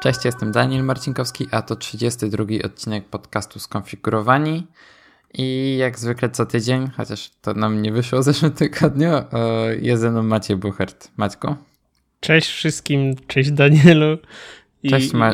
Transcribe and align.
Cześć, 0.00 0.24
jestem 0.24 0.52
Daniel 0.52 0.84
Marcinkowski, 0.84 1.46
a 1.50 1.62
to 1.62 1.76
32 1.76 2.44
odcinek 2.64 3.04
podcastu 3.04 3.58
Skonfigurowani. 3.58 4.66
I 5.34 5.76
jak 5.78 5.98
zwykle 5.98 6.30
co 6.30 6.46
tydzień, 6.46 6.90
chociaż 6.96 7.30
to 7.42 7.54
nam 7.54 7.82
nie 7.82 7.92
wyszło 7.92 8.20
w 8.20 8.24
zeszłym 8.24 8.52
tygodniu, 8.52 9.08
e, 9.08 9.24
jest 9.80 10.02
ze 10.02 10.10
mną 10.10 10.22
Maciej 10.22 10.56
Buchert. 10.56 11.10
Maćko? 11.16 11.56
Cześć 12.20 12.48
wszystkim, 12.48 13.14
cześć 13.26 13.50
Danielu. 13.50 14.18
I, 14.82 14.90
cześć, 14.90 15.12
Ma 15.12 15.32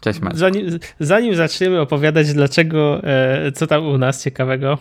cześć 0.00 0.20
Maćko. 0.20 0.38
Zanim, 0.38 0.78
zanim 1.00 1.34
zaczniemy 1.34 1.80
opowiadać 1.80 2.32
dlaczego, 2.32 3.04
e, 3.04 3.52
co 3.52 3.66
tam 3.66 3.86
u 3.86 3.98
nas 3.98 4.24
ciekawego, 4.24 4.78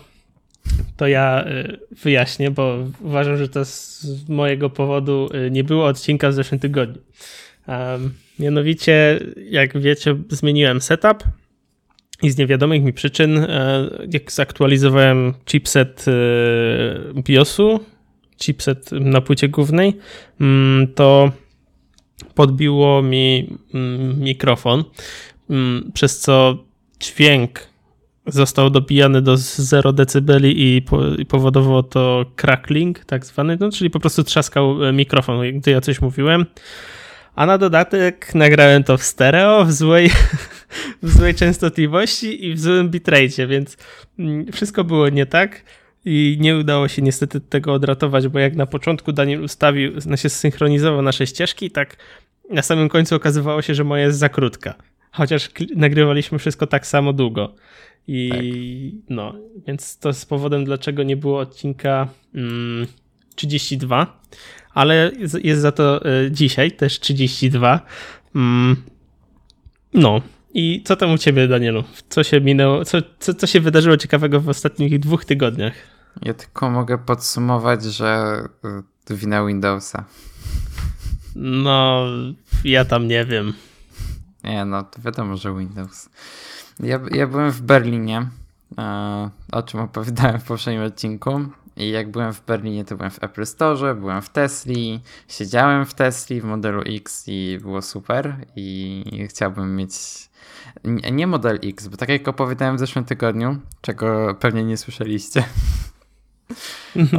to 0.97 1.07
ja 1.07 1.43
e, 1.43 1.77
wyjaśnię, 2.03 2.51
bo 2.51 2.77
uważam, 3.01 3.37
że 3.37 3.49
to 3.49 3.65
z 3.65 4.29
mojego 4.29 4.69
powodu 4.69 5.29
nie 5.51 5.63
było 5.63 5.85
odcinka 5.85 6.29
w 6.29 6.33
zeszłym 6.33 6.59
tygodniu. 6.59 7.01
Mianowicie, 8.39 9.19
jak 9.49 9.79
wiecie, 9.79 10.15
zmieniłem 10.29 10.81
setup 10.81 11.23
i 12.21 12.29
z 12.29 12.37
niewiadomych 12.37 12.83
mi 12.83 12.93
przyczyn, 12.93 13.37
e, 13.37 13.89
jak 14.13 14.31
zaktualizowałem 14.31 15.33
chipset 15.45 16.05
e, 16.07 17.21
BIOSu, 17.21 17.79
chipset 18.41 18.91
na 18.91 19.21
płycie 19.21 19.49
głównej, 19.49 19.97
mm, 20.41 20.87
to 20.87 21.31
podbiło 22.35 23.01
mi 23.01 23.49
mm, 23.73 24.19
mikrofon, 24.19 24.83
mm, 25.49 25.91
przez 25.93 26.19
co 26.19 26.57
dźwięk 26.99 27.67
został 28.27 28.69
dobijany 28.69 29.21
do 29.21 29.37
0 29.37 29.93
dB 29.93 30.39
i, 30.43 30.81
powodowało 31.27 31.83
to 31.83 32.25
crackling, 32.35 33.05
tak 33.05 33.25
zwany, 33.25 33.57
no, 33.59 33.71
czyli 33.71 33.89
po 33.89 33.99
prostu 33.99 34.23
trzaskał 34.23 34.85
e, 34.85 34.93
mikrofon, 34.93 35.59
gdy 35.59 35.71
ja 35.71 35.81
coś 35.81 36.01
mówiłem. 36.01 36.45
A 37.35 37.45
na 37.45 37.57
dodatek 37.57 38.35
nagrałem 38.35 38.83
to 38.83 38.97
w 38.97 39.03
stereo, 39.03 39.65
w 39.65 39.71
złej, 39.71 40.09
w 41.03 41.09
złej 41.09 41.35
częstotliwości 41.35 42.45
i 42.45 42.53
w 42.53 42.59
złym 42.59 42.89
bitrate, 42.89 43.47
więc 43.47 43.77
mm, 44.19 44.51
wszystko 44.51 44.83
było 44.83 45.09
nie 45.09 45.25
tak 45.25 45.63
i 46.05 46.37
nie 46.39 46.57
udało 46.57 46.87
się 46.87 47.01
niestety 47.01 47.41
tego 47.41 47.73
odratować, 47.73 48.27
bo 48.27 48.39
jak 48.39 48.55
na 48.55 48.65
początku 48.65 49.11
Daniel 49.11 49.43
ustawił, 49.43 50.01
znaczy 50.01 50.29
synchronizował 50.29 51.01
nasze 51.01 51.27
ścieżki, 51.27 51.71
tak 51.71 51.97
na 52.49 52.61
samym 52.61 52.89
końcu 52.89 53.15
okazywało 53.15 53.61
się, 53.61 53.75
że 53.75 53.83
moja 53.83 54.03
jest 54.03 54.19
za 54.19 54.29
krótka. 54.29 54.75
Chociaż 55.11 55.49
nagrywaliśmy 55.75 56.39
wszystko 56.39 56.67
tak 56.67 56.87
samo 56.87 57.13
długo. 57.13 57.55
I 58.07 58.29
tak. 58.29 59.09
no, 59.09 59.35
więc 59.67 59.97
to 59.97 60.09
jest 60.09 60.29
powodem, 60.29 60.65
dlaczego 60.65 61.03
nie 61.03 61.17
było 61.17 61.39
odcinka 61.39 62.07
mm, 62.35 62.87
32 63.35 64.21
ale 64.75 65.11
jest 65.43 65.61
za 65.61 65.71
to 65.71 66.05
e, 66.05 66.31
dzisiaj 66.31 66.71
też 66.71 66.99
32. 66.99 67.79
Mm. 68.35 68.75
No. 69.93 70.21
I 70.53 70.83
co 70.85 70.95
tam 70.95 71.13
u 71.13 71.17
ciebie, 71.17 71.47
Danielu? 71.47 71.83
Co 72.09 72.23
się 72.23 72.41
minęło, 72.41 72.85
co, 72.85 72.97
co, 73.19 73.33
co 73.33 73.47
się 73.47 73.61
wydarzyło 73.61 73.97
ciekawego 73.97 74.41
w 74.41 74.49
ostatnich 74.49 74.99
dwóch 74.99 75.25
tygodniach? 75.25 75.73
Ja 76.21 76.33
tylko 76.33 76.69
mogę 76.69 76.97
podsumować, 76.97 77.83
że 77.83 78.39
e, 79.09 79.15
wina 79.15 79.45
Windowsa. 79.45 80.05
No, 81.35 82.05
ja 82.63 82.85
tam 82.85 83.07
nie 83.07 83.25
wiem. 83.25 83.53
Nie, 84.43 84.65
no 84.65 84.83
to 84.83 85.01
wiadomo, 85.01 85.37
że 85.37 85.57
Windows. 85.57 86.09
Ja, 86.79 86.99
ja 87.11 87.27
byłem 87.27 87.51
w 87.51 87.61
Berlinie, 87.61 88.27
e, 88.77 89.29
o 89.51 89.63
czym 89.63 89.79
opowiadałem 89.79 90.39
w 90.39 90.43
poprzednim 90.43 90.83
odcinku. 90.83 91.45
I 91.77 91.89
jak 91.89 92.11
byłem 92.11 92.33
w 92.33 92.45
Berlinie, 92.45 92.85
to 92.85 92.95
byłem 92.95 93.11
w 93.11 93.23
Apple 93.23 93.45
Store, 93.45 93.95
byłem 93.95 94.21
w 94.21 94.29
Tesli, 94.29 94.99
siedziałem 95.27 95.85
w 95.85 95.93
Tesli 95.93 96.41
w 96.41 96.43
modelu 96.43 96.81
X 96.85 97.23
i 97.27 97.59
było 97.61 97.81
super. 97.81 98.35
I 98.55 99.03
chciałbym 99.29 99.75
mieć 99.75 99.93
nie 101.11 101.27
model 101.27 101.59
X, 101.63 101.87
bo 101.87 101.97
tak 101.97 102.09
jak 102.09 102.27
opowiadałem 102.27 102.75
w 102.75 102.79
zeszłym 102.79 103.05
tygodniu, 103.05 103.57
czego 103.81 104.35
pewnie 104.39 104.63
nie 104.63 104.77
słyszeliście. 104.77 105.43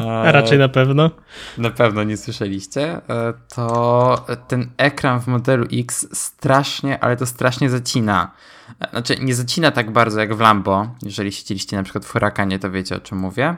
A 0.00 0.32
raczej 0.32 0.58
na 0.58 0.68
pewno. 0.68 1.10
Na 1.58 1.70
pewno 1.70 2.04
nie 2.04 2.16
słyszeliście. 2.16 3.00
E, 3.10 3.34
to 3.54 4.26
ten 4.48 4.70
ekran 4.76 5.20
w 5.20 5.26
modelu 5.26 5.66
X 5.72 6.08
strasznie, 6.12 7.00
ale 7.00 7.16
to 7.16 7.26
strasznie 7.26 7.70
zacina. 7.70 8.32
E, 8.80 8.90
znaczy, 8.90 9.16
nie 9.20 9.34
zacina 9.34 9.70
tak 9.70 9.90
bardzo 9.90 10.20
jak 10.20 10.34
w 10.34 10.40
Lambo. 10.40 10.88
Jeżeli 11.02 11.32
siedzieliście 11.32 11.76
na 11.76 11.82
przykład 11.82 12.04
w 12.04 12.12
Huracanie, 12.12 12.58
to 12.58 12.70
wiecie 12.70 12.96
o 12.96 13.00
czym 13.00 13.18
mówię. 13.18 13.56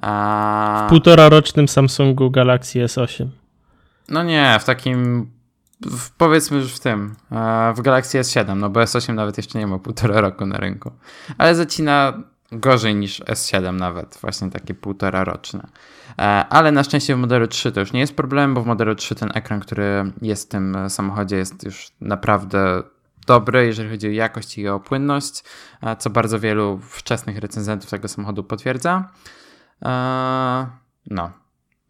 A... 0.00 0.84
W 0.86 0.90
półtora 0.90 1.28
rocznym 1.28 1.68
Samsungu 1.68 2.30
Galaxy 2.30 2.78
S8. 2.78 3.26
No 4.08 4.22
nie, 4.22 4.58
w 4.60 4.64
takim 4.64 5.30
w, 5.86 6.10
powiedzmy 6.10 6.58
już 6.58 6.72
w 6.72 6.80
tym, 6.80 7.14
w 7.76 7.80
Galaxy 7.82 8.18
S7, 8.18 8.56
no 8.56 8.70
bo 8.70 8.80
S8 8.80 9.14
nawet 9.14 9.36
jeszcze 9.36 9.58
nie 9.58 9.66
ma 9.66 9.78
półtora 9.78 10.20
roku 10.20 10.46
na 10.46 10.56
rynku. 10.56 10.90
Ale 11.38 11.54
zacina 11.54 12.22
gorzej 12.52 12.94
niż 12.94 13.20
S7 13.20 13.74
nawet, 13.74 14.18
właśnie 14.20 14.50
takie 14.50 14.74
półtora 14.74 15.24
roczne. 15.24 15.66
E, 16.18 16.22
ale 16.48 16.72
na 16.72 16.84
szczęście 16.84 17.14
w 17.14 17.18
modelu 17.18 17.46
3 17.46 17.72
to 17.72 17.80
już 17.80 17.92
nie 17.92 18.00
jest 18.00 18.16
problem, 18.16 18.54
bo 18.54 18.62
w 18.62 18.66
modelu 18.66 18.94
3 18.94 19.14
ten 19.14 19.30
ekran, 19.34 19.60
który 19.60 20.12
jest 20.22 20.46
w 20.46 20.48
tym 20.48 20.76
samochodzie 20.88 21.36
jest 21.36 21.64
już 21.64 21.88
naprawdę 22.00 22.82
dobry, 23.26 23.66
jeżeli 23.66 23.90
chodzi 23.90 24.08
o 24.08 24.10
jakość 24.10 24.58
i 24.58 24.68
o 24.68 24.80
płynność, 24.80 25.44
co 25.98 26.10
bardzo 26.10 26.40
wielu 26.40 26.80
wczesnych 26.82 27.38
recenzentów 27.38 27.90
tego 27.90 28.08
samochodu 28.08 28.44
potwierdza. 28.44 29.08
Eee, 29.82 30.66
no. 31.10 31.30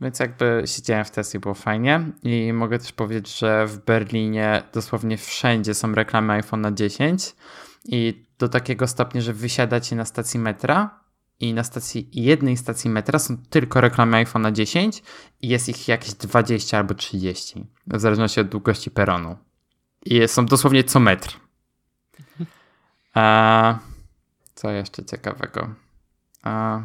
Więc 0.00 0.18
jakby 0.18 0.62
siedziałem 0.66 1.04
w 1.04 1.10
Tesla 1.10 1.40
było 1.40 1.54
fajnie 1.54 2.00
i 2.22 2.52
mogę 2.52 2.78
też 2.78 2.92
powiedzieć, 2.92 3.38
że 3.38 3.66
w 3.66 3.84
Berlinie 3.84 4.62
dosłownie 4.72 5.16
wszędzie 5.16 5.74
są 5.74 5.94
reklamy 5.94 6.32
iPhone 6.32 6.60
na 6.60 6.72
10 6.72 7.34
i 7.84 8.24
do 8.38 8.48
takiego 8.48 8.86
stopnia, 8.86 9.20
że 9.20 9.32
wysiadacie 9.32 9.96
na 9.96 10.04
stacji 10.04 10.40
metra 10.40 11.00
i 11.40 11.54
na 11.54 11.64
stacji 11.64 12.08
jednej 12.12 12.56
stacji 12.56 12.90
metra 12.90 13.18
są 13.18 13.36
tylko 13.36 13.80
reklamy 13.80 14.16
iPhone 14.16 14.42
na 14.42 14.52
10 14.52 15.02
i 15.42 15.48
jest 15.48 15.68
ich 15.68 15.88
jakieś 15.88 16.14
20 16.14 16.78
albo 16.78 16.94
30 16.94 17.66
w 17.86 18.00
zależności 18.00 18.40
od 18.40 18.48
długości 18.48 18.90
peronu. 18.90 19.36
I 20.04 20.28
są 20.28 20.46
dosłownie 20.46 20.84
co 20.84 21.00
metr. 21.00 21.40
A, 23.14 23.72
eee, 23.72 23.78
co 24.54 24.70
jeszcze 24.70 25.04
ciekawego? 25.04 25.68
A, 26.42 26.78
eee, 26.78 26.84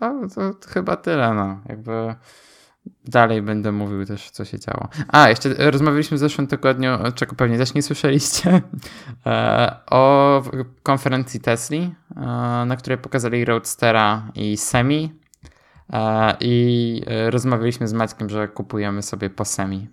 no, 0.00 0.28
to, 0.34 0.54
to 0.54 0.68
chyba 0.68 0.96
tyle, 0.96 1.34
no. 1.34 1.60
Jakby 1.68 2.14
dalej 3.04 3.42
będę 3.42 3.72
mówił 3.72 4.04
też, 4.04 4.30
co 4.30 4.44
się 4.44 4.58
działo. 4.58 4.88
A, 5.08 5.28
jeszcze 5.28 5.70
rozmawialiśmy 5.70 6.16
w 6.16 6.20
zeszłym 6.20 6.46
tygodniu, 6.46 6.90
czego 7.14 7.34
pewnie 7.34 7.58
też 7.58 7.74
nie 7.74 7.82
słyszeliście, 7.82 8.50
e, 9.26 9.76
o 9.90 10.42
konferencji 10.82 11.40
Tesla, 11.40 11.76
e, 11.76 11.90
na 12.66 12.76
której 12.76 12.98
pokazali 12.98 13.44
Roadstera 13.44 14.32
i 14.34 14.56
Semi. 14.56 15.12
E, 15.92 16.36
I 16.40 17.02
rozmawialiśmy 17.30 17.88
z 17.88 17.92
Maćkiem, 17.92 18.28
że 18.28 18.48
kupujemy 18.48 19.02
sobie 19.02 19.30
po 19.30 19.44
Semi. 19.44 19.88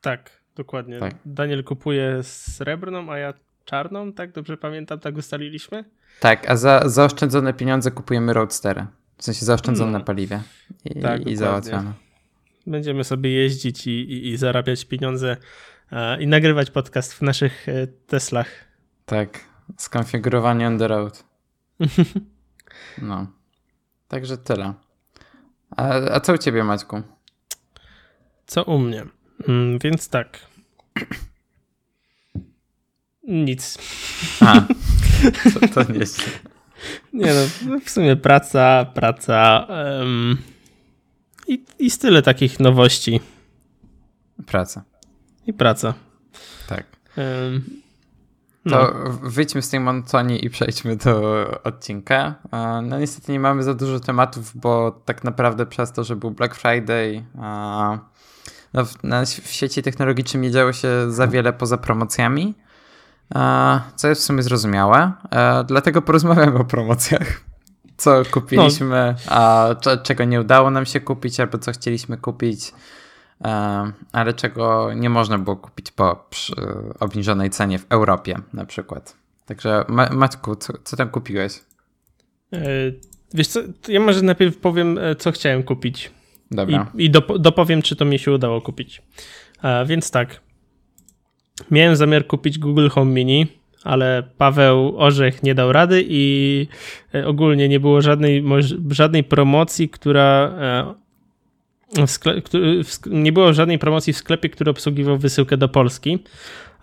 Tak, 0.00 0.30
dokładnie. 0.56 0.98
Tak. 0.98 1.14
Daniel 1.24 1.64
kupuje 1.64 2.22
srebrną, 2.22 3.12
a 3.12 3.18
ja 3.18 3.34
czarną, 3.64 4.12
tak? 4.12 4.32
Dobrze 4.32 4.56
pamiętam, 4.56 5.00
tak 5.00 5.16
ustaliliśmy? 5.16 5.84
Tak, 6.20 6.50
a 6.50 6.56
za 6.56 6.88
zaoszczędzone 6.88 7.52
pieniądze 7.52 7.90
kupujemy 7.90 8.32
Roadstery. 8.32 8.86
W 9.16 9.24
sensie 9.24 9.44
zaoszczędzone 9.44 9.92
no. 9.92 9.98
na 9.98 10.04
paliwie 10.04 10.42
i, 10.84 11.00
tak, 11.00 11.26
i 11.26 11.36
załatwione. 11.36 11.92
Będziemy 12.66 13.04
sobie 13.04 13.30
jeździć 13.30 13.86
i, 13.86 13.90
i, 13.90 14.28
i 14.28 14.36
zarabiać 14.36 14.84
pieniądze 14.84 15.36
i 16.20 16.26
nagrywać 16.26 16.70
podcast 16.70 17.14
w 17.14 17.22
naszych 17.22 17.68
e, 17.68 17.86
Teslach. 17.86 18.48
Tak, 19.06 19.40
skonfigurowanie 19.76 20.66
on 20.66 20.78
the 20.78 20.88
road. 20.88 21.24
no. 23.02 23.26
Także 24.08 24.38
tyle. 24.38 24.74
A, 25.76 25.88
a 25.94 26.20
co 26.20 26.32
u 26.32 26.38
ciebie, 26.38 26.64
Maćku? 26.64 27.02
Co 28.46 28.64
u 28.64 28.78
mnie? 28.78 29.04
Mm, 29.48 29.78
więc 29.78 30.08
tak. 30.08 30.38
Nic. 33.22 33.78
A, 34.40 34.60
to, 35.60 35.84
to 35.84 35.92
nieźle. 35.92 36.24
Nie 37.12 37.26
no, 37.26 37.80
w 37.84 37.90
sumie 37.90 38.16
praca, 38.16 38.84
praca 38.94 39.66
um, 39.68 40.38
i, 41.48 41.64
i 41.78 41.90
tyle 41.90 42.22
takich 42.22 42.60
nowości. 42.60 43.20
Praca. 44.46 44.84
I 45.46 45.52
praca. 45.52 45.94
Tak. 46.68 46.84
Um, 47.16 47.64
no. 48.64 48.76
To 48.76 48.94
wyjdźmy 49.22 49.62
z 49.62 49.70
tej 49.70 49.80
monotonii 49.80 50.44
i 50.44 50.50
przejdźmy 50.50 50.96
do 50.96 51.46
odcinka. 51.64 52.34
No 52.82 52.98
niestety 52.98 53.32
nie 53.32 53.40
mamy 53.40 53.62
za 53.62 53.74
dużo 53.74 54.00
tematów, 54.00 54.56
bo 54.56 54.90
tak 55.04 55.24
naprawdę 55.24 55.66
przez 55.66 55.92
to, 55.92 56.04
że 56.04 56.16
był 56.16 56.30
Black 56.30 56.54
Friday, 56.54 57.24
no 58.74 58.84
w, 58.84 59.04
na, 59.04 59.24
w 59.24 59.48
sieci 59.50 59.82
technologicznej 59.82 60.42
nie 60.42 60.50
działo 60.50 60.72
się 60.72 61.12
za 61.12 61.26
wiele 61.26 61.52
poza 61.52 61.78
promocjami. 61.78 62.54
Co 63.96 64.08
jest 64.08 64.22
w 64.22 64.24
sumie 64.24 64.42
zrozumiałe. 64.42 65.12
E, 65.30 65.64
dlatego 65.64 66.02
porozmawiamy 66.02 66.58
o 66.58 66.64
promocjach. 66.64 67.40
Co 67.96 68.22
kupiliśmy, 68.30 69.14
no. 69.26 69.32
a 69.32 69.68
czego 70.02 70.24
nie 70.24 70.40
udało 70.40 70.70
nam 70.70 70.86
się 70.86 71.00
kupić, 71.00 71.40
albo 71.40 71.58
co 71.58 71.72
chcieliśmy 71.72 72.16
kupić. 72.16 72.72
e, 73.44 73.92
ale 74.12 74.34
czego 74.34 74.94
nie 74.94 75.10
można 75.10 75.38
było 75.38 75.56
kupić 75.56 75.90
po 75.90 76.28
obniżonej 77.00 77.50
cenie 77.50 77.78
w 77.78 77.86
Europie 77.88 78.38
na 78.52 78.64
przykład. 78.64 79.16
Także 79.46 79.84
Maćku, 80.10 80.56
co, 80.56 80.72
co 80.84 80.96
tam 80.96 81.08
kupiłeś? 81.08 81.60
Wiesz 83.34 83.48
co, 83.48 83.60
ja 83.88 84.00
może 84.00 84.22
najpierw 84.22 84.56
powiem, 84.56 84.98
co 85.18 85.32
chciałem 85.32 85.62
kupić. 85.62 86.10
Dobra. 86.50 86.86
I, 86.94 87.04
i 87.04 87.10
dopowiem, 87.38 87.82
czy 87.82 87.96
to 87.96 88.04
mi 88.04 88.18
się 88.18 88.32
udało 88.32 88.60
kupić. 88.60 89.02
Więc 89.86 90.10
tak. 90.10 90.40
Miałem 91.70 91.96
zamiar 91.96 92.26
kupić 92.26 92.58
Google 92.58 92.88
Home 92.88 93.10
Mini, 93.10 93.46
ale 93.84 94.22
Paweł 94.38 94.94
Orzech 94.98 95.42
nie 95.42 95.54
dał 95.54 95.72
rady 95.72 96.04
i 96.08 96.66
e, 97.14 97.26
ogólnie 97.26 97.68
nie 97.68 97.80
było 97.80 98.02
żadnej, 98.02 98.44
żadnej 98.90 99.24
promocji, 99.24 99.88
która 99.88 100.54
e, 100.60 102.06
w 102.06 102.10
skle, 102.10 102.42
nie 103.06 103.32
było 103.32 103.52
żadnej 103.52 103.78
promocji 103.78 104.12
w 104.12 104.16
sklepie, 104.16 104.48
który 104.48 104.70
obsługiwał 104.70 105.18
wysyłkę 105.18 105.56
do 105.56 105.68
Polski. 105.68 106.18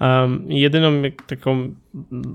Um, 0.01 0.51
jedyną 0.51 1.01
taką 1.27 1.75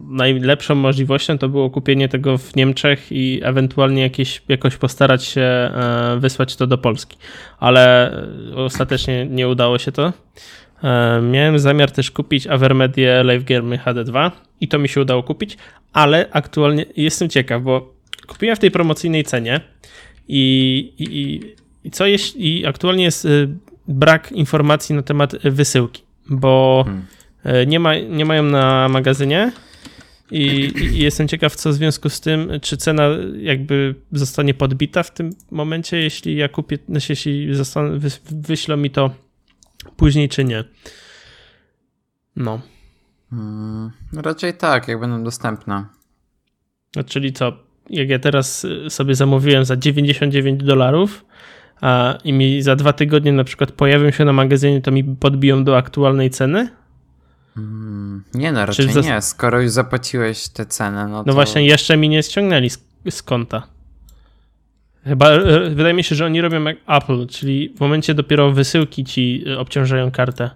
najlepszą 0.08 0.74
możliwością 0.74 1.38
to 1.38 1.48
było 1.48 1.70
kupienie 1.70 2.08
tego 2.08 2.38
w 2.38 2.56
Niemczech 2.56 3.12
i 3.12 3.40
ewentualnie 3.42 4.02
jakieś, 4.02 4.42
jakoś 4.48 4.76
postarać 4.76 5.24
się 5.24 5.40
e, 5.40 6.16
wysłać 6.20 6.56
to 6.56 6.66
do 6.66 6.78
Polski, 6.78 7.16
ale 7.58 8.12
ostatecznie 8.56 9.26
nie 9.26 9.48
udało 9.48 9.78
się 9.78 9.92
to. 9.92 10.12
E, 10.82 11.20
miałem 11.22 11.58
zamiar 11.58 11.90
też 11.90 12.10
kupić 12.10 12.46
Avermedia 12.46 13.22
Live 13.22 13.44
Game 13.44 13.76
HD2 13.76 14.30
i 14.60 14.68
to 14.68 14.78
mi 14.78 14.88
się 14.88 15.00
udało 15.00 15.22
kupić, 15.22 15.56
ale 15.92 16.28
aktualnie 16.30 16.86
jestem 16.96 17.28
ciekaw, 17.28 17.62
bo 17.62 17.94
kupiłem 18.26 18.56
w 18.56 18.58
tej 18.58 18.70
promocyjnej 18.70 19.24
cenie 19.24 19.60
i, 20.28 20.92
i, 20.98 21.40
i 21.84 21.90
co 21.90 22.06
jeśli 22.06 22.66
aktualnie 22.66 23.04
jest 23.04 23.24
y, 23.24 23.48
brak 23.88 24.32
informacji 24.32 24.94
na 24.94 25.02
temat 25.02 25.36
wysyłki, 25.44 26.02
bo 26.30 26.82
hmm. 26.86 27.06
E, 27.44 27.66
nie, 27.66 27.80
ma, 27.80 27.98
nie 27.98 28.24
mają 28.24 28.42
na 28.42 28.88
magazynie 28.88 29.52
i, 30.30 30.72
i, 30.76 30.98
jestem 30.98 31.28
ciekaw, 31.28 31.56
co 31.56 31.70
w 31.70 31.74
związku 31.74 32.08
z 32.08 32.20
tym, 32.20 32.50
czy 32.62 32.76
cena 32.76 33.08
jakby 33.40 33.94
zostanie 34.12 34.54
podbita 34.54 35.02
w 35.02 35.10
tym 35.10 35.30
momencie, 35.50 35.96
jeśli 35.96 36.36
ja 36.36 36.48
kupię, 36.48 36.78
znaczy 36.88 37.12
jeśli 37.12 37.54
zostanę, 37.54 37.98
wyślą 38.30 38.76
mi 38.76 38.90
to 38.90 39.10
później, 39.96 40.28
czy 40.28 40.44
nie. 40.44 40.64
No. 42.36 42.60
Hmm, 43.30 43.90
raczej 44.16 44.54
tak, 44.54 44.88
jak 44.88 45.00
będą 45.00 45.24
dostępne. 45.24 45.84
No, 46.96 47.04
czyli 47.04 47.32
co, 47.32 47.52
jak 47.90 48.08
ja 48.08 48.18
teraz 48.18 48.64
y, 48.64 48.90
sobie 48.90 49.14
zamówiłem 49.14 49.64
za 49.64 49.76
99 49.76 50.64
dolarów, 50.64 51.24
a 51.80 52.18
i 52.24 52.32
mi 52.32 52.62
za 52.62 52.76
dwa 52.76 52.92
tygodnie 52.92 53.32
na 53.32 53.44
przykład 53.44 53.72
pojawią 53.72 54.10
się 54.10 54.24
na 54.24 54.32
magazynie, 54.32 54.80
to 54.80 54.90
mi 54.90 55.04
podbiją 55.04 55.64
do 55.64 55.76
aktualnej 55.76 56.30
ceny? 56.30 56.68
Hmm, 57.54 58.24
nie 58.34 58.52
no, 58.52 58.66
raczej 58.66 58.86
nie. 59.02 59.22
Skoro 59.22 59.60
już 59.60 59.70
zapłaciłeś 59.70 60.48
tę 60.48 60.66
cenę, 60.66 61.08
no, 61.08 61.16
no 61.16 61.24
to... 61.24 61.32
właśnie, 61.32 61.66
jeszcze 61.66 61.96
mi 61.96 62.08
nie 62.08 62.22
ściągnęli 62.22 62.70
z, 62.70 62.84
z 63.10 63.22
konta. 63.22 63.62
Chyba, 65.04 65.30
e, 65.30 65.70
wydaje 65.70 65.94
mi 65.94 66.04
się, 66.04 66.14
że 66.14 66.26
oni 66.26 66.40
robią 66.40 66.64
jak 66.64 66.76
Apple, 66.86 67.26
czyli 67.26 67.74
w 67.76 67.80
momencie 67.80 68.14
dopiero 68.14 68.52
wysyłki 68.52 69.04
ci 69.04 69.44
e, 69.46 69.58
obciążają 69.58 70.10
kartę. 70.10 70.50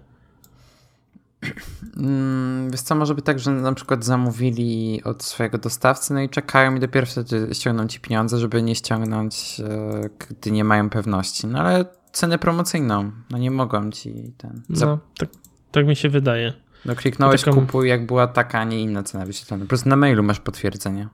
Mm, 1.97 2.71
wiesz 2.71 2.81
co, 2.81 2.95
może 2.95 3.15
być 3.15 3.25
tak, 3.25 3.39
że 3.39 3.51
na 3.51 3.73
przykład 3.73 4.05
zamówili 4.05 5.01
od 5.03 5.23
swojego 5.23 5.57
dostawcy, 5.57 6.13
no 6.13 6.21
i 6.21 6.29
czekają 6.29 6.75
i 6.75 6.79
dopiero 6.79 7.07
wtedy 7.07 7.49
ściągną 7.53 7.87
ci 7.87 7.99
pieniądze, 7.99 8.39
żeby 8.39 8.61
nie 8.61 8.75
ściągnąć, 8.75 9.59
e, 9.59 10.09
gdy 10.29 10.51
nie 10.51 10.63
mają 10.63 10.89
pewności. 10.89 11.47
No 11.47 11.59
ale 11.59 11.85
cenę 12.11 12.37
promocyjną, 12.37 13.11
no 13.29 13.37
nie 13.37 13.51
mogą 13.51 13.91
ci 13.91 14.33
ten... 14.37 14.61
No, 14.69 14.99
tak, 15.17 15.29
tak 15.71 15.87
mi 15.87 15.95
się 15.95 16.09
wydaje. 16.09 16.53
No 16.85 16.95
kliknąłeś 16.95 17.41
taką... 17.41 17.59
kupuj, 17.59 17.89
jak 17.89 18.05
była 18.05 18.27
taka, 18.27 18.59
a 18.59 18.63
nie 18.63 18.81
inna 18.81 19.03
cena 19.03 19.25
wyświetlona. 19.25 19.63
Po 19.63 19.69
prostu 19.69 19.89
na 19.89 19.95
mailu 19.95 20.23
masz 20.23 20.39
potwierdzenie. 20.39 21.07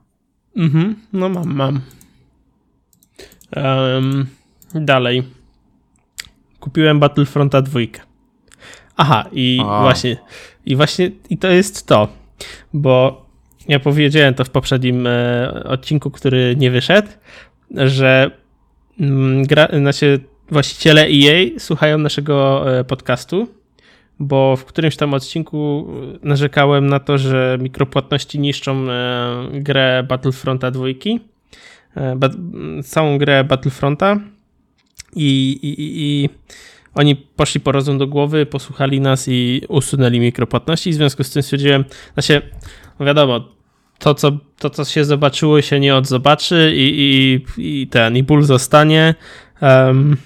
Mhm, 0.56 0.96
no 1.12 1.28
mam, 1.28 1.54
mam. 1.54 1.80
Um, 3.56 4.26
dalej. 4.74 5.22
Kupiłem 6.60 7.00
Battlefronta 7.00 7.62
2. 7.62 7.80
Aha, 8.96 9.24
i 9.32 9.60
o. 9.64 9.80
właśnie, 9.80 10.16
i 10.66 10.76
właśnie, 10.76 11.10
i 11.30 11.38
to 11.38 11.48
jest 11.48 11.86
to, 11.86 12.08
bo 12.72 13.24
ja 13.68 13.80
powiedziałem 13.80 14.34
to 14.34 14.44
w 14.44 14.50
poprzednim 14.50 15.06
e, 15.06 15.64
odcinku, 15.64 16.10
który 16.10 16.56
nie 16.58 16.70
wyszedł, 16.70 17.08
że 17.70 18.30
mm, 19.00 19.42
gra, 19.42 19.68
znaczy 19.78 20.20
właściciele 20.50 21.02
EA 21.02 21.58
słuchają 21.58 21.98
naszego 21.98 22.64
e, 22.78 22.84
podcastu, 22.84 23.48
bo 24.18 24.56
w 24.56 24.64
którymś 24.64 24.96
tam 24.96 25.14
odcinku 25.14 25.88
narzekałem 26.22 26.86
na 26.86 27.00
to, 27.00 27.18
że 27.18 27.58
mikropłatności 27.60 28.38
niszczą 28.38 28.90
e, 28.90 29.48
grę 29.52 30.04
Battlefronta 30.08 30.70
2 30.70 30.86
E, 30.88 31.33
całą 32.84 33.18
grę 33.18 33.44
Battlefronta 33.44 34.20
i, 35.16 35.58
i, 35.62 35.74
i 35.78 36.28
oni 36.94 37.16
poszli 37.16 37.60
po 37.60 37.72
rozum 37.72 37.98
do 37.98 38.06
głowy, 38.06 38.46
posłuchali 38.46 39.00
nas 39.00 39.28
i 39.28 39.62
usunęli 39.68 40.20
mikropłatności. 40.20 40.90
W 40.90 40.94
związku 40.94 41.24
z 41.24 41.30
tym 41.30 41.42
stwierdziłem, 41.42 41.84
znaczy, 42.14 42.42
wiadomo, 43.00 43.48
to 43.98 44.14
co, 44.14 44.38
to, 44.58 44.70
co 44.70 44.84
się 44.84 45.04
zobaczyło, 45.04 45.62
się 45.62 45.80
nie 45.80 45.96
odzobaczy 45.96 46.72
i, 46.76 47.00
i, 47.56 47.82
i 47.82 47.86
ten, 47.86 48.16
i 48.16 48.22
ból 48.22 48.42
zostanie. 48.42 49.14
Um, 49.62 50.16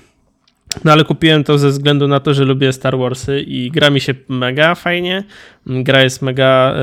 no 0.85 0.93
ale 0.93 1.05
kupiłem 1.05 1.45
to 1.45 1.59
ze 1.59 1.69
względu 1.69 2.09
na 2.09 2.21
to, 2.21 2.35
że 2.35 2.45
lubię 2.45 2.73
Star 2.73 2.99
Warsy 2.99 3.41
i 3.41 3.71
gra 3.71 3.91
mi 3.91 4.01
się 4.01 4.15
mega 4.29 4.75
fajnie. 4.75 5.25
Gra 5.67 6.03
jest 6.03 6.23
mega. 6.23 6.75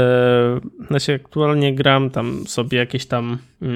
Yy, 0.81 0.87
znaczy, 0.87 1.19
aktualnie 1.23 1.75
gram 1.75 2.09
tam 2.09 2.47
sobie 2.47 2.77
jakieś 2.77 3.05
tam 3.05 3.37
yy, 3.61 3.69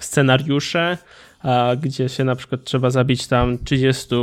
scenariusze, 0.00 0.98
a, 1.42 1.76
gdzie 1.82 2.08
się 2.08 2.24
na 2.24 2.36
przykład 2.36 2.64
trzeba 2.64 2.90
zabić 2.90 3.26
tam 3.26 3.58
30 3.64 4.14
e, 4.14 4.18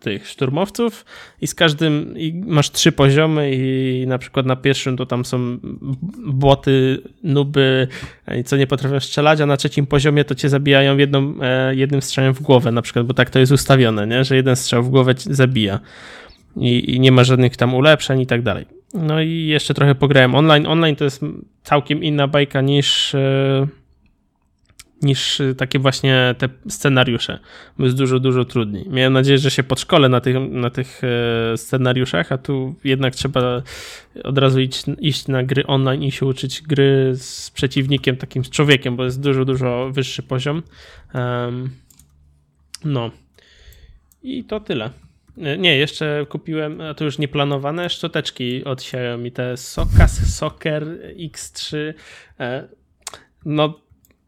tych 0.00 0.28
szturmowców 0.28 1.04
i 1.40 1.46
z 1.46 1.54
każdym 1.54 2.14
i 2.18 2.42
masz 2.46 2.70
trzy 2.70 2.92
poziomy 2.92 3.50
i 3.54 4.04
na 4.06 4.18
przykład 4.18 4.46
na 4.46 4.56
pierwszym 4.56 4.96
to 4.96 5.06
tam 5.06 5.24
są 5.24 5.58
boty, 6.26 7.02
nuby, 7.22 7.88
e, 8.26 8.44
co 8.44 8.56
nie 8.56 8.66
potrafią 8.66 9.00
strzelać, 9.00 9.40
a 9.40 9.46
na 9.46 9.56
trzecim 9.56 9.86
poziomie 9.86 10.24
to 10.24 10.34
cię 10.34 10.48
zabijają 10.48 10.96
jedną, 10.96 11.34
e, 11.42 11.74
jednym 11.74 12.02
strzałem 12.02 12.34
w 12.34 12.42
głowę 12.42 12.72
na 12.72 12.82
przykład, 12.82 13.06
bo 13.06 13.14
tak 13.14 13.30
to 13.30 13.38
jest 13.38 13.52
ustawione, 13.52 14.06
nie? 14.06 14.24
że 14.24 14.36
jeden 14.36 14.56
strzał 14.56 14.82
w 14.82 14.88
głowę 14.88 15.14
zabija. 15.16 15.80
I, 16.56 16.94
i 16.94 17.00
nie 17.00 17.12
ma 17.12 17.24
żadnych 17.24 17.56
tam 17.56 17.74
ulepszeń 17.74 18.20
i 18.20 18.26
tak 18.26 18.42
dalej. 18.42 18.66
No 18.94 19.20
i 19.20 19.46
jeszcze 19.46 19.74
trochę 19.74 19.94
pograłem 19.94 20.34
online. 20.34 20.66
Online 20.66 20.96
to 20.96 21.04
jest 21.04 21.20
całkiem 21.62 22.04
inna 22.04 22.28
bajka 22.28 22.60
niż 22.60 23.16
niż 25.04 25.40
y, 25.40 25.54
takie 25.54 25.78
właśnie 25.78 26.34
te 26.38 26.48
scenariusze, 26.68 27.38
bo 27.78 27.84
jest 27.84 27.96
dużo, 27.96 28.20
dużo 28.20 28.44
trudniej. 28.44 28.84
Miałem 28.88 29.12
nadzieję, 29.12 29.38
że 29.38 29.50
się 29.50 29.62
podszkolę 29.62 30.08
na 30.08 30.20
tych, 30.20 30.36
na 30.50 30.70
tych 30.70 31.00
e, 31.04 31.56
scenariuszach, 31.56 32.32
a 32.32 32.38
tu 32.38 32.74
jednak 32.84 33.14
trzeba 33.14 33.62
od 34.24 34.38
razu 34.38 34.60
iść, 34.60 34.84
iść 35.00 35.28
na 35.28 35.42
gry 35.42 35.66
online 35.66 36.02
i 36.02 36.12
się 36.12 36.26
uczyć 36.26 36.62
gry 36.62 37.12
z 37.14 37.50
przeciwnikiem, 37.50 38.16
takim 38.16 38.44
z 38.44 38.50
człowiekiem, 38.50 38.96
bo 38.96 39.04
jest 39.04 39.20
dużo, 39.20 39.44
dużo 39.44 39.90
wyższy 39.92 40.22
poziom. 40.22 40.62
Um, 41.14 41.70
no. 42.84 43.10
I 44.22 44.44
to 44.44 44.60
tyle. 44.60 44.90
E, 45.38 45.58
nie, 45.58 45.76
jeszcze 45.76 46.26
kupiłem, 46.28 46.80
a 46.80 46.94
to 46.94 47.04
już 47.04 47.18
nieplanowane, 47.18 47.90
szczoteczki 47.90 48.64
od 48.64 48.80
Xiaomi, 48.80 49.32
te 49.32 49.56
Socas 49.56 50.36
Soccer 50.36 50.84
X3. 51.16 51.76
E, 52.40 52.68
no, 53.44 53.80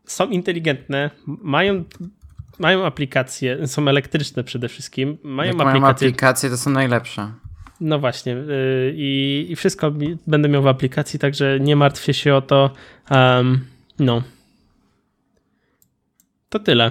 są 0.06 0.28
inteligentne, 0.28 1.10
mają, 1.26 1.84
mają 2.58 2.86
aplikacje, 2.86 3.66
są 3.66 3.88
elektryczne 3.88 4.44
przede 4.44 4.68
wszystkim. 4.68 5.18
Mają 5.22 5.52
Jak 5.52 5.54
aplikacje, 5.60 5.80
mają 5.80 5.92
aplikacje, 5.92 6.50
to 6.50 6.56
są 6.56 6.70
najlepsze. 6.70 7.32
No 7.80 7.98
właśnie. 7.98 8.32
Yy, 8.32 8.92
i, 8.96 9.46
I 9.50 9.56
wszystko 9.56 9.92
będę 10.26 10.48
miał 10.48 10.62
w 10.62 10.66
aplikacji, 10.66 11.18
także 11.18 11.60
nie 11.60 11.76
martwię 11.76 12.14
się 12.14 12.34
o 12.34 12.42
to. 12.42 12.70
Um, 13.10 13.60
no. 13.98 14.22
To 16.48 16.58
tyle. 16.58 16.90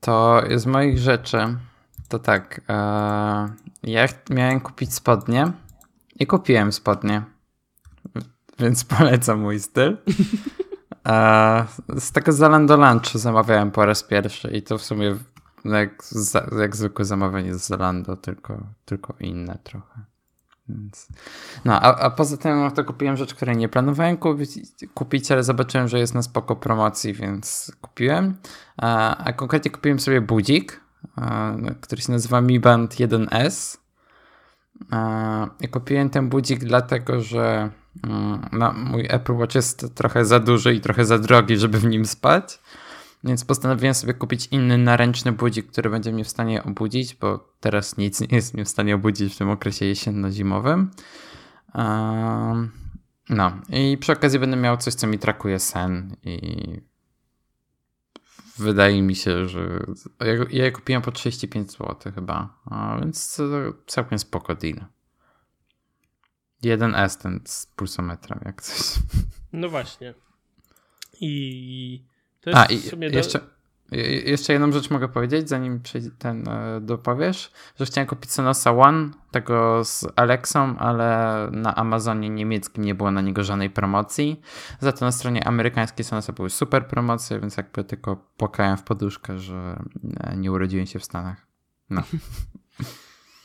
To 0.00 0.42
z 0.54 0.66
moich 0.66 0.98
rzeczy, 0.98 1.38
to 2.08 2.18
tak. 2.18 2.60
E, 2.68 2.74
ja 3.82 4.06
miałem 4.30 4.60
kupić 4.60 4.94
spodnie 4.94 5.52
i 6.18 6.26
kupiłem 6.26 6.72
spodnie 6.72 7.22
więc 8.60 8.84
polecam 8.84 9.40
mój 9.40 9.60
styl. 9.60 9.96
Z 11.96 12.12
tego 12.12 12.32
Zalando 12.32 12.76
Lunch 12.76 13.06
zamawiałem 13.14 13.70
po 13.70 13.86
raz 13.86 14.02
pierwszy 14.02 14.50
i 14.50 14.62
to 14.62 14.78
w 14.78 14.82
sumie 14.82 15.16
jak, 15.64 16.04
jak 16.60 16.76
zwykłe 16.76 17.04
zamawianie 17.04 17.54
z 17.54 17.66
Zalando, 17.66 18.16
tylko, 18.16 18.66
tylko 18.84 19.14
inne 19.20 19.58
trochę. 19.64 20.04
Więc... 20.68 21.08
No, 21.64 21.80
a, 21.80 21.96
a 21.96 22.10
poza 22.10 22.36
tym 22.36 22.60
no, 22.60 22.70
to 22.70 22.84
kupiłem 22.84 23.16
rzecz, 23.16 23.34
której 23.34 23.56
nie 23.56 23.68
planowałem 23.68 24.16
kupić, 24.16 24.50
kupić, 24.94 25.32
ale 25.32 25.42
zobaczyłem, 25.42 25.88
że 25.88 25.98
jest 25.98 26.14
na 26.14 26.22
spoko 26.22 26.56
promocji, 26.56 27.14
więc 27.14 27.72
kupiłem. 27.80 28.36
A, 28.76 29.16
a 29.16 29.32
konkretnie 29.32 29.70
kupiłem 29.70 30.00
sobie 30.00 30.20
budzik, 30.20 30.80
a, 31.16 31.52
który 31.80 32.02
się 32.02 32.12
nazywa 32.12 32.40
Mi 32.40 32.60
Band 32.60 32.94
1S. 32.94 33.78
A, 34.90 35.46
I 35.60 35.68
kupiłem 35.68 36.10
ten 36.10 36.28
budzik 36.28 36.64
dlatego, 36.64 37.20
że 37.20 37.70
no, 38.52 38.72
mój 38.72 39.06
Apple 39.08 39.32
Watch 39.32 39.54
jest 39.54 39.94
trochę 39.94 40.24
za 40.24 40.40
duży 40.40 40.74
i 40.74 40.80
trochę 40.80 41.04
za 41.04 41.18
drogi, 41.18 41.56
żeby 41.56 41.78
w 41.78 41.84
nim 41.84 42.04
spać. 42.06 42.58
Więc 43.24 43.44
postanowiłem 43.44 43.94
sobie 43.94 44.14
kupić 44.14 44.46
inny 44.46 44.78
naręczny 44.78 45.32
budzik, 45.32 45.66
który 45.66 45.90
będzie 45.90 46.12
mnie 46.12 46.24
w 46.24 46.28
stanie 46.28 46.64
obudzić, 46.64 47.14
bo 47.14 47.54
teraz 47.60 47.96
nic 47.96 48.20
nie 48.20 48.28
jest 48.30 48.54
mnie 48.54 48.64
w 48.64 48.68
stanie 48.68 48.94
obudzić 48.94 49.34
w 49.34 49.38
tym 49.38 49.50
okresie 49.50 49.84
jesienno-zimowym. 49.84 50.90
Um, 51.74 52.70
no 53.28 53.52
i 53.68 53.98
przy 53.98 54.12
okazji 54.12 54.38
będę 54.38 54.56
miał 54.56 54.76
coś, 54.76 54.94
co 54.94 55.06
mi 55.06 55.18
trakuje 55.18 55.58
sen 55.58 56.16
i 56.22 56.80
wydaje 58.58 59.02
mi 59.02 59.14
się, 59.14 59.48
że 59.48 59.86
ja, 60.20 60.64
ja 60.64 60.70
kupiłem 60.70 61.02
po 61.02 61.12
35 61.12 61.70
zł 61.70 62.12
chyba, 62.14 62.60
więc 63.00 63.40
całkiem 63.86 64.18
spoko 64.18 64.54
deal. 64.54 64.84
1S 66.62 67.22
ten 67.22 67.40
z 67.44 67.66
pulsometrem, 67.66 68.40
jak 68.44 68.62
coś. 68.62 69.02
No 69.52 69.68
właśnie. 69.68 70.14
I 71.20 72.04
a, 72.54 72.64
i 72.64 72.80
jeszcze, 73.12 73.38
do... 73.38 73.96
jeszcze 74.24 74.52
jedną 74.52 74.72
rzecz 74.72 74.90
mogę 74.90 75.08
powiedzieć, 75.08 75.48
zanim 75.48 75.80
ten 76.18 76.48
e, 76.48 76.80
dopowiesz, 76.80 77.52
że 77.78 77.86
chciałem 77.86 78.08
kupić 78.08 78.32
Sonosa 78.32 78.72
One, 78.72 79.10
tego 79.30 79.84
z 79.84 80.06
Alexą, 80.16 80.78
ale 80.78 81.48
na 81.52 81.74
Amazonie 81.74 82.30
niemieckim 82.30 82.84
nie 82.84 82.94
było 82.94 83.10
na 83.10 83.20
niego 83.20 83.44
żadnej 83.44 83.70
promocji. 83.70 84.40
Za 84.80 84.92
to 84.92 85.04
na 85.04 85.12
stronie 85.12 85.46
amerykańskiej 85.46 86.04
Sonosa 86.04 86.32
były 86.32 86.50
super 86.50 86.86
promocje, 86.86 87.40
więc 87.40 87.56
jakby 87.56 87.84
tylko 87.84 88.16
płakałem 88.36 88.76
w 88.76 88.82
poduszkę, 88.82 89.38
że 89.38 89.82
e, 90.20 90.36
nie 90.36 90.52
urodziłem 90.52 90.86
się 90.86 90.98
w 90.98 91.04
Stanach. 91.04 91.46
No. 91.90 92.02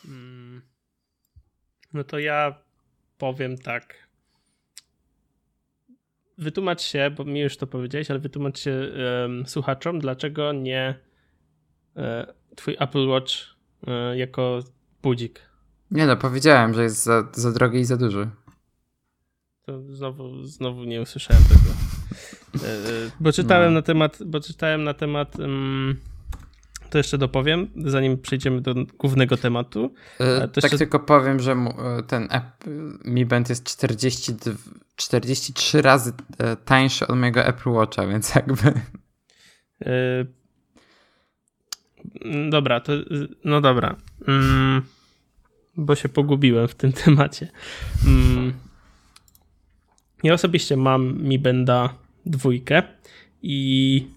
Mm. 0.07 0.61
no 1.93 2.03
to 2.03 2.19
ja 2.19 2.55
powiem 3.17 3.57
tak 3.57 4.05
wytłumacz 6.37 6.81
się, 6.81 7.11
bo 7.17 7.25
mi 7.25 7.39
już 7.39 7.57
to 7.57 7.67
powiedziałeś, 7.67 8.11
ale 8.11 8.19
wytłumacz 8.19 8.59
się 8.59 8.91
um, 9.21 9.45
słuchaczom, 9.45 9.99
dlaczego 9.99 10.53
nie 10.53 10.99
e, 11.97 12.33
twój 12.55 12.75
Apple 12.79 13.07
Watch 13.07 13.33
e, 13.87 14.17
jako 14.17 14.59
budzik. 15.03 15.41
Nie 15.91 16.05
no, 16.05 16.17
powiedziałem, 16.17 16.73
że 16.73 16.83
jest 16.83 17.03
za, 17.03 17.27
za 17.33 17.51
drogi 17.51 17.79
i 17.79 17.85
za 17.85 17.97
duży. 17.97 18.29
To 19.61 19.81
znowu, 19.81 20.43
znowu 20.43 20.83
nie 20.83 21.01
usłyszałem 21.01 21.43
tego. 21.43 21.75
E, 22.65 22.69
e 22.69 23.11
bo 23.19 23.31
czytałem 23.31 23.73
no. 23.73 23.79
na 23.79 23.81
temat, 23.81 24.19
bo 24.25 24.39
czytałem 24.39 24.83
na 24.83 24.93
temat 24.93 25.39
um, 25.39 25.99
to 26.95 26.99
jeszcze 26.99 27.17
dopowiem, 27.17 27.67
zanim 27.75 28.17
przejdziemy 28.17 28.61
do 28.61 28.73
głównego 28.97 29.37
tematu. 29.37 29.93
Yy, 30.19 30.47
tak 30.47 30.63
jeszcze... 30.63 30.77
tylko 30.77 30.99
powiem, 30.99 31.39
że 31.39 31.51
e, 31.51 32.03
ten 32.07 32.27
Mi 33.05 33.25
Band 33.25 33.49
jest 33.49 33.63
40, 33.63 34.33
43 34.95 35.81
razy 35.81 36.13
e, 36.37 36.55
tańszy 36.55 37.07
od 37.07 37.17
mojego 37.17 37.45
Apple 37.45 37.69
Watcha, 37.69 38.07
więc 38.07 38.35
jakby... 38.35 38.73
Yy... 39.81 40.27
Dobra, 42.49 42.79
to 42.79 42.93
no 43.43 43.61
dobra. 43.61 43.95
Mm, 44.27 44.81
bo 45.77 45.95
się 45.95 46.09
pogubiłem 46.09 46.67
w 46.67 46.75
tym 46.75 46.93
temacie. 47.03 47.51
Mm, 48.07 48.53
ja 50.23 50.33
osobiście 50.33 50.77
mam 50.77 51.21
Mi 51.21 51.39
Benda 51.39 51.89
dwójkę 52.25 52.83
i 53.41 54.07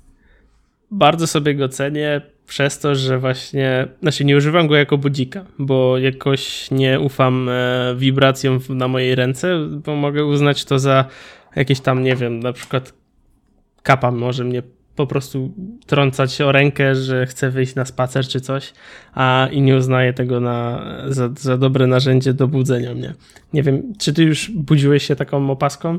bardzo 0.90 1.26
sobie 1.26 1.54
go 1.54 1.68
cenię 1.68 2.37
przez 2.48 2.78
to, 2.78 2.94
że 2.94 3.18
właśnie, 3.18 3.88
znaczy 4.02 4.24
nie 4.24 4.36
używam 4.36 4.66
go 4.66 4.76
jako 4.76 4.98
budzika, 4.98 5.44
bo 5.58 5.98
jakoś 5.98 6.70
nie 6.70 7.00
ufam 7.00 7.48
e, 7.48 7.94
wibracjom 7.96 8.58
na 8.68 8.88
mojej 8.88 9.14
ręce, 9.14 9.58
bo 9.84 9.96
mogę 9.96 10.24
uznać 10.24 10.64
to 10.64 10.78
za 10.78 11.04
jakieś 11.56 11.80
tam, 11.80 12.02
nie 12.02 12.16
wiem, 12.16 12.40
na 12.40 12.52
przykład 12.52 12.92
kapa 13.82 14.10
może 14.10 14.44
mnie 14.44 14.62
po 14.96 15.06
prostu 15.06 15.54
trącać 15.86 16.40
o 16.40 16.52
rękę, 16.52 16.94
że 16.94 17.26
chcę 17.26 17.50
wyjść 17.50 17.74
na 17.74 17.84
spacer 17.84 18.28
czy 18.28 18.40
coś, 18.40 18.72
a 19.14 19.48
i 19.52 19.62
nie 19.62 19.76
uznaję 19.76 20.12
tego 20.12 20.40
na, 20.40 20.86
za, 21.08 21.30
za 21.36 21.56
dobre 21.56 21.86
narzędzie 21.86 22.34
do 22.34 22.48
budzenia 22.48 22.94
mnie. 22.94 23.14
Nie 23.52 23.62
wiem, 23.62 23.92
czy 23.98 24.12
ty 24.12 24.22
już 24.22 24.50
budziłeś 24.50 25.06
się 25.06 25.16
taką 25.16 25.50
opaską? 25.50 25.98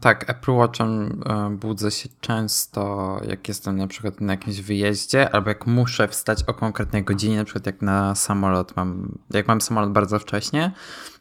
Tak, 0.00 0.30
Apple 0.30 0.52
Watchem 0.52 1.22
e, 1.26 1.50
budzę 1.50 1.90
się 1.90 2.08
często, 2.20 3.20
jak 3.28 3.48
jestem 3.48 3.76
na 3.76 3.86
przykład 3.86 4.20
na 4.20 4.32
jakimś 4.32 4.60
wyjeździe, 4.60 5.34
albo 5.34 5.48
jak 5.48 5.66
muszę 5.66 6.08
wstać 6.08 6.44
o 6.46 6.54
konkretnej 6.54 7.04
godzinie, 7.04 7.36
na 7.36 7.44
przykład 7.44 7.66
jak 7.66 7.82
na 7.82 8.14
samolot 8.14 8.76
mam, 8.76 9.18
jak 9.30 9.48
mam 9.48 9.60
samolot 9.60 9.92
bardzo 9.92 10.18
wcześnie, 10.18 10.72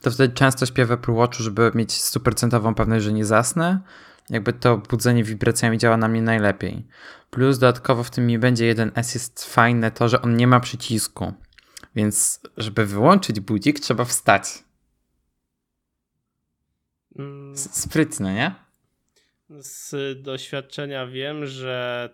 to 0.01 0.11
wtedy 0.11 0.33
często 0.33 0.65
śpię 0.65 0.85
w 0.85 0.91
Apple 0.91 1.13
Watchu, 1.13 1.43
żeby 1.43 1.71
mieć 1.75 2.01
stuprocentową 2.01 2.75
pewność, 2.75 3.05
że 3.05 3.13
nie 3.13 3.25
zasnę. 3.25 3.79
Jakby 4.29 4.53
to 4.53 4.77
budzenie 4.77 5.23
wibracjami 5.23 5.77
działa 5.77 5.97
na 5.97 6.07
mnie 6.07 6.21
najlepiej. 6.21 6.85
Plus 7.29 7.59
dodatkowo 7.59 8.03
w 8.03 8.09
tym 8.09 8.27
mi 8.27 8.39
będzie 8.39 8.75
1S 8.75 9.13
jest 9.13 9.53
fajne 9.53 9.91
to, 9.91 10.09
że 10.09 10.21
on 10.21 10.35
nie 10.35 10.47
ma 10.47 10.59
przycisku. 10.59 11.33
Więc 11.95 12.39
żeby 12.57 12.85
wyłączyć 12.85 13.39
budzik, 13.39 13.79
trzeba 13.79 14.05
wstać. 14.05 14.63
Sprytne, 17.55 18.33
nie? 18.33 18.55
Z 19.59 20.21
doświadczenia 20.21 21.07
wiem, 21.07 21.45
że 21.45 22.09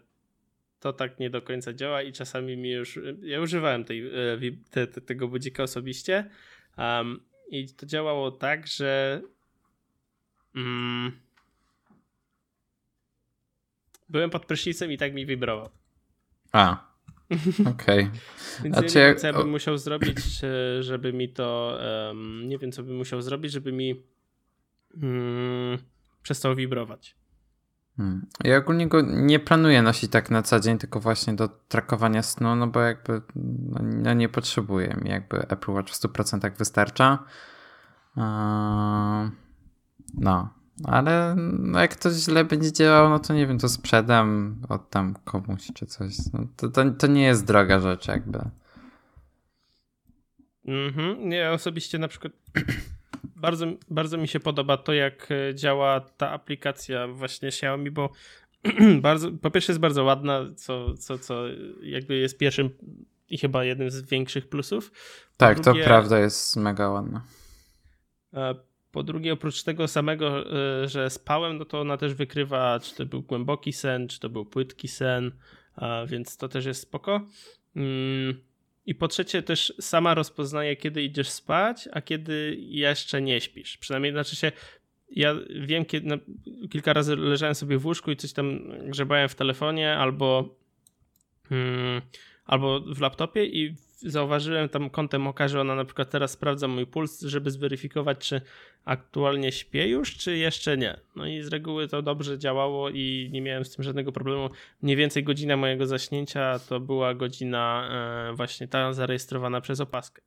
to 0.80 0.94
tak 0.94 1.20
nie 1.20 1.30
do 1.30 1.42
końca 1.42 1.74
działa 1.74 2.02
i 2.02 2.14
czasami 2.14 2.58
mi 2.58 2.72
już. 2.72 3.00
Ja 3.22 3.42
używałem 3.42 3.86
tej, 3.86 4.08
e, 4.08 4.12
te, 4.70 4.88
te, 4.88 5.02
tego 5.02 5.28
budzika 5.28 5.64
osobiście 5.64 6.30
um, 6.78 7.20
i 7.50 7.70
to 7.70 7.86
działało 7.86 8.32
tak, 8.32 8.68
że. 8.68 9.22
Um, 10.56 11.12
byłem 14.10 14.30
pod 14.30 14.46
prysznicem 14.46 14.92
i 14.92 14.98
tak 14.98 15.14
mi 15.14 15.26
wibrował. 15.26 15.70
A. 16.52 16.96
Okej. 17.74 18.04
Okay. 18.04 18.12
Więc 18.64 18.76
ja 18.76 19.02
nie 19.02 19.08
wiem, 19.08 19.18
co 19.18 19.28
ja 19.28 19.34
bym 19.34 19.50
musiał 19.50 19.78
zrobić, 19.78 20.18
e, 20.44 20.84
żeby 20.84 21.14
mi 21.14 21.30
to. 21.30 21.80
Um, 22.08 22.50
nie 22.50 22.58
wiem, 22.58 22.72
co 22.72 22.84
bym 22.84 22.96
musiał 22.96 23.22
zrobić, 23.22 23.52
żeby 23.52 23.72
mi 23.72 24.04
hmm, 25.02 25.78
przestał 26.24 26.56
wibrować. 26.56 27.16
Hmm. 27.98 28.26
Ja 28.44 28.58
ogólnie 28.58 28.88
go 28.88 29.02
nie 29.02 29.40
planuję 29.40 29.82
nosić 29.82 30.12
tak 30.12 30.30
na 30.32 30.42
co 30.42 30.60
dzień, 30.60 30.78
tylko 30.78 31.00
właśnie 31.00 31.34
do 31.34 31.48
trakowania 31.48 32.24
snu, 32.24 32.56
no 32.56 32.68
bo 32.68 32.82
jakby 32.82 33.22
no, 33.36 33.80
no 33.82 34.14
nie 34.14 34.30
potrzebuję 34.30 34.98
mi, 35.02 35.10
jakby 35.10 35.48
Apple 35.48 35.72
Watch 35.72 35.94
w 35.94 36.02
100% 36.02 36.58
wystarcza. 36.58 37.24
no, 40.14 40.50
ale 40.84 41.36
no 41.60 41.80
jak 41.80 41.96
to 41.96 42.10
źle 42.12 42.46
będzie 42.46 42.72
działał, 42.72 43.10
no 43.10 43.20
to 43.20 43.34
nie 43.34 43.48
wiem, 43.48 43.60
to 43.60 43.70
sprzedam, 43.70 44.58
oddam 44.70 45.16
komuś 45.24 45.68
czy 45.74 45.86
coś. 45.86 46.14
No 46.34 46.48
to, 46.58 46.70
to, 46.70 46.92
to 46.92 47.08
nie 47.08 47.24
jest 47.24 47.46
droga 47.46 47.80
rzecz 47.80 48.08
jakby. 48.08 48.40
Mhm. 50.68 51.30
Nie, 51.30 51.52
osobiście 51.52 52.00
na 52.00 52.08
przykład 52.08 52.34
bardzo, 53.36 53.66
bardzo 53.90 54.18
mi 54.18 54.28
się 54.28 54.40
podoba 54.40 54.78
to, 54.78 54.94
jak 54.94 55.28
e, 55.32 55.56
działa 55.56 56.00
ta 56.00 56.32
aplikacja 56.32 57.08
właśnie 57.08 57.48
Xiaomi, 57.48 57.92
bo 57.92 58.10
bardzo, 59.02 59.32
po 59.32 59.52
pierwsze 59.52 59.72
jest 59.72 59.80
bardzo 59.80 60.04
ładna, 60.04 60.42
co, 60.56 60.94
co, 60.94 61.20
co 61.20 61.44
jakby 61.82 62.16
jest 62.16 62.38
pierwszym 62.38 62.70
i 63.30 63.38
chyba 63.38 63.64
jednym 63.64 63.92
z 63.92 64.02
większych 64.02 64.50
plusów. 64.50 64.92
tak, 65.38 65.60
drugie, 65.60 65.82
to 65.82 65.88
prawda 65.88 66.20
jest 66.20 66.58
mega 66.58 66.90
ładna. 66.90 67.22
E, 68.34 68.56
po 68.92 69.04
drugie, 69.04 69.34
oprócz 69.34 69.64
tego 69.64 69.88
samego, 69.88 70.52
e, 70.84 70.88
że 70.88 71.10
spałem, 71.10 71.58
no 71.58 71.66
to 71.66 71.82
ona 71.82 71.98
też 71.98 72.14
wykrywa, 72.14 72.80
czy 72.80 72.96
to 72.96 73.06
był 73.06 73.22
głęboki 73.22 73.74
sen, 73.74 74.08
czy 74.08 74.20
to 74.20 74.30
był 74.30 74.46
płytki 74.46 74.88
sen, 74.88 75.32
więc 76.08 76.38
to 76.38 76.48
też 76.48 76.66
jest 76.66 76.82
spoko. 76.82 77.22
I 78.86 78.96
po 78.96 79.08
trzecie 79.08 79.44
też 79.44 79.74
sama 79.80 80.14
rozpoznaje, 80.14 80.76
kiedy 80.76 81.04
idziesz 81.04 81.30
spać, 81.30 81.90
a 81.92 82.02
kiedy 82.02 82.58
jeszcze 82.60 83.22
nie 83.22 83.42
śpisz. 83.42 83.78
Przynajmniej 83.78 84.12
znaczy 84.12 84.36
się, 84.36 84.52
ja 85.10 85.36
wiem, 85.60 85.86
kiedy 85.86 86.08
no, 86.08 86.18
kilka 86.70 86.94
razy 86.94 87.16
leżałem 87.16 87.56
sobie 87.56 87.78
w 87.78 87.86
łóżku 87.86 88.12
i 88.12 88.16
coś 88.16 88.34
tam 88.34 88.60
grzebałem 88.90 89.30
w 89.30 89.36
telefonie 89.36 89.98
albo, 89.98 90.56
hmm, 91.50 92.02
albo 92.46 92.80
w 92.80 93.02
laptopie 93.02 93.46
i 93.46 93.76
zauważyłem 93.98 94.70
tam 94.70 94.90
kątem 94.90 95.28
oka, 95.28 95.48
że 95.48 95.62
ona 95.62 95.76
na 95.76 95.86
przykład 95.86 96.10
teraz 96.10 96.32
sprawdza 96.32 96.68
mój 96.68 96.88
puls, 96.88 97.22
żeby 97.22 97.52
zweryfikować, 97.52 98.18
czy 98.18 98.42
aktualnie 98.86 99.52
śpię 99.52 99.88
już, 99.88 100.18
czy 100.18 100.38
jeszcze 100.38 100.78
nie. 100.78 101.00
No 101.16 101.28
i 101.28 101.42
z 101.42 101.48
reguły 101.48 101.88
to 101.88 102.02
dobrze 102.02 102.40
działało 102.40 102.90
i 102.90 103.30
nie 103.32 103.42
miałem 103.42 103.66
z 103.66 103.76
tym 103.76 103.84
żadnego 103.84 104.12
problemu. 104.12 104.50
Mniej 104.82 104.96
więcej 104.96 105.24
godzina 105.24 105.58
mojego 105.58 105.86
zaśnięcia 105.88 106.60
to 106.60 106.80
była 106.80 107.14
godzina 107.14 107.90
e, 108.32 108.36
właśnie 108.36 108.68
ta 108.68 108.94
zarejestrowana 108.94 109.62
przez 109.62 109.80
opaskę. 109.80 110.22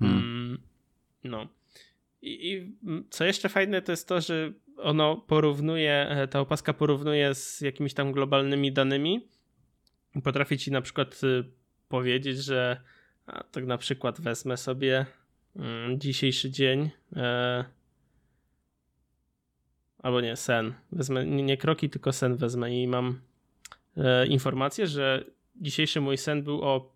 Hmm. 0.00 0.18
Mm, 0.18 0.58
No. 1.24 1.48
I, 2.22 2.52
I, 2.52 2.74
co 3.10 3.24
jeszcze 3.24 3.48
fajne, 3.48 3.82
to 3.82 3.92
jest 3.92 4.08
to, 4.08 4.20
że 4.20 4.52
ono 4.76 5.16
porównuje, 5.16 6.28
ta 6.30 6.40
opaska 6.40 6.72
porównuje 6.72 7.34
z 7.34 7.60
jakimiś 7.60 7.94
tam 7.94 8.12
globalnymi 8.12 8.72
danymi. 8.72 9.28
Potrafi 10.22 10.58
ci 10.58 10.70
na 10.70 10.80
przykład 10.80 11.20
y, 11.24 11.44
powiedzieć, 11.88 12.38
że 12.38 12.80
tak 13.50 13.66
na 13.66 13.78
przykład 13.78 14.20
wezmę 14.20 14.56
sobie 14.56 15.06
mm, 15.56 16.00
dzisiejszy 16.00 16.50
dzień. 16.50 16.90
E, 17.16 17.64
albo 19.98 20.20
nie, 20.20 20.36
sen. 20.36 20.74
Wezmę 20.92 21.26
nie, 21.26 21.56
kroki, 21.56 21.90
tylko 21.90 22.12
sen 22.12 22.36
wezmę 22.36 22.82
i 22.82 22.88
mam 22.88 23.20
e, 23.96 24.26
informację, 24.26 24.86
że 24.86 25.24
dzisiejszy 25.56 26.00
mój 26.00 26.18
sen 26.18 26.42
był 26.42 26.62
o 26.62 26.94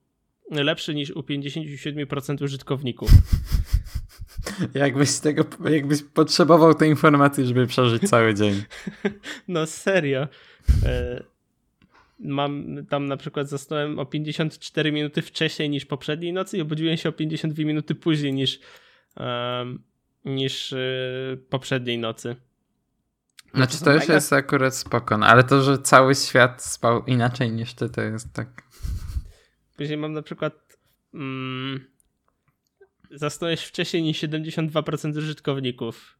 lepszy 0.50 0.94
niż 0.94 1.10
u 1.10 1.20
57% 1.20 2.44
użytkowników. 2.44 3.10
Jakbyś 4.74 5.18
tego, 5.18 5.44
jakbyś 5.70 6.02
potrzebował 6.02 6.74
tej 6.74 6.90
informacji, 6.90 7.46
żeby 7.46 7.66
przeżyć 7.66 8.10
cały 8.10 8.34
dzień. 8.34 8.62
No 9.48 9.66
serio. 9.66 10.28
Mam 12.18 12.76
tam 12.90 13.06
na 13.06 13.16
przykład 13.16 13.48
zasnąłem 13.48 13.98
o 13.98 14.06
54 14.06 14.92
minuty 14.92 15.22
wcześniej 15.22 15.70
niż 15.70 15.86
poprzedniej 15.86 16.32
nocy 16.32 16.58
i 16.58 16.60
obudziłem 16.60 16.96
się 16.96 17.08
o 17.08 17.12
52 17.12 17.64
minuty 17.64 17.94
później 17.94 18.32
niż, 18.32 18.60
um, 19.16 19.82
niż 20.24 20.72
yy, 20.72 21.36
poprzedniej 21.50 21.98
nocy. 21.98 22.36
Znaczy 23.54 23.84
to 23.84 23.92
już 23.92 24.08
jest 24.08 24.32
akurat 24.32 24.76
spoko, 24.76 25.18
no, 25.18 25.26
ale 25.26 25.44
to, 25.44 25.62
że 25.62 25.78
cały 25.78 26.14
świat 26.14 26.64
spał 26.64 27.04
inaczej 27.06 27.52
niż 27.52 27.74
ty, 27.74 27.88
to 27.88 28.00
jest 28.00 28.32
tak... 28.32 28.62
Później 29.76 29.98
mam 29.98 30.12
na 30.12 30.22
przykład 30.22 30.78
mm, 31.14 31.84
zasnąłeś 33.10 33.64
wcześniej 33.64 34.02
niż 34.02 34.22
72% 34.22 35.18
użytkowników. 35.18 36.18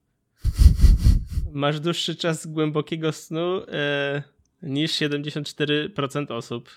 Masz 1.53 1.81
dłuższy 1.81 2.17
czas 2.17 2.47
głębokiego 2.47 3.13
snu 3.13 3.63
e, 3.69 4.23
niż 4.63 4.93
74% 4.93 6.33
osób. 6.33 6.71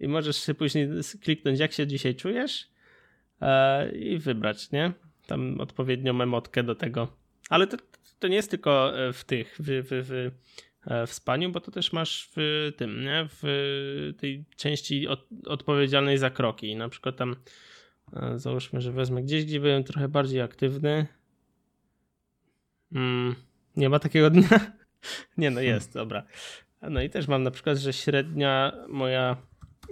I 0.00 0.08
możesz 0.08 0.36
się 0.46 0.54
później 0.54 0.88
kliknąć, 1.20 1.58
jak 1.58 1.72
się 1.72 1.86
dzisiaj 1.86 2.14
czujesz 2.14 2.68
e, 3.40 3.92
i 3.92 4.18
wybrać, 4.18 4.70
nie? 4.70 4.92
Tam 5.26 5.60
odpowiednią 5.60 6.22
emotkę 6.22 6.62
do 6.62 6.74
tego. 6.74 7.16
Ale 7.50 7.66
to, 7.66 7.76
to 8.18 8.28
nie 8.28 8.36
jest 8.36 8.50
tylko 8.50 8.98
e, 8.98 9.12
w 9.12 9.24
tych, 9.24 9.56
w, 9.58 9.64
w, 9.64 9.88
w, 9.90 10.30
e, 10.86 11.06
w 11.06 11.12
spaniu, 11.12 11.50
bo 11.50 11.60
to 11.60 11.70
też 11.70 11.92
masz 11.92 12.30
w 12.36 12.72
tym, 12.76 13.04
nie? 13.04 13.28
W 13.30 13.42
tej 14.18 14.44
części 14.56 15.08
od, 15.08 15.26
odpowiedzialnej 15.46 16.18
za 16.18 16.30
kroki. 16.30 16.76
Na 16.76 16.88
przykład 16.88 17.16
tam 17.16 17.36
załóżmy, 18.36 18.80
że 18.80 18.92
wezmę 18.92 19.22
gdzieś, 19.22 19.44
gdzie 19.44 19.60
byłem 19.60 19.84
trochę 19.84 20.08
bardziej 20.08 20.40
aktywny. 20.40 21.06
Hmm, 22.92 23.34
nie 23.76 23.88
ma 23.88 23.98
takiego 23.98 24.30
dnia? 24.30 24.72
nie, 25.38 25.50
no 25.50 25.60
jest, 25.60 25.94
dobra. 25.94 26.22
No 26.90 27.02
i 27.02 27.10
też 27.10 27.28
mam 27.28 27.42
na 27.42 27.50
przykład, 27.50 27.78
że 27.78 27.92
średnia 27.92 28.72
moja 28.88 29.36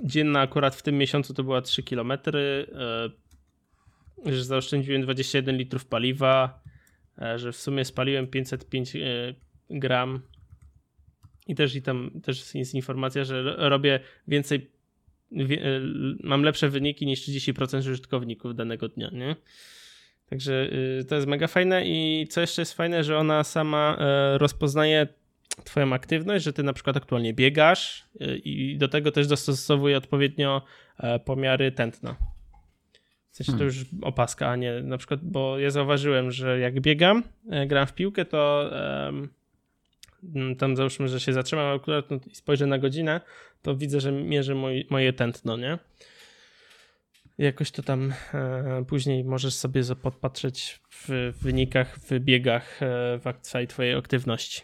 dzienna 0.03 0.41
akurat 0.41 0.77
w 0.77 0.83
tym 0.83 0.99
miesiącu 0.99 1.35
to 1.35 1.45
była 1.45 1.63
3 1.63 1.83
km, 1.83 2.13
że 4.27 4.45
zaoszczędziłem 4.45 5.03
21 5.03 5.57
litrów 5.57 5.87
paliwa, 5.87 6.65
E, 7.19 7.39
że 7.39 7.53
w 7.53 7.57
sumie 7.57 7.85
spaliłem 7.85 8.27
505 8.27 8.97
e, 8.97 9.01
gram 9.71 10.21
i 11.47 11.55
też 11.55 11.75
i 11.75 11.83
tam 11.83 12.11
też 12.23 12.55
jest 12.55 12.75
informacja, 12.75 13.25
że 13.25 13.43
robię 13.59 14.01
więcej, 14.29 14.71
e, 15.33 15.45
mam 16.23 16.43
lepsze 16.43 16.69
wyniki 16.69 17.07
niż 17.07 17.29
30% 17.29 17.79
użytkowników 17.79 18.55
danego 18.55 18.89
dnia, 18.89 19.11
nie? 19.13 19.37
Także 20.31 20.71
to 21.09 21.15
jest 21.15 21.27
mega 21.27 21.47
fajne 21.47 21.87
i 21.87 22.27
co 22.31 22.41
jeszcze 22.41 22.63
jest 22.63 22.75
fajne, 22.75 23.05
że 23.05 23.19
ona 23.19 23.45
sama 23.45 23.97
rozpoznaje 24.39 25.09
twoją 25.65 25.93
aktywność, 25.93 26.45
że 26.45 26.53
ty 26.53 26.63
na 26.63 26.73
przykład 26.73 26.97
aktualnie 26.97 27.35
biegasz 27.35 28.09
i 28.45 28.77
do 28.79 28.89
tego 28.89 29.13
też 29.13 29.27
dostosowuje 29.27 29.97
odpowiednio 29.97 30.63
pomiary 31.25 31.73
tętna. 31.73 32.17
W 33.35 33.37
sensie 33.37 33.53
to 33.53 33.59
hmm. 33.59 33.77
już 33.77 33.87
opaska, 34.03 34.49
a 34.51 34.57
nie 34.57 34.83
na 34.83 34.99
przykład, 34.99 35.21
bo 35.23 35.59
ja 35.59 35.71
zauważyłem, 35.71 36.31
że 36.31 36.59
jak 36.59 36.81
biegam, 36.81 37.23
e, 37.51 37.67
gram 37.67 37.87
w 37.87 37.95
piłkę, 37.95 38.25
to 38.25 38.71
um, 40.33 40.57
tam 40.57 40.77
załóżmy, 40.77 41.09
że 41.09 41.21
się 41.21 41.33
zatrzymam 41.33 41.77
akurat 41.77 42.11
no, 42.11 42.19
i 42.27 42.35
spojrzę 42.35 42.67
na 42.67 42.79
godzinę, 42.79 43.21
to 43.63 43.77
widzę, 43.77 44.01
że 44.01 44.13
mierzy 44.13 44.55
moj, 44.55 44.87
moje 44.91 45.13
tętno, 45.13 45.57
nie? 45.57 45.79
Jakoś 47.39 47.71
to 47.71 47.83
tam 47.83 48.13
e, 48.35 48.85
później 48.89 49.25
możesz 49.25 49.55
sobie 49.55 49.83
podpatrzeć 50.03 50.81
w 50.91 51.33
wynikach, 51.43 51.99
w 51.99 52.19
biegach, 52.19 52.83
e, 52.83 53.19
w 53.19 53.41
całej 53.41 53.67
twojej 53.67 53.95
aktywności. 53.95 54.63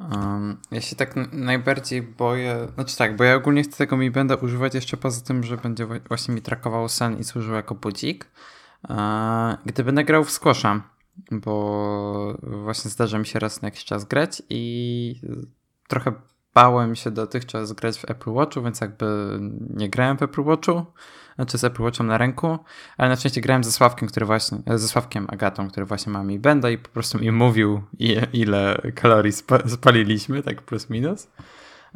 Um, 0.00 0.56
ja 0.70 0.80
się 0.80 0.96
tak 0.96 1.32
najbardziej 1.32 2.02
boję, 2.02 2.68
znaczy 2.74 2.96
tak, 2.96 3.16
bo 3.16 3.24
ja 3.24 3.34
ogólnie 3.34 3.62
chcę 3.62 3.76
tego 3.76 3.96
mi 3.96 4.10
będę 4.10 4.36
używać 4.36 4.74
jeszcze 4.74 4.96
poza 4.96 5.20
tym, 5.20 5.44
że 5.44 5.56
będzie 5.56 5.86
właśnie 6.08 6.34
mi 6.34 6.42
trakował 6.42 6.88
sen 6.88 7.18
i 7.18 7.24
służył 7.24 7.54
jako 7.54 7.74
budzik. 7.74 8.30
Gdy 9.66 9.84
będę 9.84 10.04
grał 10.04 10.24
w 10.24 10.30
squasha, 10.30 10.82
bo 11.30 12.36
właśnie 12.40 12.90
zdarza 12.90 13.18
mi 13.18 13.26
się 13.26 13.38
raz 13.38 13.62
na 13.62 13.66
jakiś 13.66 13.84
czas 13.84 14.04
grać 14.04 14.42
i 14.48 15.20
trochę 15.88 16.12
bałem 16.54 16.96
się 16.96 17.10
dotychczas 17.10 17.72
grać 17.72 17.98
w 17.98 18.10
Apple 18.10 18.30
Watchu, 18.30 18.62
więc 18.62 18.80
jakby 18.80 19.38
nie 19.70 19.88
grałem 19.88 20.18
w 20.18 20.22
Apple 20.22 20.42
Watchu, 20.42 20.86
znaczy 21.40 21.58
z 21.58 21.64
Apple 21.64 21.82
Watchem 21.82 22.06
na 22.06 22.18
ręku, 22.18 22.58
ale 22.96 23.08
na 23.08 23.16
szczęście 23.16 23.40
grałem 23.40 23.64
ze 23.64 23.72
Sławkiem, 23.72 24.08
który 24.08 24.26
właśnie, 24.26 24.58
ze 24.66 24.88
Sławkiem 24.88 25.26
Agatą, 25.30 25.68
który 25.68 25.86
właśnie 25.86 26.12
ma 26.12 26.22
mi 26.22 26.38
benda 26.38 26.70
i 26.70 26.78
po 26.78 26.88
prostu 26.88 27.18
mi 27.18 27.32
mówił 27.32 27.82
ile 28.32 28.82
kalorii 28.94 29.32
spaliliśmy, 29.66 30.42
tak 30.42 30.62
plus 30.62 30.90
minus. 30.90 31.28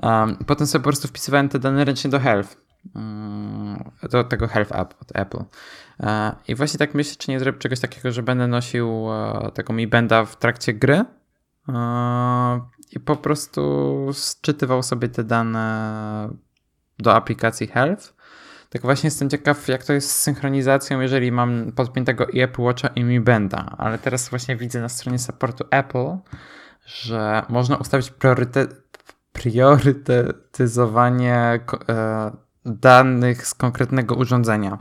Um, 0.02 0.36
potem 0.46 0.66
sobie 0.66 0.82
po 0.82 0.88
prostu 0.88 1.08
wpisywałem 1.08 1.48
te 1.48 1.58
dane 1.58 1.84
ręcznie 1.84 2.10
do 2.10 2.20
Health, 2.20 2.56
um, 2.94 3.90
do 4.10 4.24
tego 4.24 4.48
Health 4.48 4.72
App 4.72 4.94
od 5.02 5.16
Apple. 5.16 5.38
Uh, 5.98 6.06
I 6.48 6.54
właśnie 6.54 6.78
tak 6.78 6.94
myślę, 6.94 7.16
czy 7.18 7.30
nie 7.30 7.40
zrobię 7.40 7.58
czegoś 7.58 7.80
takiego, 7.80 8.12
że 8.12 8.22
będę 8.22 8.46
nosił 8.46 9.04
uh, 9.04 9.52
tego 9.54 9.72
mi 9.72 9.86
benda 9.86 10.24
w 10.24 10.36
trakcie 10.36 10.74
gry 10.74 11.04
i 12.92 13.00
po 13.00 13.16
prostu 13.16 14.10
sczytywał 14.12 14.82
sobie 14.82 15.08
te 15.08 15.24
dane 15.24 16.28
do 16.98 17.14
aplikacji 17.14 17.66
Health 17.66 18.14
tak 18.74 18.82
właśnie 18.82 19.06
jestem 19.06 19.30
ciekaw, 19.30 19.68
jak 19.68 19.84
to 19.84 19.92
jest 19.92 20.10
z 20.10 20.22
synchronizacją, 20.22 21.00
jeżeli 21.00 21.32
mam 21.32 21.72
podpiętego 21.72 22.26
i 22.26 22.40
Apple 22.40 22.62
Watcha 22.62 22.88
i 22.88 23.04
Mi 23.04 23.20
Benda, 23.20 23.74
ale 23.78 23.98
teraz 23.98 24.28
właśnie 24.28 24.56
widzę 24.56 24.80
na 24.80 24.88
stronie 24.88 25.18
supportu 25.18 25.64
Apple, 25.70 26.16
że 26.86 27.42
można 27.48 27.76
ustawić 27.76 28.12
priorytetyzowanie 29.32 31.60
e, 31.88 32.30
danych 32.64 33.46
z 33.46 33.54
konkretnego 33.54 34.14
urządzenia. 34.14 34.78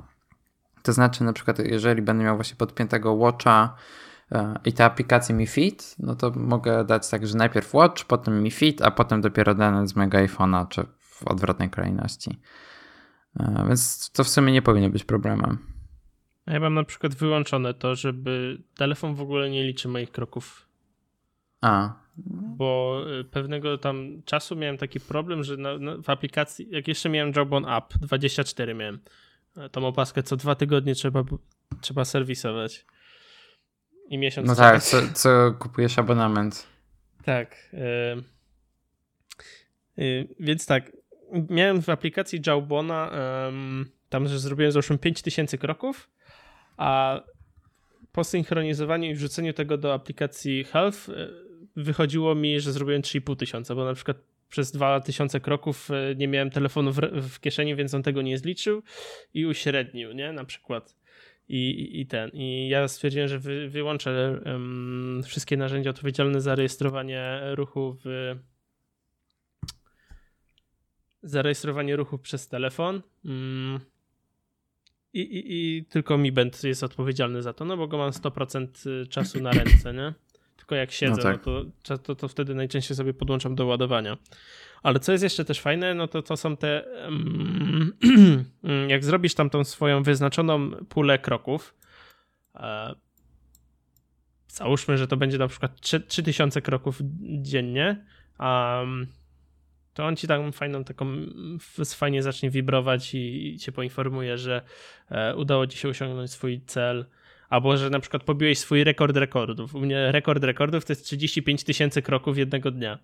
To 0.83 0.93
znaczy, 0.93 1.23
na 1.23 1.33
przykład, 1.33 1.59
jeżeli 1.59 2.01
będę 2.01 2.23
miał 2.23 2.35
właśnie 2.35 2.57
podpiętego 2.57 3.13
Watcha 3.13 3.75
e, 4.31 4.59
i 4.65 4.73
te 4.73 4.85
aplikacje 4.85 5.35
Mi 5.35 5.47
Fit, 5.47 5.95
no 5.99 6.15
to 6.15 6.31
mogę 6.35 6.85
dać 6.85 7.09
tak, 7.09 7.27
że 7.27 7.37
najpierw 7.37 7.73
Watch, 7.73 8.05
potem 8.05 8.43
Mi 8.43 8.51
Fit, 8.51 8.81
a 8.81 8.91
potem 8.91 9.21
dopiero 9.21 9.55
dane 9.55 9.87
z 9.87 9.95
mojego 9.95 10.17
iPhone'a, 10.17 10.67
czy 10.67 10.85
w 10.99 11.27
odwrotnej 11.27 11.69
kolejności. 11.69 12.39
E, 13.39 13.65
więc 13.67 14.09
to 14.11 14.23
w 14.23 14.29
sumie 14.29 14.53
nie 14.53 14.61
powinno 14.61 14.89
być 14.89 15.03
problemem. 15.03 15.57
Ja 16.47 16.59
mam 16.59 16.73
na 16.73 16.83
przykład 16.83 17.15
wyłączone 17.15 17.73
to, 17.73 17.95
żeby 17.95 18.61
telefon 18.75 19.15
w 19.15 19.21
ogóle 19.21 19.49
nie 19.49 19.63
liczy 19.63 19.87
moich 19.87 20.11
kroków. 20.11 20.67
A. 21.61 21.93
Bo 22.57 23.01
e, 23.19 23.23
pewnego 23.23 23.77
tam 23.77 24.21
czasu 24.25 24.55
miałem 24.55 24.77
taki 24.77 24.99
problem, 24.99 25.43
że 25.43 25.57
na, 25.57 25.77
na, 25.77 25.97
w 25.97 26.09
aplikacji, 26.09 26.67
jak 26.71 26.87
jeszcze 26.87 27.09
miałem 27.09 27.33
Jawbone 27.35 27.77
App, 27.77 27.93
24 27.93 28.73
miałem, 28.73 28.99
e, 29.57 29.69
tą 29.69 29.87
opaskę 29.87 30.23
co 30.23 30.37
dwa 30.37 30.55
tygodnie 30.55 30.95
trzeba, 30.95 31.23
trzeba 31.81 32.05
serwisować. 32.05 32.85
I 34.09 34.17
miesiąc. 34.17 34.47
No 34.47 34.55
tak, 34.55 34.83
co, 34.83 34.97
co 35.13 35.53
kupujesz 35.59 35.99
abonament. 35.99 36.67
Tak. 37.23 37.69
Yy, 37.73 38.23
yy, 39.97 40.27
więc 40.39 40.65
tak, 40.65 40.91
miałem 41.49 41.81
w 41.81 41.89
aplikacji 41.89 42.41
Jawbona 42.47 43.11
um, 43.45 43.85
tam, 44.09 44.27
że 44.27 44.39
zrobiłem 44.39 44.71
załóżmy 44.71 44.97
5000 44.97 45.57
kroków, 45.57 46.09
a 46.77 47.21
po 48.11 48.23
synchronizowaniu 48.23 49.11
i 49.11 49.15
wrzuceniu 49.15 49.53
tego 49.53 49.77
do 49.77 49.93
aplikacji 49.93 50.63
Health 50.63 51.09
e, 51.09 51.29
wychodziło 51.75 52.35
mi, 52.35 52.59
że 52.59 52.71
zrobiłem 52.71 53.01
3,5 53.01 53.35
tysiąca, 53.35 53.75
bo 53.75 53.85
na 53.85 53.93
przykład 53.93 54.17
przez 54.49 54.71
2000 54.71 55.39
kroków 55.39 55.91
e, 55.91 56.15
nie 56.15 56.27
miałem 56.27 56.49
telefonu 56.49 56.91
w, 56.91 56.99
w, 56.99 57.39
kieszeni, 57.39 57.75
więc 57.75 57.93
on 57.93 58.03
tego 58.03 58.21
nie 58.21 58.37
zliczył 58.37 58.83
i 59.33 59.45
uśrednił, 59.45 60.13
nie? 60.13 60.31
Na 60.31 60.45
przykład. 60.45 60.95
I, 61.47 61.89
i 62.01 62.05
ten. 62.05 62.29
I 62.33 62.67
ja 62.69 62.87
stwierdziłem, 62.87 63.27
że 63.27 63.39
wy, 63.39 63.69
wyłączę 63.69 64.41
um, 64.45 65.21
wszystkie 65.25 65.57
narzędzia 65.57 65.89
odpowiedzialne 65.89 66.41
za 66.41 66.55
rejestrowanie 66.55 67.41
ruchu 67.55 67.97
w 68.05 68.35
zarejestrowanie 71.23 71.95
ruchów 71.95 72.21
przez 72.21 72.47
telefon. 72.47 73.01
Mm. 73.25 73.79
i, 75.13 75.21
i, 75.21 75.77
i 75.77 75.85
tylko 75.85 76.17
Mi 76.17 76.31
Band 76.31 76.63
jest 76.63 76.83
odpowiedzialny 76.83 77.41
za 77.41 77.53
to, 77.53 77.65
no 77.65 77.77
bo 77.77 77.87
go 77.87 77.97
mam 77.97 78.11
100% 78.11 78.89
y, 78.89 79.07
czasu 79.07 79.41
na 79.41 79.51
ręce, 79.51 79.93
nie? 79.93 80.13
Tylko 80.63 80.75
jak 80.75 80.91
siedzę, 80.91 81.15
no, 81.17 81.23
tak. 81.23 81.45
no 81.45 81.65
to, 81.83 81.97
to, 81.97 82.15
to 82.15 82.27
wtedy 82.27 82.55
najczęściej 82.55 82.97
sobie 82.97 83.13
podłączam 83.13 83.55
do 83.55 83.65
ładowania. 83.65 84.17
Ale 84.83 84.99
co 84.99 85.11
jest 85.11 85.23
jeszcze 85.23 85.45
też 85.45 85.59
fajne, 85.59 85.93
no 85.93 86.07
to 86.07 86.21
to 86.21 86.37
są 86.37 86.57
te. 86.57 86.85
Um, 87.05 87.93
jak 88.87 89.03
zrobisz 89.03 89.33
tam 89.33 89.49
tą 89.49 89.63
swoją 89.63 90.03
wyznaczoną 90.03 90.71
pulę 90.71 91.19
kroków, 91.19 91.75
e, 92.55 92.95
załóżmy, 94.47 94.97
że 94.97 95.07
to 95.07 95.17
będzie 95.17 95.37
na 95.37 95.47
przykład 95.47 95.81
3, 95.81 95.99
3000 95.99 96.61
kroków 96.61 97.01
dziennie, 97.21 98.05
um, 98.39 99.07
to 99.93 100.05
on 100.05 100.15
ci 100.15 100.27
tam 100.27 100.51
fajną 100.51 100.83
taką, 100.83 101.05
fajnie 101.85 102.23
zacznie 102.23 102.49
wibrować 102.49 103.13
i, 103.13 103.53
i 103.53 103.59
cię 103.59 103.71
poinformuje, 103.71 104.37
że 104.37 104.61
e, 105.09 105.35
udało 105.35 105.67
ci 105.67 105.77
się 105.77 105.89
osiągnąć 105.89 106.31
swój 106.31 106.61
cel, 106.65 107.05
albo 107.49 107.77
że 107.77 107.89
na 107.89 107.99
przykład 107.99 108.23
pobiłeś 108.23 108.57
swój 108.59 108.83
rekord 108.83 109.17
rekordów. 109.17 109.75
U 109.75 109.79
mnie 109.79 110.11
rekord 110.11 110.43
rekordów 110.43 110.85
to 110.85 110.93
jest 110.93 111.05
35 111.05 111.63
tysięcy 111.63 112.01
kroków 112.01 112.37
jednego 112.37 112.71
dnia. 112.71 112.99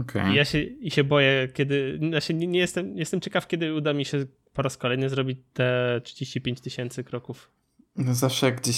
Okay. 0.00 0.32
I 0.32 0.36
ja 0.36 0.44
się, 0.44 0.62
i 0.62 0.90
się 0.90 1.04
boję, 1.04 1.48
kiedy. 1.54 2.00
Ja 2.12 2.20
się 2.20 2.34
nie, 2.34 2.46
nie, 2.46 2.58
jestem, 2.58 2.98
jestem 2.98 3.20
ciekaw, 3.20 3.46
kiedy 3.48 3.74
uda 3.74 3.92
mi 3.92 4.04
się 4.04 4.26
po 4.52 4.62
raz 4.62 4.76
kolejny 4.76 5.08
zrobić 5.08 5.38
te 5.52 6.00
35 6.04 6.60
tysięcy 6.60 7.04
kroków. 7.04 7.50
No 7.96 8.14
zawsze 8.14 8.46
jak 8.46 8.60
gdzieś 8.60 8.76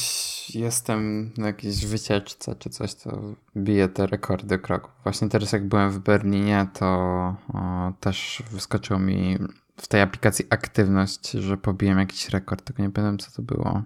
jestem 0.55 1.31
na 1.37 1.47
jakiejś 1.47 1.87
wycieczce 1.87 2.55
czy 2.55 2.71
coś, 2.71 2.95
to 2.95 3.21
biję 3.57 3.89
te 3.89 4.07
rekordy 4.07 4.59
kroków. 4.59 4.91
Właśnie 5.03 5.29
teraz 5.29 5.53
jak 5.53 5.69
byłem 5.69 5.91
w 5.91 5.99
Berlinie, 5.99 6.67
to 6.73 6.87
o, 7.55 7.93
też 8.01 8.43
wyskoczyło 8.51 8.99
mi 8.99 9.39
w 9.77 9.89
tej 9.89 10.01
aplikacji 10.01 10.45
aktywność, 10.51 11.31
że 11.31 11.57
pobiłem 11.57 11.99
jakiś 11.99 12.29
rekord, 12.29 12.65
tylko 12.65 12.83
nie 12.83 12.91
pamiętam 12.91 13.19
co 13.19 13.37
to 13.37 13.43
było. 13.43 13.83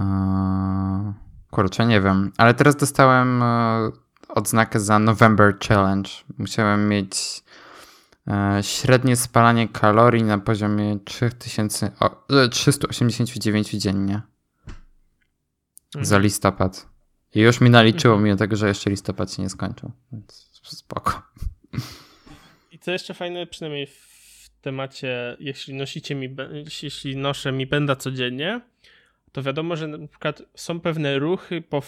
Eee, 0.00 1.12
kurczę, 1.50 1.86
nie 1.86 2.00
wiem. 2.00 2.32
Ale 2.38 2.54
teraz 2.54 2.76
dostałem 2.76 3.42
e, 3.42 3.90
odznakę 4.28 4.80
za 4.80 4.98
November 4.98 5.58
Challenge. 5.68 6.10
Musiałem 6.38 6.88
mieć 6.88 7.44
e, 8.28 8.58
średnie 8.62 9.16
spalanie 9.16 9.68
kalorii 9.68 10.22
na 10.22 10.38
poziomie 10.38 10.98
3000, 11.04 11.90
o, 12.00 12.24
389 12.50 13.74
e, 13.74 13.78
dziennie. 13.78 14.22
Mhm. 15.94 16.04
Za 16.04 16.18
listopad. 16.18 16.88
I 17.34 17.40
już 17.40 17.60
mi 17.60 17.70
naliczyło, 17.70 18.14
mhm. 18.14 18.24
mimo 18.24 18.36
tego, 18.36 18.56
że 18.56 18.68
jeszcze 18.68 18.90
listopad 18.90 19.32
się 19.32 19.42
nie 19.42 19.48
skończył. 19.48 19.90
Więc 20.12 20.50
spoko. 20.62 21.22
I 22.72 22.78
co 22.78 22.90
jeszcze 22.90 23.14
fajne, 23.14 23.46
przynajmniej 23.46 23.86
w 23.86 24.50
temacie, 24.60 25.36
jeśli 25.40 25.74
nosicie 25.74 26.14
mi, 26.14 26.36
jeśli 26.82 27.16
noszę 27.16 27.52
mi 27.52 27.66
benda 27.66 27.96
codziennie, 27.96 28.60
to 29.32 29.42
wiadomo, 29.42 29.76
że 29.76 29.88
na 29.88 30.08
przykład 30.08 30.42
są 30.54 30.80
pewne 30.80 31.18
ruchy 31.18 31.62
po, 31.62 31.82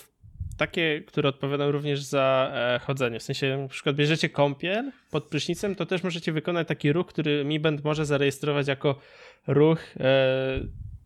takie, 0.56 1.00
które 1.00 1.28
odpowiadają 1.28 1.72
również 1.72 2.02
za 2.02 2.50
e, 2.54 2.78
chodzenie. 2.78 3.20
W 3.20 3.22
sensie, 3.22 3.58
na 3.62 3.68
przykład 3.68 3.96
bierzecie 3.96 4.28
kąpiel 4.28 4.92
pod 5.10 5.24
prysznicem, 5.24 5.74
to 5.74 5.86
też 5.86 6.02
możecie 6.02 6.32
wykonać 6.32 6.68
taki 6.68 6.92
ruch, 6.92 7.06
który 7.06 7.44
Mi 7.44 7.60
Band 7.60 7.84
może 7.84 8.06
zarejestrować 8.06 8.68
jako 8.68 8.98
ruch, 9.46 9.78
e, 10.00 10.60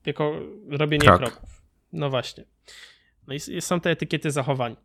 jako 0.06 0.40
robienie 0.68 1.06
Krok. 1.06 1.18
kroków. 1.18 1.59
No 1.92 2.10
właśnie. 2.10 2.44
No 3.26 3.34
i 3.34 3.40
są 3.60 3.80
te 3.80 3.90
etykiety 3.90 4.30
zachowań. 4.30 4.76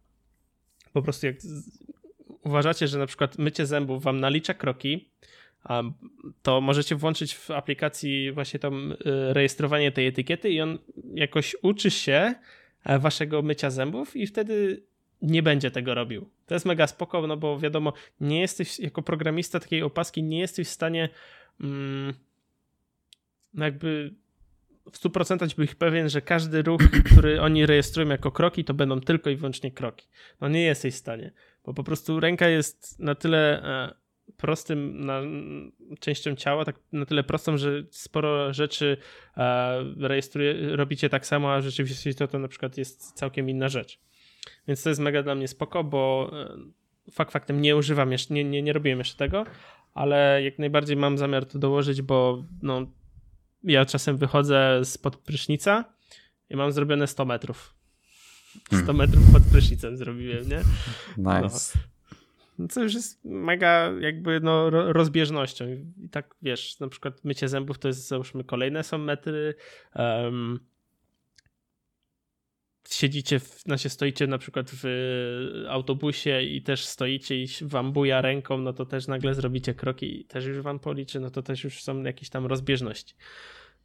Po 0.94 1.02
prostu 1.02 1.26
jak 1.26 1.36
uważacie, 2.44 2.88
że 2.88 3.00
na 3.00 3.06
przykład 3.06 3.38
mycie 3.38 3.66
zębów 3.66 4.04
wam 4.04 4.20
nalicza 4.20 4.54
kroki, 4.54 5.10
to 6.42 6.62
możecie 6.62 6.96
włączyć 6.96 7.36
w 7.36 7.52
aplikacji 7.52 8.32
właśnie 8.32 8.60
tam 8.60 8.92
y, 8.92 8.96
rejestrowanie 9.34 9.92
tej 9.92 10.08
etykiety 10.08 10.50
i 10.50 10.62
on 10.62 10.80
jakoś 11.14 11.56
uczy 11.62 11.92
się 11.92 12.36
e, 12.84 13.00
waszego 13.00 13.42
mycia 13.42 13.70
zębów 13.70 14.16
i 14.16 14.28
wtedy 14.28 14.84
nie 15.22 15.44
będzie 15.44 15.72
tego 15.72 15.94
robił. 15.94 16.30
To 16.46 16.54
jest 16.56 16.66
mega 16.66 16.88
spoko, 16.88 17.28
no 17.28 17.38
bo 17.38 17.60
wiadomo, 17.60 17.94
nie 18.20 18.42
jesteś 18.42 18.80
jako 18.80 19.02
programista 19.02 19.60
takiej 19.60 19.84
opaski, 19.84 20.24
nie 20.24 20.40
jesteś 20.40 20.68
w 20.68 20.72
stanie 20.72 21.10
mm, 21.62 22.14
no 23.54 23.66
jakby 23.66 24.14
w 24.92 25.00
100% 25.00 25.56
być 25.56 25.76
pewien, 25.76 26.10
że 26.10 26.22
każdy 26.22 26.62
ruch, 26.62 26.82
który 27.12 27.42
oni 27.42 27.66
rejestrują 27.66 28.10
jako 28.10 28.32
kroki, 28.32 28.64
to 28.64 28.74
będą 28.74 29.00
tylko 29.00 29.30
i 29.30 29.36
wyłącznie 29.36 29.72
kroki. 29.72 30.08
No 30.42 30.48
nie 30.48 30.62
jesteś 30.64 30.94
w 30.94 30.98
stanie, 30.98 31.32
bo 31.66 31.74
po 31.74 31.84
prostu 31.84 32.20
ręka 32.20 32.48
jest 32.48 33.00
na 33.00 33.16
tyle 33.16 33.64
e, 33.64 33.96
prostym 34.38 35.06
na, 35.06 35.22
częścią 36.00 36.36
ciała, 36.36 36.66
tak 36.66 36.76
na 36.92 37.06
tyle 37.06 37.24
prostą, 37.24 37.58
że 37.58 37.84
sporo 37.92 38.54
rzeczy 38.54 38.98
e, 39.38 39.84
rejestruje, 40.00 40.76
robicie 40.76 41.10
tak 41.10 41.26
samo, 41.26 41.54
a 41.54 41.62
rzeczywiście 41.62 42.14
to, 42.14 42.28
to 42.28 42.40
na 42.40 42.48
przykład 42.48 42.78
jest 42.78 43.12
całkiem 43.12 43.50
inna 43.50 43.70
rzecz. 43.70 44.00
Więc 44.68 44.84
to 44.84 44.90
jest 44.90 45.02
mega 45.02 45.24
dla 45.24 45.36
mnie 45.36 45.48
spoko, 45.48 45.84
bo 45.84 46.32
e, 46.34 47.12
fakt 47.12 47.32
faktem 47.32 47.62
nie 47.62 47.76
używam 47.76 48.12
jeszcze, 48.12 48.34
nie, 48.34 48.44
nie, 48.44 48.62
nie 48.62 48.74
robiłem 48.74 49.00
jeszcze 49.00 49.18
tego, 49.18 49.46
ale 49.94 50.44
jak 50.44 50.60
najbardziej 50.60 50.98
mam 50.98 51.18
zamiar 51.18 51.46
to 51.46 51.60
dołożyć, 51.60 52.02
bo 52.02 52.44
no, 52.62 52.88
ja 53.66 53.86
czasem 53.86 54.18
wychodzę 54.18 54.82
spod 54.84 55.18
prysznica 55.18 55.86
i 56.50 56.56
mam 56.56 56.72
zrobione 56.72 57.08
100 57.08 57.26
metrów. 57.26 57.76
100 58.68 58.76
hmm. 58.76 58.96
metrów 58.96 59.24
pod 59.34 59.44
prysznicem 59.44 59.98
zrobiłem, 59.98 60.50
nie? 60.50 60.62
Nice. 61.18 61.80
No. 61.80 61.82
No 62.60 62.68
co 62.68 62.84
już 62.84 62.94
jest 62.94 63.26
mega 63.26 63.92
jakby 64.00 64.40
no, 64.40 64.70
rozbieżnością. 64.70 65.66
I 65.98 66.10
tak 66.10 66.36
wiesz, 66.42 66.80
na 66.80 66.88
przykład 66.88 67.26
mycie 67.26 67.48
zębów 67.48 67.80
to 67.80 67.88
jest 67.88 68.08
załóżmy 68.08 68.44
kolejne 68.44 68.84
są 68.84 68.98
metry. 68.98 69.56
Um, 69.96 70.60
siedzicie, 72.90 73.40
w, 73.40 73.62
znaczy 73.62 73.90
stoicie 73.90 74.28
na 74.28 74.38
przykład 74.38 74.72
w 74.74 74.86
autobusie 75.70 76.42
i 76.42 76.62
też 76.62 76.86
stoicie 76.86 77.44
i 77.44 77.48
wam 77.62 77.94
buja 77.94 78.22
ręką, 78.22 78.58
no 78.58 78.74
to 78.74 78.86
też 78.86 79.08
nagle 79.08 79.36
zrobicie 79.36 79.74
kroki 79.74 80.22
i 80.22 80.26
też 80.26 80.46
już 80.46 80.62
wam 80.62 80.80
policzy, 80.80 81.20
no 81.20 81.30
to 81.30 81.42
też 81.42 81.64
już 81.64 81.84
są 81.84 82.04
jakieś 82.04 82.30
tam 82.30 82.46
rozbieżności. 82.46 83.16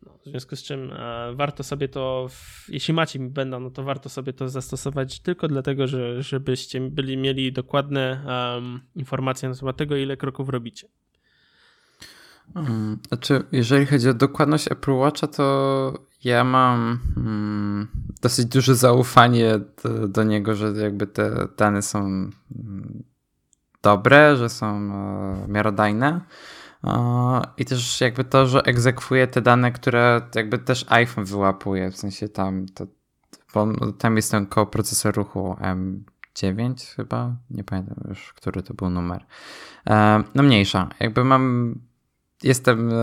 No, 0.07 0.19
w 0.27 0.29
związku 0.29 0.57
z 0.57 0.63
czym 0.63 0.93
e, 0.93 1.33
warto 1.35 1.63
sobie 1.63 1.89
to, 1.89 2.27
w, 2.31 2.69
jeśli 2.69 2.95
macie 2.95 3.19
mi 3.19 3.31
będą, 3.31 3.61
no 3.61 3.71
to 3.71 3.83
warto 3.83 4.09
sobie 4.09 4.33
to 4.33 4.49
zastosować 4.49 5.21
tylko 5.21 5.49
dlatego, 5.49 5.87
że, 5.87 6.23
żebyście 6.23 6.81
byli 6.81 7.17
mieli 7.17 7.53
dokładne 7.53 8.25
um, 8.27 8.81
informacje 8.95 9.49
na 9.49 9.55
temat 9.55 9.77
tego, 9.77 9.97
ile 9.97 10.17
kroków 10.17 10.49
robicie. 10.49 10.89
Um, 12.55 12.99
znaczy, 13.09 13.43
jeżeli 13.53 13.87
chodzi 13.87 14.09
o 14.09 14.15
dokładność 14.15 14.73
Apple 14.73 14.93
Watcha, 14.93 15.27
to 15.27 16.10
ja 16.25 16.45
mam 16.45 16.99
mm, 17.17 17.89
dosyć 18.23 18.47
duże 18.47 18.75
zaufanie 18.75 19.61
do, 19.85 20.09
do, 20.09 20.23
niego, 20.23 20.55
że 20.55 20.73
jakby 20.73 21.07
te 21.07 21.49
dane 21.57 21.83
są 21.83 21.99
mm, 21.99 23.03
dobre, 23.83 24.37
że 24.37 24.49
są 24.49 24.67
e, 24.67 25.49
miarodajne. 25.49 26.21
I 27.57 27.65
też 27.65 28.01
jakby 28.01 28.25
to, 28.25 28.47
że 28.47 28.63
egzekwuje 28.63 29.27
te 29.27 29.43
dane, 29.43 29.73
które 29.73 30.21
jakby 30.35 30.59
też 30.59 30.87
iPhone 30.89 31.25
wyłapuje, 31.25 31.91
w 31.91 31.97
sensie 31.97 32.29
tam, 32.29 32.67
to, 32.67 32.87
tam 33.99 34.17
jest 34.17 34.31
ten 34.31 34.47
koprocesor 34.47 35.15
ruchu 35.15 35.57
M9 36.35 36.97
chyba, 36.97 37.37
nie 37.51 37.65
pamiętam 37.65 37.97
już, 38.09 38.33
który 38.33 38.63
to 38.63 38.75
był 38.75 38.91
numer. 38.91 39.27
E, 39.91 40.23
no 40.35 40.43
mniejsza, 40.43 40.89
jakby 41.01 41.25
mam, 41.25 41.75
jestem 42.43 42.91
e, 42.93 42.95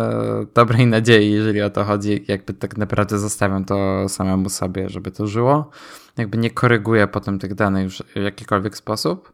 dobrej 0.54 0.88
nadziei, 0.88 1.32
jeżeli 1.32 1.62
o 1.62 1.70
to 1.70 1.84
chodzi, 1.84 2.26
jakby 2.28 2.54
tak 2.54 2.78
naprawdę 2.78 3.20
zostawiam 3.20 3.66
to 3.66 4.10
samemu 4.10 4.50
sobie, 4.50 4.90
żeby 4.90 5.12
to 5.12 5.28
żyło. 5.28 5.70
Jakby 6.18 6.38
nie 6.38 6.52
koryguję 6.52 7.08
potem 7.08 7.40
tych 7.40 7.56
danych 7.56 7.84
już 7.84 8.04
w 8.16 8.16
jakikolwiek 8.16 8.78
sposób. 8.78 9.34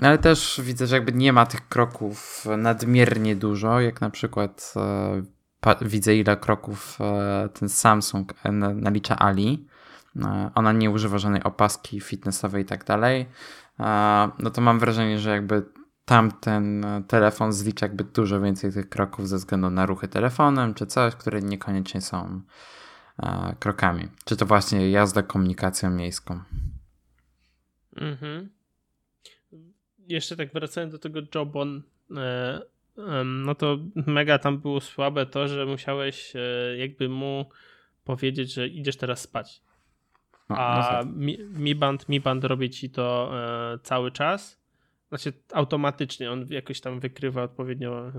Ale 0.00 0.18
też 0.20 0.60
widzę, 0.64 0.86
że 0.86 0.96
jakby 0.96 1.12
nie 1.12 1.32
ma 1.32 1.46
tych 1.46 1.68
kroków 1.68 2.46
nadmiernie 2.58 3.36
dużo, 3.36 3.80
jak 3.80 4.00
na 4.00 4.10
przykład 4.10 4.74
e, 5.66 5.76
widzę 5.82 6.16
ile 6.16 6.36
kroków 6.36 6.98
e, 7.00 7.48
ten 7.48 7.68
Samsung 7.68 8.34
e, 8.44 8.52
nalicza 8.52 9.18
Ali. 9.18 9.66
Ona 10.54 10.72
nie 10.72 10.90
używa 10.90 11.18
żadnej 11.18 11.42
opaski 11.42 12.00
fitnessowej 12.00 12.62
i 12.62 12.66
tak 12.66 12.84
dalej. 12.84 13.26
No 14.38 14.50
to 14.52 14.60
mam 14.60 14.78
wrażenie, 14.78 15.18
że 15.18 15.30
jakby 15.30 15.62
tamten 16.04 16.86
telefon 17.08 17.52
zlicza 17.52 17.86
jakby 17.86 18.04
dużo 18.04 18.40
więcej 18.40 18.72
tych 18.72 18.88
kroków 18.88 19.28
ze 19.28 19.36
względu 19.36 19.70
na 19.70 19.86
ruchy 19.86 20.08
telefonem 20.08 20.74
czy 20.74 20.86
coś, 20.86 21.14
które 21.14 21.40
niekoniecznie 21.40 22.00
są 22.00 22.40
krokami. 23.58 24.08
Czy 24.24 24.36
to 24.36 24.46
właśnie 24.46 24.90
jazda 24.90 25.22
komunikacją 25.22 25.90
miejską. 25.90 26.40
Mhm 27.96 28.54
jeszcze 30.08 30.36
tak 30.36 30.52
wracając 30.52 30.92
do 30.92 30.98
tego 30.98 31.20
Jobon, 31.34 31.82
e, 32.16 32.60
no 33.24 33.54
to 33.54 33.78
mega 34.06 34.38
tam 34.38 34.58
było 34.58 34.80
słabe 34.80 35.26
to, 35.26 35.48
że 35.48 35.66
musiałeś 35.66 36.36
e, 36.36 36.76
jakby 36.76 37.08
mu 37.08 37.48
powiedzieć, 38.04 38.52
że 38.52 38.68
idziesz 38.68 38.96
teraz 38.96 39.20
spać. 39.20 39.62
No, 40.48 40.56
A 40.58 41.00
no 41.04 41.12
Mi, 41.12 41.38
Mi 41.38 41.74
Band, 41.74 42.08
Mi 42.08 42.20
Band 42.20 42.44
robi 42.44 42.70
ci 42.70 42.90
to 42.90 43.32
e, 43.34 43.78
cały 43.78 44.10
czas. 44.10 44.63
Znaczy 45.08 45.32
automatycznie, 45.52 46.30
on 46.30 46.46
jakoś 46.50 46.80
tam 46.80 47.00
wykrywa 47.00 47.42
odpowiednio 47.42 48.12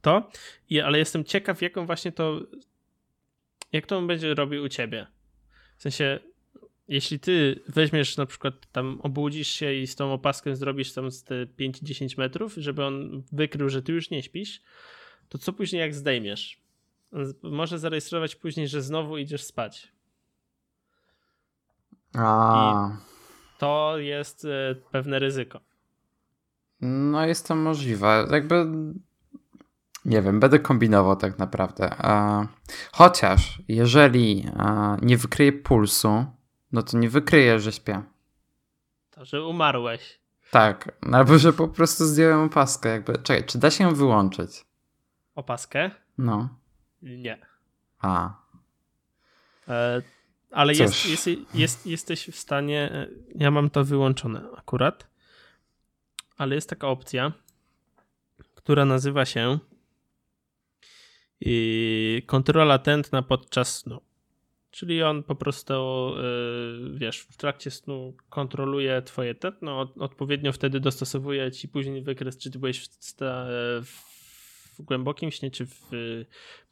to, 0.00 0.30
I, 0.70 0.80
ale 0.80 0.98
jestem 0.98 1.24
ciekaw, 1.24 1.62
jaką 1.62 1.86
właśnie 1.86 2.12
to, 2.12 2.40
jak 3.72 3.86
to 3.86 3.98
on 3.98 4.06
będzie 4.06 4.34
robił 4.34 4.64
u 4.64 4.68
ciebie. 4.68 5.06
W 5.76 5.82
sensie, 5.82 6.18
jeśli 6.88 7.20
ty 7.20 7.62
weźmiesz 7.68 8.16
na 8.16 8.26
przykład 8.26 8.54
tam 8.72 9.00
obudzisz 9.02 9.48
się 9.48 9.74
i 9.74 9.86
z 9.86 9.96
tą 9.96 10.12
opaską 10.12 10.56
zrobisz 10.56 10.92
tam 10.92 11.10
z 11.10 11.24
te 11.24 11.46
5-10 11.46 12.18
metrów, 12.18 12.54
żeby 12.56 12.84
on 12.84 13.22
wykrył, 13.32 13.68
że 13.68 13.82
ty 13.82 13.92
już 13.92 14.10
nie 14.10 14.22
śpisz, 14.22 14.62
to 15.28 15.38
co 15.38 15.52
później 15.52 15.80
jak 15.80 15.94
zdejmiesz? 15.94 16.66
może 17.42 17.78
zarejestrować 17.78 18.36
później, 18.36 18.68
że 18.68 18.82
znowu 18.82 19.18
idziesz 19.18 19.44
spać. 19.44 19.92
A. 22.14 22.90
I 22.92 23.15
to 23.58 23.98
jest 23.98 24.44
e, 24.44 24.74
pewne 24.92 25.18
ryzyko. 25.18 25.60
No 26.80 27.26
jest 27.26 27.48
to 27.48 27.54
możliwe. 27.54 28.26
Jakby 28.30 28.66
nie 30.04 30.22
wiem, 30.22 30.40
będę 30.40 30.58
kombinował 30.58 31.16
tak 31.16 31.38
naprawdę. 31.38 31.90
Chociaż 32.92 33.62
jeżeli 33.68 34.46
nie 35.02 35.16
wykryję 35.16 35.52
pulsu, 35.52 36.24
no 36.72 36.82
to 36.82 36.98
nie 36.98 37.08
wykryję, 37.08 37.60
że 37.60 37.72
śpię. 37.72 38.02
To, 39.10 39.24
że 39.24 39.44
umarłeś. 39.44 40.20
Tak, 40.50 40.92
albo 41.12 41.38
że 41.38 41.52
po 41.52 41.68
prostu 41.68 42.04
zdjąłem 42.04 42.40
opaskę. 42.40 42.88
Jakby. 42.88 43.12
Czekaj, 43.18 43.44
czy 43.44 43.58
da 43.58 43.70
się 43.70 43.84
ją 43.84 43.94
wyłączyć? 43.94 44.64
Opaskę? 45.34 45.90
No. 46.18 46.48
Nie. 47.02 47.38
A. 48.00 48.34
E, 50.56 50.58
ale 50.58 50.74
jest, 50.74 51.06
jest, 51.06 51.28
jest, 51.54 51.86
jesteś 51.86 52.26
w 52.26 52.36
stanie. 52.36 52.92
E, 52.92 53.08
ja 53.34 53.50
mam 53.50 53.70
to 53.70 53.84
wyłączone 53.84 54.40
akurat. 54.56 55.06
Ale 56.36 56.54
jest 56.54 56.70
taka 56.70 56.88
opcja, 56.88 57.32
która 58.54 58.84
nazywa 58.84 59.24
się 59.24 59.58
kontrola 62.26 62.78
tętna 62.78 63.22
podczas 63.22 63.76
snu. 63.78 64.00
Czyli 64.70 65.02
on 65.02 65.22
po 65.22 65.34
prostu, 65.34 66.12
yy, 66.16 66.98
wiesz, 66.98 67.20
w 67.20 67.36
trakcie 67.36 67.70
snu 67.70 68.16
kontroluje 68.28 69.02
twoje 69.02 69.34
tętno, 69.34 69.92
odpowiednio 69.98 70.52
wtedy 70.52 70.80
dostosowuje 70.80 71.52
ci 71.52 71.68
później 71.68 72.02
wykres, 72.02 72.38
czy 72.38 72.50
ty 72.50 72.58
byłeś 72.58 72.88
w, 72.88 73.92
w 74.78 74.82
głębokim 74.82 75.30
śnie, 75.30 75.50
czy 75.50 75.66
w 75.66 75.90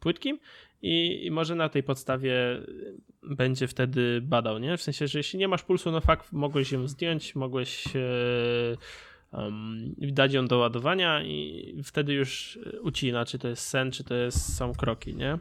płytkim 0.00 0.38
i, 0.84 1.26
i, 1.26 1.30
może 1.30 1.54
na 1.54 1.68
tej 1.68 1.82
podstawie 1.82 2.34
będzie 3.22 3.68
wtedy 3.68 4.20
badał, 4.22 4.58
nie? 4.58 4.76
W 4.76 4.82
sensie, 4.82 5.06
że 5.08 5.18
jeśli 5.18 5.38
nie 5.38 5.48
masz 5.48 5.62
pulsu, 5.62 5.90
no 5.90 6.00
fakt, 6.00 6.32
mogłeś 6.32 6.72
ją 6.72 6.88
zdjąć, 6.88 7.34
mogłeś... 7.34 7.94
Yy, 7.94 8.76
um, 9.32 9.94
dać 9.98 10.32
ją 10.32 10.46
do 10.46 10.58
ładowania 10.58 11.22
i 11.22 11.82
wtedy 11.84 12.12
już 12.12 12.58
ucina, 12.82 13.24
czy 13.24 13.38
to 13.38 13.48
jest 13.48 13.68
sen, 13.68 13.90
czy 13.90 14.04
to 14.04 14.14
jest, 14.14 14.56
są 14.56 14.74
kroki, 14.74 15.16
nie? 15.16 15.38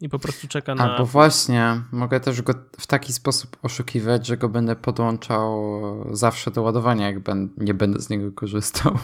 I 0.00 0.08
po 0.08 0.18
prostu 0.18 0.48
czeka 0.48 0.74
na... 0.74 0.92
Albo 0.92 1.06
właśnie, 1.06 1.80
mogę 1.92 2.20
też 2.20 2.42
go 2.42 2.54
w 2.78 2.86
taki 2.86 3.12
sposób 3.12 3.56
oszukiwać, 3.62 4.26
że 4.26 4.36
go 4.36 4.48
będę 4.48 4.76
podłączał 4.76 5.74
zawsze 6.10 6.50
do 6.50 6.62
ładowania, 6.62 7.06
jak 7.06 7.20
ben, 7.20 7.48
nie 7.56 7.74
będę 7.74 8.00
z 8.00 8.10
niego 8.10 8.32
korzystał. 8.32 8.98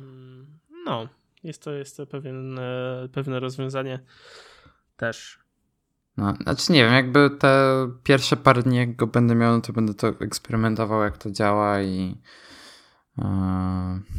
Mm, 0.00 0.46
no, 0.84 1.08
jest 1.44 1.62
to, 1.62 1.72
jest 1.72 1.96
to 1.96 2.06
pewien, 2.06 2.58
e, 2.58 3.08
pewne 3.12 3.40
rozwiązanie 3.40 4.00
też. 4.98 5.38
No, 6.16 6.34
znaczy 6.42 6.72
nie 6.72 6.84
wiem, 6.84 6.92
jakby 6.92 7.30
te 7.30 7.74
pierwsze 8.02 8.36
parę 8.36 8.62
dni, 8.62 8.76
jak 8.76 8.96
go 8.96 9.06
będę 9.06 9.34
miał, 9.34 9.52
no 9.52 9.60
to 9.60 9.72
będę 9.72 9.94
to 9.94 10.08
eksperymentował, 10.08 11.02
jak 11.02 11.18
to 11.18 11.30
działa 11.30 11.82
i 11.82 12.18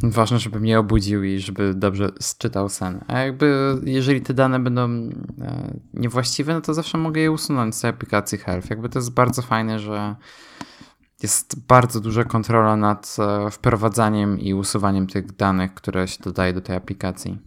Yy, 0.02 0.10
ważne, 0.10 0.38
żeby 0.38 0.60
mnie 0.60 0.78
obudził 0.78 1.24
i 1.24 1.38
żeby 1.38 1.74
dobrze 1.74 2.10
czytał 2.38 2.68
sen. 2.68 3.04
A 3.06 3.18
jakby, 3.18 3.76
jeżeli 3.84 4.20
te 4.20 4.34
dane 4.34 4.60
będą 4.60 4.88
yy, 4.88 5.10
niewłaściwe, 5.94 6.54
no 6.54 6.60
to 6.60 6.74
zawsze 6.74 6.98
mogę 6.98 7.20
je 7.20 7.30
usunąć 7.30 7.74
z 7.74 7.84
aplikacji 7.84 8.38
Health. 8.38 8.70
Jakby 8.70 8.88
to 8.88 8.98
jest 8.98 9.14
bardzo 9.14 9.42
fajne, 9.42 9.78
że 9.78 10.16
jest 11.22 11.66
bardzo 11.66 12.00
duża 12.00 12.24
kontrola 12.24 12.76
nad 12.76 13.16
yy, 13.18 13.50
wprowadzaniem 13.50 14.40
i 14.40 14.54
usuwaniem 14.54 15.06
tych 15.06 15.36
danych, 15.36 15.74
które 15.74 16.08
się 16.08 16.24
dodaje 16.24 16.52
do 16.52 16.60
tej 16.60 16.76
aplikacji. 16.76 17.38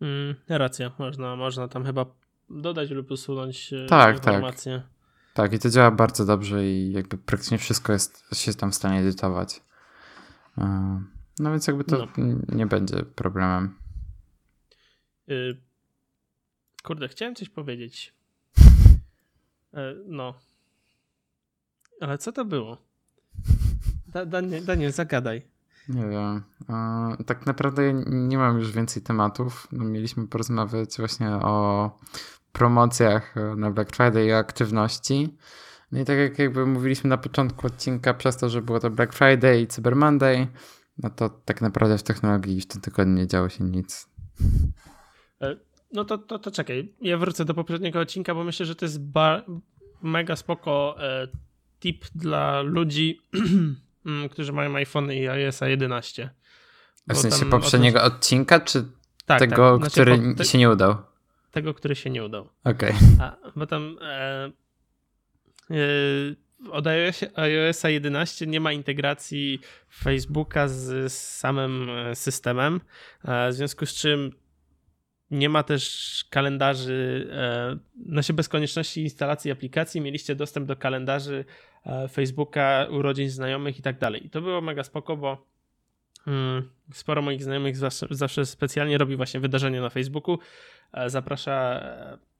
Mm, 0.00 0.34
racja, 0.48 0.90
można, 0.98 1.36
można 1.36 1.68
tam 1.68 1.84
chyba 1.84 2.06
dodać 2.52 2.90
lub 2.90 3.10
usunąć 3.10 3.74
tak, 3.88 4.16
informacje. 4.16 4.78
Tak. 4.78 5.34
tak, 5.34 5.52
i 5.52 5.58
to 5.58 5.70
działa 5.70 5.90
bardzo 5.90 6.26
dobrze 6.26 6.66
i 6.66 6.92
jakby 6.92 7.18
praktycznie 7.18 7.58
wszystko 7.58 7.92
jest 7.92 8.24
się 8.32 8.54
tam 8.54 8.72
w 8.72 8.74
stanie 8.74 9.00
edytować. 9.00 9.62
No 11.38 11.50
więc 11.50 11.66
jakby 11.66 11.84
to 11.84 12.08
no. 12.16 12.34
nie 12.48 12.66
będzie 12.66 13.02
problemem. 13.02 13.74
Yy, 15.26 15.60
kurde, 16.82 17.08
chciałem 17.08 17.34
coś 17.34 17.48
powiedzieć. 17.48 18.14
No. 20.06 20.34
Ale 22.00 22.18
co 22.18 22.32
to 22.32 22.44
było? 22.44 22.78
Da, 24.06 24.26
Daniel, 24.26 24.64
Daniel, 24.64 24.92
zagadaj. 24.92 25.42
Nie 25.88 26.08
wiem. 26.08 26.42
Tak 27.26 27.46
naprawdę 27.46 27.92
nie 28.06 28.38
mam 28.38 28.58
już 28.58 28.72
więcej 28.72 29.02
tematów. 29.02 29.68
No, 29.72 29.84
mieliśmy 29.84 30.28
porozmawiać 30.28 30.96
właśnie 30.98 31.28
o 31.28 31.98
promocjach 32.52 33.34
na 33.56 33.70
Black 33.70 33.96
Friday 33.96 34.26
i 34.26 34.32
aktywności. 34.32 35.36
No 35.92 36.00
i 36.00 36.04
tak 36.04 36.18
jak 36.18 36.38
jakby 36.38 36.66
mówiliśmy 36.66 37.10
na 37.10 37.18
początku 37.18 37.66
odcinka, 37.66 38.14
przez 38.14 38.36
to, 38.36 38.48
że 38.48 38.62
było 38.62 38.80
to 38.80 38.90
Black 38.90 39.12
Friday 39.12 39.60
i 39.60 39.66
Cyber 39.66 39.96
Monday, 39.96 40.46
no 40.98 41.10
to 41.10 41.28
tak 41.28 41.60
naprawdę 41.60 41.98
w 41.98 42.02
technologii 42.02 42.60
w 42.60 42.66
tym 42.66 42.80
tygodniu 42.80 43.14
nie 43.14 43.26
działo 43.26 43.48
się 43.48 43.64
nic. 43.64 44.08
E, 45.40 45.56
no 45.92 46.04
to, 46.04 46.18
to, 46.18 46.38
to 46.38 46.50
czekaj, 46.50 46.94
ja 47.00 47.18
wrócę 47.18 47.44
do 47.44 47.54
poprzedniego 47.54 48.00
odcinka, 48.00 48.34
bo 48.34 48.44
myślę, 48.44 48.66
że 48.66 48.74
to 48.74 48.84
jest 48.84 49.00
mega 50.02 50.36
spoko 50.36 50.96
e, 50.98 51.28
tip 51.80 52.04
dla 52.14 52.60
ludzi, 52.60 53.20
mm, 54.06 54.28
którzy 54.28 54.52
mają 54.52 54.76
iPhone 54.76 55.12
i 55.12 55.28
iOS 55.28 55.60
11. 55.60 56.30
W 57.08 57.16
sensie 57.16 57.46
poprzedniego 57.46 58.02
odcinka, 58.02 58.60
czy 58.60 58.84
tak, 59.26 59.38
tego, 59.38 59.72
tak. 59.72 59.80
Znaczy, 59.80 59.92
który 59.92 60.34
te... 60.34 60.44
się 60.44 60.58
nie 60.58 60.70
udał? 60.70 60.96
Tego, 61.52 61.74
który 61.74 61.94
się 61.94 62.10
nie 62.10 62.24
udał. 62.24 62.48
Okej. 62.64 62.92
Okay. 63.16 63.52
Bo 63.56 63.66
tam 63.66 63.98
e, 64.02 64.52
Yy, 65.70 66.36
od 66.70 66.86
iOS 66.86 67.84
11 67.84 68.46
nie 68.46 68.60
ma 68.60 68.72
integracji 68.72 69.60
Facebooka 69.88 70.68
z, 70.68 71.12
samym 71.12 71.90
e, 71.90 72.14
systemem, 72.14 72.80
e, 73.24 73.48
w 73.50 73.54
związku 73.54 73.86
z 73.86 73.94
czym 73.94 74.32
nie 75.30 75.48
ma 75.48 75.62
też 75.62 76.24
kalendarzy, 76.30 77.30
znaczy 78.06 78.32
bez 78.32 78.48
konieczności 78.48 79.02
instalacji 79.02 79.50
aplikacji 79.50 80.00
mieliście 80.00 80.34
dostęp 80.34 80.66
do 80.66 80.76
kalendarzy 80.76 81.44
Facebooka, 82.12 82.86
urodzin 82.90 83.30
znajomych 83.30 83.78
i 83.78 83.82
tak 83.82 83.98
dalej. 83.98 84.26
I 84.26 84.30
to 84.30 84.40
było 84.40 84.60
mega 84.60 84.84
spoko, 84.84 85.16
bo 85.16 85.46
mm, 86.26 86.68
sporo 86.92 87.22
moich 87.22 87.42
znajomych 87.42 87.76
zawsze, 87.76 88.06
zawsze 88.10 88.46
specjalnie 88.46 88.98
robi 88.98 89.16
właśnie 89.16 89.40
wydarzenie 89.40 89.80
na 89.80 89.90
Facebooku, 89.90 90.38
zaprasza 91.06 91.80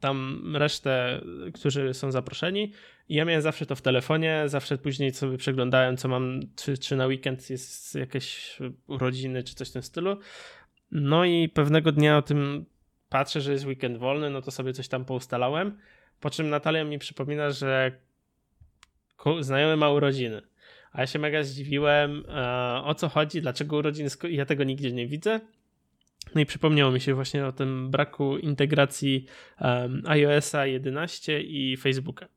tam 0.01 0.43
resztę, 0.57 1.21
którzy 1.55 1.95
są 1.95 2.13
zaproszeni. 2.13 2.73
I 3.09 3.15
ja 3.15 3.25
miałem 3.25 3.43
zawsze 3.43 3.67
to 3.67 3.77
w 3.77 3.83
telefonie, 3.83 4.43
zawsze 4.47 4.79
później 4.79 5.13
sobie 5.13 5.39
przeglądałem, 5.39 5.97
co 5.97 6.09
mam, 6.09 6.41
czy, 6.57 6.79
czy 6.79 6.97
na 6.97 7.07
weekend 7.07 7.51
jest 7.51 7.95
jakieś 7.95 8.59
urodziny, 8.87 9.43
czy 9.43 9.55
coś 9.55 9.71
w 9.71 9.73
tym 9.73 9.83
stylu. 9.83 10.17
No 10.91 11.25
i 11.25 11.49
pewnego 11.49 11.93
dnia 11.93 12.19
o 12.19 12.23
tym 12.23 12.65
patrzę, 13.09 13.41
że 13.41 13.53
jest 13.53 13.67
weekend 13.67 13.99
wolny, 13.99 14.31
no 14.31 14.43
to 14.43 14.51
sobie 14.51 14.73
coś 14.73 14.89
tam 14.89 15.05
poustalałem. 15.05 15.79
Po 16.21 16.31
czym 16.31 16.51
Natalia 16.51 16.85
mi 16.85 16.99
przypomina, 16.99 17.51
że 17.51 17.93
znajomy 19.41 19.77
ma 19.77 19.91
urodziny. 19.91 20.43
A 20.93 21.01
ja 21.01 21.07
się 21.07 21.19
mega 21.19 21.43
zdziwiłem, 21.43 22.25
e, 22.29 22.83
o 22.85 22.95
co 22.95 23.09
chodzi, 23.09 23.43
dlaczego 23.43 23.77
urodziny, 23.77 24.11
ja 24.31 24.47
tego 24.47 24.65
nigdzie 24.65 24.93
nie 24.93 25.07
widzę. 25.07 25.41
No 26.35 26.41
i 26.41 26.47
przypomniało 26.47 26.93
mi 26.93 27.01
się 27.01 27.15
właśnie 27.15 27.47
o 27.47 27.53
tym 27.53 27.91
braku 27.91 28.39
integracji 28.39 29.27
um, 29.61 30.03
iOS-a 30.07 30.67
11 30.67 31.41
i 31.41 31.77
Facebooka. 31.77 32.29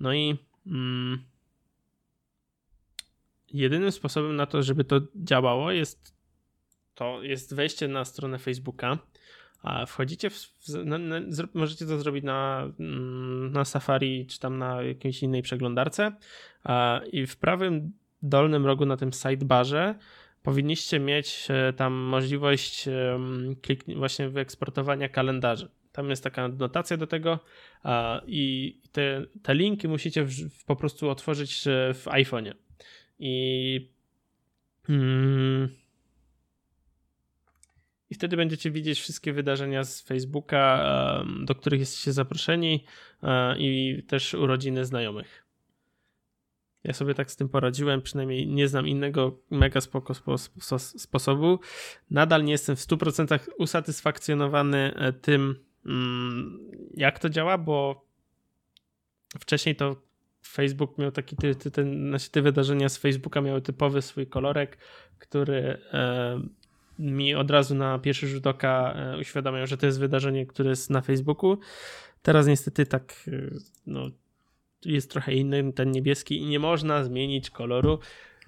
No 0.00 0.14
i 0.14 0.36
mm, 0.66 1.24
jedynym 3.52 3.92
sposobem 3.92 4.36
na 4.36 4.46
to, 4.46 4.62
żeby 4.62 4.84
to 4.84 5.00
działało 5.14 5.72
jest 5.72 6.18
to 6.98 7.22
jest 7.22 7.54
wejście 7.54 7.88
na 7.88 8.04
stronę 8.04 8.38
Facebooka. 8.38 8.98
A 9.62 9.86
wchodzicie 9.86 10.30
w, 10.30 10.34
w 10.34 10.84
na, 10.84 10.98
na, 10.98 11.20
możecie 11.54 11.86
to 11.86 11.98
zrobić 11.98 12.24
na, 12.24 12.70
mm, 12.80 13.52
na 13.52 13.64
Safari 13.64 14.26
czy 14.26 14.40
tam 14.40 14.58
na 14.58 14.82
jakiejś 14.82 15.22
innej 15.22 15.42
przeglądarce 15.42 16.12
a, 16.64 17.00
i 17.12 17.26
w 17.26 17.36
prawym 17.36 17.92
dolnym 18.22 18.66
rogu 18.66 18.86
na 18.86 18.96
tym 18.96 19.12
sidebarze 19.12 19.94
powinniście 20.48 21.00
mieć 21.00 21.48
e, 21.50 21.72
tam 21.72 21.92
możliwość 21.92 22.88
właśnie 23.96 24.28
wyeksportowania 24.28 25.08
kalendarzy. 25.08 25.68
Tam 25.92 26.10
jest 26.10 26.24
taka 26.24 26.48
notacja 26.48 26.96
do 26.96 27.06
tego 27.06 27.38
i 28.26 28.74
te, 28.92 29.24
te 29.42 29.54
linki 29.54 29.88
musicie 29.88 30.26
po 30.66 30.76
prostu 30.76 31.10
otworzyć 31.10 31.66
e, 31.66 31.94
w 31.94 32.04
iPhone'ie. 32.04 32.54
I, 33.18 33.90
mm, 34.88 35.68
I 38.10 38.14
wtedy 38.14 38.36
będziecie 38.36 38.70
widzieć 38.70 39.00
wszystkie 39.00 39.32
wydarzenia 39.32 39.84
z 39.84 40.02
Facebooka, 40.02 41.24
do 41.44 41.54
których 41.54 41.80
jesteście 41.80 42.12
zaproszeni 42.12 42.84
e, 43.22 43.58
i 43.58 44.02
też 44.06 44.34
urodziny 44.34 44.84
znajomych. 44.84 45.47
Ja 46.84 46.92
sobie 46.92 47.14
tak 47.14 47.30
z 47.30 47.36
tym 47.36 47.48
poradziłem, 47.48 48.02
przynajmniej 48.02 48.46
nie 48.46 48.68
znam 48.68 48.88
innego 48.88 49.38
mega 49.50 49.80
spoko 49.80 50.14
sposobu. 50.76 51.58
Nadal 52.10 52.44
nie 52.44 52.52
jestem 52.52 52.76
w 52.76 52.80
100% 52.80 53.38
usatysfakcjonowany 53.58 54.94
e, 54.94 55.12
tym, 55.12 55.64
mm, 55.86 56.58
jak 56.94 57.18
to 57.18 57.28
działa, 57.28 57.58
bo 57.58 58.06
wcześniej 59.40 59.76
to 59.76 59.96
Facebook 60.46 60.98
miał 60.98 61.12
taki, 61.12 61.36
ten, 61.72 62.08
znaczy 62.08 62.30
te 62.30 62.42
wydarzenia 62.42 62.88
z 62.88 62.96
Facebooka 62.96 63.40
miały 63.40 63.62
typowy 63.62 64.02
swój 64.02 64.26
kolorek, 64.26 64.78
który 65.18 65.78
e, 65.92 66.40
mi 66.98 67.34
od 67.34 67.50
razu 67.50 67.74
na 67.74 67.98
pierwszy 67.98 68.28
rzut 68.28 68.46
oka 68.46 68.94
e, 68.96 69.18
uświadamiał, 69.18 69.66
że 69.66 69.76
to 69.76 69.86
jest 69.86 70.00
wydarzenie, 70.00 70.46
które 70.46 70.70
jest 70.70 70.90
na 70.90 71.00
Facebooku. 71.00 71.58
Teraz 72.22 72.46
niestety 72.46 72.86
tak 72.86 73.30
no, 73.86 74.10
jest 74.84 75.10
trochę 75.10 75.32
inny, 75.32 75.72
ten 75.72 75.90
niebieski 75.90 76.38
i 76.42 76.46
nie 76.46 76.58
można 76.58 77.04
zmienić 77.04 77.50
koloru 77.50 77.98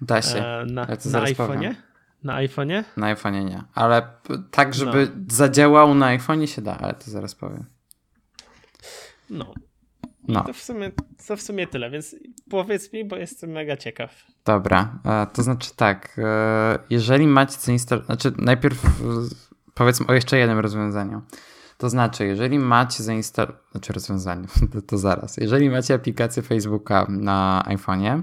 da 0.01 0.21
się. 0.21 0.45
E, 0.45 0.65
na, 0.65 0.81
ja 0.81 0.87
na 1.11 1.25
iPhone'ie. 1.25 1.75
Na 2.23 2.35
iPhone'ie? 2.35 2.83
Na 2.97 3.15
iPhone'ie 3.15 3.45
nie, 3.45 3.63
ale 3.73 4.07
tak, 4.51 4.73
żeby 4.73 5.11
no. 5.15 5.21
zadziałał 5.27 5.95
na 5.95 6.17
iPhone'ie 6.17 6.45
się 6.45 6.61
da, 6.61 6.77
ale 6.77 6.93
to 6.93 7.11
zaraz 7.11 7.35
powiem. 7.35 7.65
No, 9.29 9.53
no. 10.27 10.43
To, 10.43 10.53
w 10.53 10.63
sumie, 10.63 10.91
to 11.27 11.37
w 11.37 11.41
sumie 11.41 11.67
tyle, 11.67 11.89
więc 11.89 12.15
powiedz 12.49 12.93
mi, 12.93 13.05
bo 13.05 13.15
jestem 13.15 13.49
mega 13.49 13.77
ciekaw. 13.77 14.25
Dobra, 14.45 14.99
e, 15.05 15.27
to 15.33 15.43
znaczy 15.43 15.69
tak, 15.75 16.15
e, 16.17 16.79
jeżeli 16.89 17.27
macie 17.27 17.57
co 17.57 17.71
instalować, 17.71 18.05
znaczy 18.05 18.33
najpierw 18.37 19.01
powiedzmy 19.73 20.07
o 20.07 20.13
jeszcze 20.13 20.37
jednym 20.37 20.59
rozwiązaniu. 20.59 21.21
To 21.81 21.89
znaczy, 21.89 22.25
jeżeli 22.25 22.59
macie 22.59 23.03
zainstalować, 23.03 23.61
znaczy 23.71 23.93
rozwiązanie, 23.93 24.47
to, 24.73 24.81
to, 24.81 24.97
zaraz, 24.97 25.37
jeżeli 25.37 25.69
macie 25.69 25.93
aplikację 25.93 26.43
Facebooka 26.43 27.05
na 27.09 27.63
iPhone'ie 27.67 28.21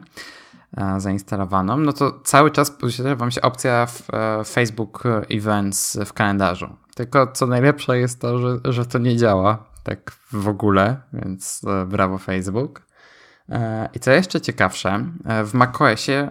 zainstalowaną, 0.99 1.77
no 1.77 1.93
to 1.93 2.21
cały 2.25 2.51
czas 2.51 2.71
posiada 2.71 3.17
wam 3.17 3.31
się 3.31 3.43
opcja 3.43 3.87
Facebook 4.47 5.03
Events 5.31 5.99
w 6.07 6.13
kalendarzu. 6.13 6.77
Tylko 6.95 7.27
co 7.27 7.47
najlepsze 7.47 7.99
jest 7.99 8.21
to, 8.21 8.39
że, 8.39 8.59
że 8.65 8.87
to 8.87 8.99
nie 8.99 9.17
działa 9.17 9.65
tak 9.83 10.13
w 10.33 10.49
ogóle, 10.49 10.97
więc 11.13 11.61
e, 11.67 11.87
brawo 11.87 12.19
Facebook. 12.19 12.83
E, 13.49 13.89
I 13.95 14.01
co 14.01 14.11
jeszcze 14.11 14.41
ciekawsze, 14.41 15.05
e, 15.25 15.45
w 15.45 15.55
macOSie 15.55 16.29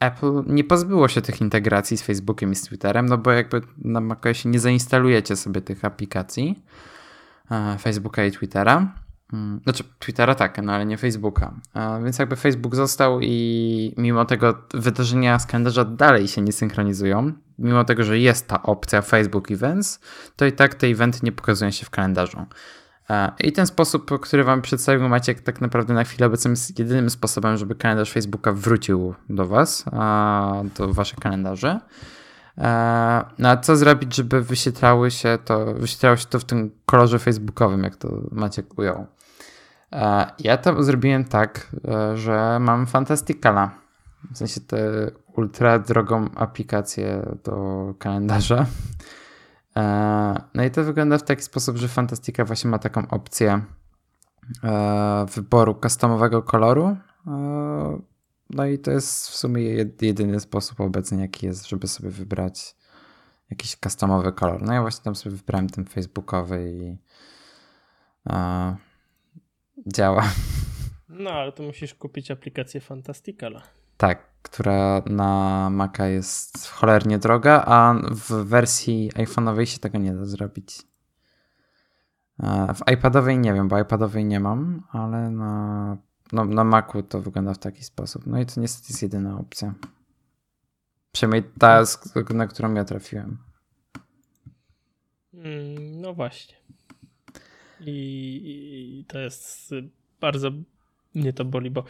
Apple 0.00 0.42
nie 0.46 0.64
pozbyło 0.64 1.08
się 1.08 1.22
tych 1.22 1.40
integracji 1.40 1.96
z 1.96 2.02
Facebookiem 2.02 2.52
i 2.52 2.54
z 2.54 2.62
Twitterem, 2.62 3.06
no 3.06 3.18
bo 3.18 3.30
jakby 3.32 3.60
na 3.78 4.00
macOSie 4.00 4.48
nie 4.48 4.60
zainstalujecie 4.60 5.36
sobie 5.36 5.60
tych 5.60 5.84
aplikacji 5.84 6.62
Facebooka 7.80 8.24
i 8.24 8.32
Twittera. 8.32 8.94
Mm, 9.32 9.60
znaczy, 9.64 9.84
Twittera 9.98 10.34
tak, 10.34 10.62
no 10.62 10.72
ale 10.72 10.86
nie 10.86 10.96
Facebooka. 10.96 11.54
Więc 12.04 12.18
jakby 12.18 12.36
Facebook 12.36 12.76
został 12.76 13.20
i 13.22 13.94
mimo 13.96 14.24
tego 14.24 14.58
wydarzenia 14.74 15.38
z 15.38 15.46
kalendarza 15.46 15.84
dalej 15.84 16.28
się 16.28 16.42
nie 16.42 16.52
synchronizują. 16.52 17.32
Mimo 17.58 17.84
tego, 17.84 18.04
że 18.04 18.18
jest 18.18 18.48
ta 18.48 18.62
opcja 18.62 19.02
Facebook 19.02 19.50
Events, 19.50 20.00
to 20.36 20.46
i 20.46 20.52
tak 20.52 20.74
te 20.74 20.86
eventy 20.86 21.18
nie 21.22 21.32
pokazują 21.32 21.70
się 21.70 21.86
w 21.86 21.90
kalendarzu. 21.90 22.46
I 23.40 23.52
ten 23.52 23.66
sposób, 23.66 24.20
który 24.20 24.44
wam 24.44 24.62
przedstawił 24.62 25.08
Maciek, 25.08 25.40
tak 25.40 25.60
naprawdę 25.60 25.94
na 25.94 26.04
chwilę 26.04 26.26
obecną 26.26 26.50
jest 26.50 26.78
jedynym 26.78 27.10
sposobem, 27.10 27.56
żeby 27.56 27.74
kalendarz 27.74 28.12
Facebooka 28.12 28.52
wrócił 28.52 29.14
do 29.28 29.46
was, 29.46 29.84
do 30.76 30.94
waszych 30.94 31.18
kalendarzy. 31.18 31.78
No 33.38 33.48
a 33.48 33.56
co 33.56 33.76
zrobić, 33.76 34.16
żeby 34.16 34.42
wyświetlały 34.42 35.10
się 35.10 35.38
to, 35.44 35.74
wyświetlało 35.74 36.16
się 36.16 36.26
to 36.26 36.38
w 36.38 36.44
tym 36.44 36.70
kolorze 36.86 37.18
facebookowym, 37.18 37.82
jak 37.82 37.96
to 37.96 38.08
Maciek 38.32 38.78
ujął? 38.78 39.06
Ja 40.38 40.56
to 40.56 40.82
zrobiłem 40.82 41.24
tak, 41.24 41.66
e, 41.88 42.16
że 42.16 42.58
mam 42.60 42.86
Fantasticala. 42.86 43.70
W 44.32 44.38
sensie 44.38 44.60
tę 44.60 44.78
ultra 45.36 45.78
drogą 45.78 46.28
aplikację 46.34 47.26
do 47.44 47.94
kalendarza. 47.98 48.66
E, 49.76 50.40
no 50.54 50.64
i 50.64 50.70
to 50.70 50.84
wygląda 50.84 51.18
w 51.18 51.22
taki 51.22 51.42
sposób, 51.42 51.76
że 51.76 51.88
Fantastica 51.88 52.44
właśnie 52.44 52.70
ma 52.70 52.78
taką 52.78 53.08
opcję 53.08 53.64
e, 54.64 55.26
wyboru 55.34 55.80
customowego 55.82 56.42
koloru. 56.42 56.96
No 58.50 58.66
i 58.66 58.78
to 58.78 58.90
jest 58.90 59.28
w 59.28 59.36
sumie 59.36 59.62
jedyny 60.00 60.40
sposób 60.40 60.80
obecny, 60.80 61.20
jaki 61.20 61.46
jest, 61.46 61.68
żeby 61.68 61.88
sobie 61.88 62.10
wybrać 62.10 62.76
jakiś 63.50 63.76
customowy 63.84 64.32
kolor. 64.32 64.62
No 64.62 64.72
ja 64.72 64.80
właśnie 64.80 65.04
tam 65.04 65.14
sobie 65.16 65.36
wybrałem 65.36 65.68
ten 65.68 65.84
facebookowy 65.84 66.72
i 66.72 66.96
działa. 69.86 70.30
No, 71.08 71.30
ale 71.30 71.52
to 71.52 71.62
musisz 71.62 71.94
kupić 71.94 72.30
aplikację 72.30 72.80
Fantasticala. 72.80 73.62
Tak, 73.96 74.26
która 74.42 75.02
na 75.06 75.70
Maca 75.70 76.06
jest 76.06 76.68
cholernie 76.68 77.18
droga, 77.18 77.64
a 77.66 77.94
w 78.10 78.30
wersji 78.30 79.10
iPhone'owej 79.14 79.64
się 79.64 79.78
tego 79.78 79.98
nie 79.98 80.14
da 80.14 80.24
zrobić. 80.24 80.82
E, 82.42 82.74
w 82.74 82.92
iPadowej 82.92 83.38
nie 83.38 83.54
wiem, 83.54 83.68
bo 83.68 83.78
iPadowej 83.78 84.24
nie 84.24 84.40
mam, 84.40 84.82
ale 84.90 85.30
na, 85.30 85.96
no, 86.32 86.44
na 86.44 86.64
Macu 86.64 87.02
to 87.02 87.20
wygląda 87.20 87.54
w 87.54 87.58
taki 87.58 87.84
sposób. 87.84 88.26
No 88.26 88.40
i 88.40 88.46
to 88.46 88.60
niestety 88.60 88.86
jest 88.92 89.02
jedyna 89.02 89.38
opcja. 89.38 89.74
Przynajmniej 91.12 91.50
ta, 91.58 91.84
na 92.34 92.46
którą 92.46 92.74
ja 92.74 92.84
trafiłem. 92.84 93.38
Mm, 95.34 96.00
no 96.00 96.14
właśnie. 96.14 96.56
I, 97.80 99.00
I, 99.00 99.04
to 99.04 99.18
jest 99.18 99.70
bardzo 100.20 100.50
mnie 101.14 101.32
to 101.32 101.44
boli, 101.44 101.70
bo 101.70 101.84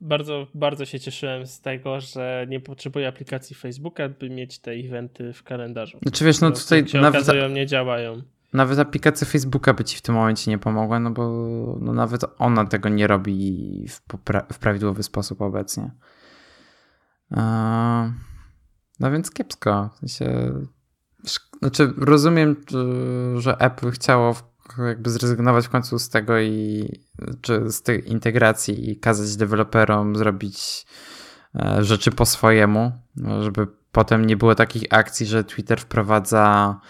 bardzo, 0.00 0.46
bardzo 0.54 0.84
się 0.84 1.00
cieszyłem 1.00 1.46
z 1.46 1.60
tego, 1.60 2.00
że 2.00 2.46
nie 2.48 2.60
potrzebuję 2.60 3.08
aplikacji 3.08 3.56
Facebooka, 3.56 4.08
by 4.08 4.30
mieć 4.30 4.58
te 4.58 4.70
eventy 4.70 5.32
w 5.32 5.42
kalendarzu. 5.42 5.98
Znaczy 6.02 6.24
wiesz, 6.24 6.40
no 6.40 6.50
tutaj 6.50 6.88
się 6.88 7.00
nawet, 7.00 7.22
okazują, 7.22 7.48
nie 7.48 7.66
działają. 7.66 8.22
Nawet 8.52 8.78
aplikacja 8.78 9.26
Facebooka 9.26 9.74
by 9.74 9.84
ci 9.84 9.96
w 9.96 10.02
tym 10.02 10.14
momencie 10.14 10.50
nie 10.50 10.58
pomogła, 10.58 11.00
no 11.00 11.10
bo 11.10 11.22
no 11.80 11.92
nawet 11.92 12.24
ona 12.38 12.64
tego 12.64 12.88
nie 12.88 13.06
robi 13.06 13.86
w, 13.88 14.00
w 14.52 14.58
prawidłowy 14.58 15.02
sposób 15.02 15.42
obecnie. 15.42 15.90
No 19.00 19.10
więc 19.12 19.30
kiepsko. 19.30 19.90
W 19.94 19.98
sensie, 19.98 20.52
znaczy 21.58 21.92
rozumiem, 21.96 22.56
że 23.36 23.56
Apple 23.58 23.90
chciało 23.90 24.34
jakby 24.78 25.10
zrezygnować 25.10 25.66
w 25.66 25.70
końcu 25.70 25.98
z 25.98 26.08
tego 26.08 26.40
i 26.40 26.88
czy 27.40 27.70
z 27.72 27.82
tej 27.82 28.10
integracji 28.10 28.90
i 28.90 28.96
kazać 28.96 29.36
deweloperom 29.36 30.16
zrobić 30.16 30.86
e, 31.54 31.84
rzeczy 31.84 32.10
po 32.10 32.26
swojemu, 32.26 32.92
żeby 33.40 33.66
potem 33.92 34.26
nie 34.26 34.36
było 34.36 34.54
takich 34.54 34.82
akcji, 34.90 35.26
że 35.26 35.44
Twitter 35.44 35.80
wprowadza 35.80 36.80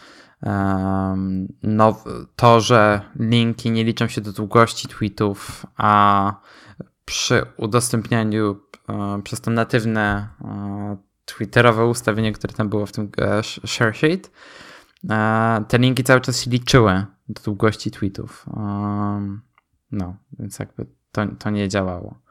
to, 2.37 2.61
że 2.61 3.01
linki 3.19 3.71
nie 3.71 3.85
liczą 3.85 4.09
się 4.09 4.21
do 4.21 4.33
długości 4.33 4.89
tweetów, 4.89 5.67
a 5.77 6.35
przy 7.05 7.47
udostępnianiu 7.57 8.61
e, 8.89 9.21
przez 9.25 9.41
to 9.41 9.51
natywne 9.51 10.29
e, 10.45 10.97
twitterowe 11.25 11.87
ustawienie, 11.87 12.33
które 12.33 12.55
tam 12.55 12.69
było 12.69 12.87
w 12.87 12.93
tym 12.93 13.11
share 13.67 13.97
sheet, 13.97 14.31
te 15.69 15.79
linki 15.79 16.05
cały 16.05 16.21
czas 16.21 16.41
się 16.41 16.51
liczyły 16.51 17.07
do 17.29 17.43
długości 17.43 17.91
tweetów. 17.91 18.47
No, 19.93 20.17
więc 20.39 20.59
jakby 20.59 20.87
to, 21.13 21.27
to 21.39 21.51
nie 21.51 21.69
działało. 21.69 22.23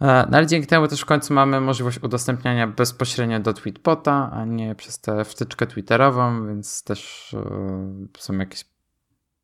E, 0.00 0.26
no 0.30 0.36
ale 0.36 0.46
dzięki 0.46 0.66
temu 0.66 0.88
też 0.88 1.00
w 1.00 1.04
końcu 1.04 1.34
mamy 1.34 1.60
możliwość 1.60 2.02
udostępniania 2.02 2.66
bezpośrednio 2.66 3.40
do 3.40 3.52
Tweetbota, 3.54 4.30
a 4.32 4.44
nie 4.44 4.74
przez 4.74 5.00
tę 5.00 5.24
wtyczkę 5.24 5.66
Twitterową, 5.66 6.46
więc 6.46 6.84
też 6.84 7.34
e, 7.34 8.18
są 8.18 8.38
jakieś 8.38 8.64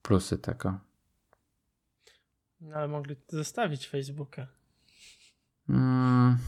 plusy 0.03 0.39
tego. 0.39 0.79
No 2.61 2.77
ale 2.77 2.89
mogli 2.89 3.17
zostawić 3.29 3.89
Facebooka. 3.89 4.47
Mm, 5.69 6.39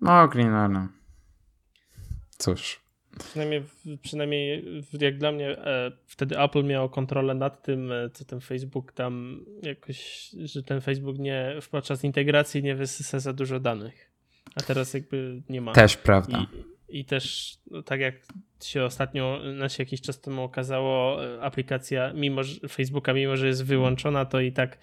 mogli, 0.00 0.44
no, 0.44 0.68
no. 0.68 0.88
Cóż. 2.38 2.87
Przynajmniej, 3.18 3.62
przynajmniej 4.02 4.64
jak 5.00 5.18
dla 5.18 5.32
mnie 5.32 5.58
e, 5.58 5.92
wtedy 6.06 6.38
Apple 6.38 6.64
miało 6.64 6.88
kontrolę 6.88 7.34
nad 7.34 7.62
tym, 7.62 7.92
e, 7.92 8.10
co 8.10 8.24
ten 8.24 8.40
Facebook 8.40 8.92
tam 8.92 9.44
jakoś, 9.62 10.30
że 10.44 10.62
ten 10.62 10.80
Facebook 10.80 11.18
nie 11.18 11.54
podczas 11.70 12.04
integracji 12.04 12.62
nie 12.62 12.74
wysysa 12.74 13.18
za 13.18 13.32
dużo 13.32 13.60
danych. 13.60 14.10
A 14.54 14.60
teraz 14.60 14.94
jakby 14.94 15.42
nie 15.48 15.60
ma. 15.60 15.72
Też 15.72 15.96
prawda. 15.96 16.46
I, 16.88 17.00
i 17.00 17.04
też 17.04 17.54
no, 17.70 17.82
tak 17.82 18.00
jak 18.00 18.14
się 18.64 18.84
ostatnio, 18.84 19.40
znaczy 19.56 19.82
jakiś 19.82 20.00
czas 20.00 20.20
temu 20.20 20.42
okazało, 20.42 21.24
e, 21.24 21.42
aplikacja 21.42 22.12
mimo 22.12 22.42
że, 22.42 22.68
Facebooka, 22.68 23.12
mimo 23.12 23.36
że 23.36 23.46
jest 23.46 23.64
wyłączona, 23.64 24.24
to 24.24 24.40
i 24.40 24.52
tak 24.52 24.78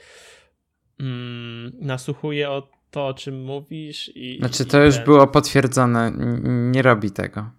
mm, 1.00 1.72
nasłuchuje 1.82 2.50
o 2.50 2.70
to, 2.92 3.08
o 3.08 3.14
czym 3.14 3.44
mówisz. 3.44 4.12
I, 4.16 4.38
znaczy 4.40 4.66
to 4.66 4.82
i 4.82 4.86
już 4.86 4.96
ten... 4.96 5.06
było 5.06 5.28
potwierdzone, 5.28 6.12
nie 6.44 6.82
robi 6.82 7.12
tego. 7.12 7.50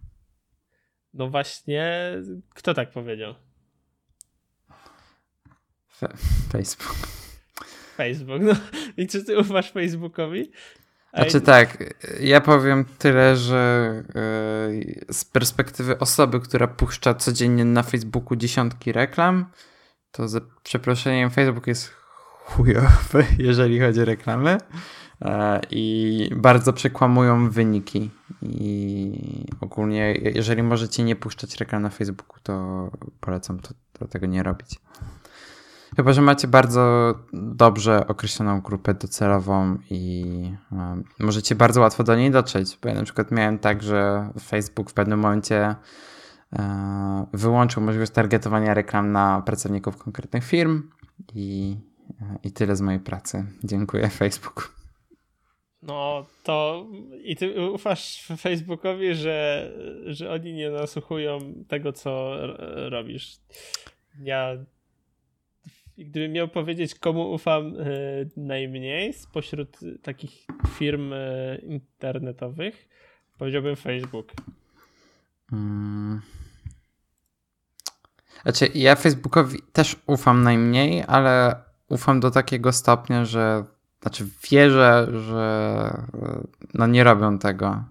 No 1.16 1.28
właśnie, 1.28 2.12
kto 2.54 2.74
tak 2.74 2.90
powiedział? 2.90 3.34
Fe 5.96 6.08
Facebook. 6.52 6.96
Facebook, 7.96 8.42
no. 8.42 8.52
I 8.96 9.06
czy 9.06 9.24
ty 9.24 9.38
ufasz 9.38 9.72
Facebookowi? 9.72 10.50
Znaczy 11.14 11.40
tak, 11.40 11.94
ja 12.20 12.40
powiem 12.40 12.84
tyle, 12.98 13.36
że 13.36 13.92
yy, 14.14 15.14
z 15.14 15.24
perspektywy 15.24 15.98
osoby, 15.98 16.40
która 16.40 16.66
puszcza 16.66 17.14
codziennie 17.14 17.64
na 17.64 17.82
Facebooku 17.82 18.36
dziesiątki 18.36 18.92
reklam, 18.92 19.50
to 20.10 20.28
za 20.28 20.40
przeproszeniem 20.62 21.30
Facebook 21.30 21.66
jest 21.66 21.90
chujowy, 22.44 23.26
jeżeli 23.38 23.80
chodzi 23.80 24.00
o 24.00 24.04
reklamy 24.04 24.58
i 25.70 26.30
bardzo 26.36 26.72
przekłamują 26.72 27.50
wyniki 27.50 28.10
i 28.42 29.46
ogólnie 29.60 30.12
jeżeli 30.12 30.62
możecie 30.62 31.04
nie 31.04 31.16
puszczać 31.16 31.56
reklam 31.56 31.82
na 31.82 31.90
Facebooku, 31.90 32.38
to 32.42 32.90
polecam 33.20 33.58
to, 33.58 33.74
to 33.92 34.08
tego 34.08 34.26
nie 34.26 34.42
robić. 34.42 34.80
Chyba, 35.96 36.12
że 36.12 36.22
macie 36.22 36.48
bardzo 36.48 37.14
dobrze 37.32 38.06
określoną 38.06 38.60
grupę 38.60 38.94
docelową 38.94 39.78
i 39.90 40.52
um, 40.72 41.04
możecie 41.20 41.54
bardzo 41.54 41.80
łatwo 41.80 42.04
do 42.04 42.16
niej 42.16 42.30
dotrzeć. 42.30 42.78
Bo 42.82 42.88
ja 42.88 42.94
na 42.94 43.02
przykład 43.02 43.30
miałem 43.30 43.58
tak, 43.58 43.82
że 43.82 44.30
Facebook 44.42 44.90
w 44.90 44.94
pewnym 44.94 45.18
momencie 45.18 45.74
e, 46.52 47.26
wyłączył 47.32 47.82
możliwość 47.82 48.12
targetowania 48.12 48.74
reklam 48.74 49.12
na 49.12 49.42
pracowników 49.42 49.96
konkretnych 49.96 50.44
firm 50.44 50.82
i, 51.34 51.76
i 52.42 52.52
tyle 52.52 52.76
z 52.76 52.80
mojej 52.80 53.00
pracy. 53.00 53.44
Dziękuję 53.64 54.08
Facebook. 54.08 54.76
No 55.82 56.26
to 56.42 56.86
i 57.22 57.36
ty 57.36 57.70
ufasz 57.70 58.22
Facebookowi, 58.38 59.14
że, 59.14 59.72
że 60.06 60.32
oni 60.32 60.52
nie 60.52 60.70
nasłuchują 60.70 61.38
tego, 61.68 61.92
co 61.92 62.36
robisz. 62.88 63.36
Ja 64.22 64.56
gdybym 65.98 66.32
miał 66.32 66.48
powiedzieć, 66.48 66.94
komu 66.94 67.32
ufam 67.32 67.66
e, 67.66 67.84
najmniej 68.36 69.12
spośród 69.12 69.78
takich 70.02 70.46
firm 70.68 71.12
e, 71.12 71.56
internetowych, 71.56 72.88
powiedziałbym 73.38 73.76
Facebook. 73.76 74.32
Hmm. 75.50 76.20
Znaczy, 78.42 78.68
ja 78.74 78.96
Facebookowi 78.96 79.58
też 79.72 79.96
ufam 80.06 80.42
najmniej, 80.42 81.04
ale 81.06 81.54
ufam 81.88 82.20
do 82.20 82.30
takiego 82.30 82.72
stopnia, 82.72 83.24
że 83.24 83.64
znaczy 84.06 84.26
wierzę, 84.50 85.08
że 85.28 86.04
no 86.74 86.86
nie 86.86 87.04
robią 87.04 87.38
tego. 87.38 87.84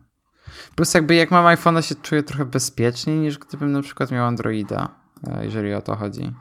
Plus 0.75 0.93
jakby 0.93 1.15
jak 1.15 1.31
mam 1.31 1.45
iPhone'a 1.45 1.81
się 1.81 1.95
czuję 1.95 2.23
trochę 2.23 2.45
bezpieczniej 2.45 3.17
niż 3.17 3.37
gdybym 3.37 3.71
na 3.71 3.81
przykład 3.81 4.11
miał 4.11 4.25
Androida, 4.25 4.89
e, 5.27 5.45
jeżeli 5.45 5.73
o 5.73 5.81
to 5.81 5.95
chodzi. 5.95 6.31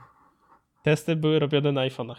Testy 0.82 1.16
były 1.16 1.38
robione 1.38 1.72
na 1.72 1.80
iPhone'ach. 1.80 2.16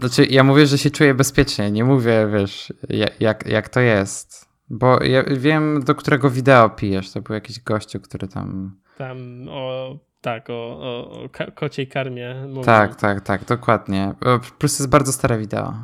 Znaczy, 0.00 0.26
ja 0.26 0.44
mówię, 0.44 0.66
że 0.66 0.78
się 0.78 0.90
czuję 0.90 1.14
bezpiecznie. 1.14 1.70
Nie 1.70 1.84
mówię, 1.84 2.28
wiesz, 2.32 2.72
jak, 3.20 3.46
jak 3.46 3.68
to 3.68 3.80
jest. 3.80 4.48
Bo 4.70 5.02
ja 5.04 5.22
wiem, 5.22 5.84
do 5.84 5.94
którego 5.94 6.30
wideo 6.30 6.70
pijesz. 6.70 7.12
To 7.12 7.20
był 7.20 7.34
jakiś 7.34 7.60
gościu, 7.60 8.00
który 8.00 8.28
tam. 8.28 8.76
Tam 8.98 9.48
o. 9.48 9.98
Tak, 10.22 10.50
o, 10.50 10.54
o, 10.54 11.22
o 11.24 11.28
kociej 11.54 11.86
karmie. 11.86 12.34
Tak, 12.64 13.00
tak, 13.00 13.20
tak, 13.20 13.44
dokładnie. 13.44 14.14
Plus 14.58 14.78
jest 14.78 14.90
bardzo 14.90 15.12
stare 15.12 15.38
wideo. 15.38 15.74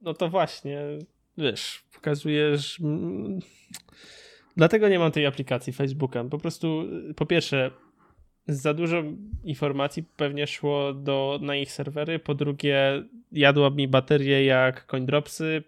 No 0.00 0.14
to 0.14 0.28
właśnie, 0.28 0.80
wiesz, 1.38 1.84
pokazujesz. 1.94 2.80
Dlatego 4.56 4.88
nie 4.88 4.98
mam 4.98 5.12
tej 5.12 5.26
aplikacji 5.26 5.72
Facebooka. 5.72 6.24
Po 6.24 6.38
prostu, 6.38 6.84
po 7.16 7.26
pierwsze, 7.26 7.70
za 8.48 8.74
dużo 8.74 9.02
informacji 9.44 10.04
pewnie 10.16 10.46
szło 10.46 10.92
do, 10.92 11.38
na 11.42 11.56
ich 11.56 11.72
serwery. 11.72 12.18
Po 12.18 12.34
drugie, 12.34 13.04
jadła 13.32 13.70
mi 13.70 13.88
baterię 13.88 14.44
jak 14.44 14.86
coindropsy. 14.86 15.62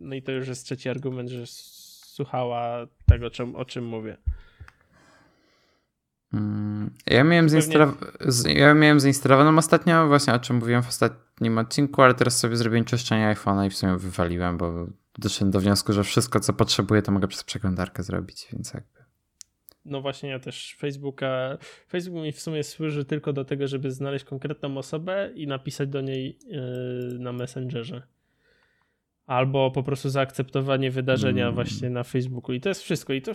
No 0.00 0.14
i 0.14 0.22
to 0.22 0.32
już 0.32 0.48
jest 0.48 0.64
trzeci 0.64 0.88
argument, 0.88 1.30
że 1.30 1.46
słuchała 1.46 2.86
tego, 3.06 3.30
czym, 3.30 3.56
o 3.56 3.64
czym 3.64 3.86
mówię. 3.86 4.16
Mm, 6.32 6.90
ja 7.06 7.24
miałem, 7.24 7.48
Pewnie... 7.48 7.86
ja 8.54 8.74
miałem 8.74 9.00
zainstalowaną 9.00 9.58
ostatnio, 9.58 10.08
właśnie 10.08 10.34
o 10.34 10.38
czym 10.38 10.56
mówiłem 10.56 10.82
w 10.82 10.88
ostatnim 10.88 11.58
odcinku, 11.58 12.02
ale 12.02 12.14
teraz 12.14 12.38
sobie 12.38 12.56
zrobiłem 12.56 12.84
czyszczenie 12.84 13.34
iPhone'a 13.34 13.66
i 13.66 13.70
w 13.70 13.76
sumie 13.76 13.96
wywaliłem, 13.96 14.58
bo 14.58 14.86
doszedłem 15.18 15.50
do 15.50 15.60
wniosku, 15.60 15.92
że 15.92 16.04
wszystko, 16.04 16.40
co 16.40 16.52
potrzebuję, 16.52 17.02
to 17.02 17.12
mogę 17.12 17.28
przez 17.28 17.44
przeglądarkę 17.44 18.02
zrobić, 18.02 18.48
więc 18.52 18.74
jakby 18.74 18.98
no 19.88 20.00
właśnie 20.00 20.28
ja 20.30 20.38
też 20.38 20.76
Facebooka, 20.78 21.58
Facebook 21.88 22.22
mi 22.22 22.32
w 22.32 22.40
sumie 22.40 22.64
służy 22.64 23.04
tylko 23.04 23.32
do 23.32 23.44
tego, 23.44 23.68
żeby 23.68 23.90
znaleźć 23.90 24.24
konkretną 24.24 24.78
osobę 24.78 25.30
i 25.34 25.46
napisać 25.46 25.88
do 25.88 26.00
niej 26.00 26.38
yy, 26.46 27.18
na 27.18 27.32
Messengerze. 27.32 28.02
Albo 29.26 29.70
po 29.70 29.82
prostu 29.82 30.08
zaakceptowanie 30.08 30.90
wydarzenia 30.90 31.44
mm. 31.44 31.54
właśnie 31.54 31.90
na 31.90 32.04
Facebooku. 32.04 32.54
I 32.54 32.60
to 32.60 32.68
jest 32.68 32.82
wszystko. 32.82 33.12
I 33.12 33.22
to 33.22 33.32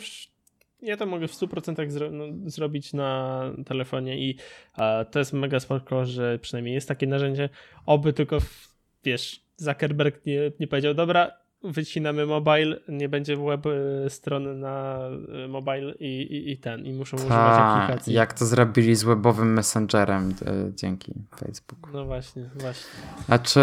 ja 0.84 0.98
to 0.98 1.06
mogę 1.06 1.28
w 1.28 1.34
100% 1.34 1.90
zro 1.90 2.12
no, 2.12 2.26
zrobić 2.46 2.94
na 2.94 3.42
telefonie 3.66 4.20
i 4.20 4.38
a, 4.74 5.06
to 5.12 5.20
jest 5.20 5.34
mega 5.34 5.60
spoko, 5.60 6.06
że 6.06 6.40
przynajmniej 6.40 6.76
jest 6.76 6.88
takie 6.88 7.08
narzędzie. 7.08 7.50
Oby 7.86 8.14
tylko, 8.14 8.38
wiesz, 9.04 9.44
Zuckerberg 9.58 10.26
nie, 10.26 10.52
nie 10.60 10.68
powiedział, 10.68 10.94
dobra, 10.94 11.32
wycinamy 11.64 12.26
mobile, 12.26 12.80
nie 12.88 13.10
będzie 13.10 13.38
web 13.38 13.66
e, 13.66 14.10
strony 14.10 14.56
na 14.56 15.00
e, 15.44 15.48
mobile 15.48 15.94
i, 16.00 16.22
i, 16.22 16.52
i 16.52 16.58
ten, 16.58 16.86
i 16.86 16.94
muszą 16.94 17.18
Ta, 17.18 17.24
używać 17.24 17.60
aplikacji. 17.60 18.14
Jak 18.14 18.34
to 18.34 18.46
zrobili 18.46 18.96
z 18.96 19.04
webowym 19.04 19.54
messengerem 19.54 20.36
e, 20.46 20.72
dzięki 20.76 21.14
Facebooku. 21.40 21.92
No 21.94 22.06
właśnie, 22.06 22.50
właśnie. 22.56 23.02
Znaczy, 23.26 23.60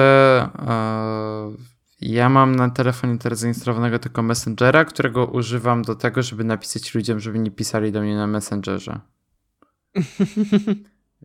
ja 2.00 2.28
mam 2.28 2.56
na 2.56 2.70
telefonie 2.70 3.18
teraz 3.18 3.38
zainstalowanego 3.38 3.98
tylko 3.98 4.22
Messengera, 4.22 4.84
którego 4.84 5.26
używam 5.26 5.82
do 5.82 5.94
tego, 5.94 6.22
żeby 6.22 6.44
napisać 6.44 6.94
ludziom, 6.94 7.20
żeby 7.20 7.38
nie 7.38 7.50
pisali 7.50 7.92
do 7.92 8.00
mnie 8.00 8.16
na 8.16 8.26
Messengerze. 8.26 9.00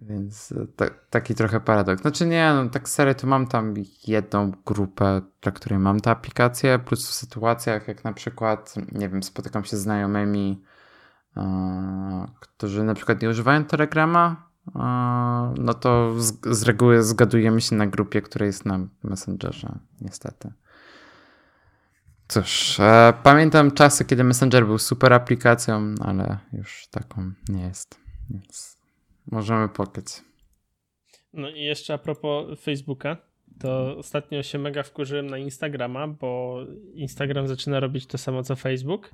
Więc 0.02 0.52
e, 0.52 0.88
taki 1.10 1.36
trochę 1.36 1.60
paradoks. 1.60 2.02
Znaczy 2.02 2.26
nie, 2.26 2.54
no 2.54 2.70
tak 2.70 2.90
serio 2.90 3.14
to 3.14 3.28
mam 3.28 3.48
tam 3.48 3.74
jedną 4.08 4.52
grupę, 4.66 5.22
dla 5.42 5.52
której 5.52 5.80
mam 5.80 6.00
tę 6.00 6.12
aplikację, 6.12 6.80
plus 6.80 7.10
w 7.10 7.14
sytuacjach 7.14 7.88
jak 7.88 8.04
na 8.04 8.14
przykład, 8.14 8.76
nie 8.92 9.10
wiem, 9.10 9.24
spotykam 9.24 9.64
się 9.64 9.78
z 9.78 9.80
znajomymi, 9.80 10.64
yy, 11.36 11.44
którzy 12.40 12.84
na 12.84 12.94
przykład 12.94 13.22
nie 13.22 13.30
używają 13.30 13.64
Telegrama, 13.64 14.50
yy, 14.66 14.82
no 15.58 15.74
to 15.74 16.22
z, 16.22 16.58
z 16.58 16.64
reguły 16.64 17.04
zgadujemy 17.04 17.62
się 17.62 17.76
na 17.76 17.88
grupie, 17.88 18.22
która 18.22 18.46
jest 18.46 18.66
na 18.66 18.80
Messengerze, 19.04 19.80
niestety. 20.02 20.54
Cóż, 22.28 22.80
e, 22.80 23.14
pamiętam 23.24 23.72
czasy, 23.72 24.06
kiedy 24.06 24.24
Messenger 24.24 24.66
był 24.66 24.78
super 24.78 25.14
aplikacją, 25.14 25.96
ale 26.02 26.38
już 26.54 26.88
taką 26.92 27.32
nie 27.50 27.62
jest. 27.62 28.00
Więc 28.30 28.76
Możemy 29.32 29.70
pokryć. 29.70 30.08
No 31.34 31.50
i 31.50 31.62
jeszcze 31.62 31.94
a 31.94 31.98
propos 31.98 32.60
Facebooka, 32.62 33.18
to 33.60 33.98
ostatnio 33.98 34.44
się 34.44 34.58
mega 34.60 34.84
wkurzyłem 34.84 35.30
na 35.30 35.38
Instagrama, 35.38 36.08
bo 36.08 36.60
Instagram 36.94 37.48
zaczyna 37.48 37.80
robić 37.80 38.06
to 38.06 38.18
samo 38.18 38.44
co 38.44 38.56
Facebook, 38.56 39.12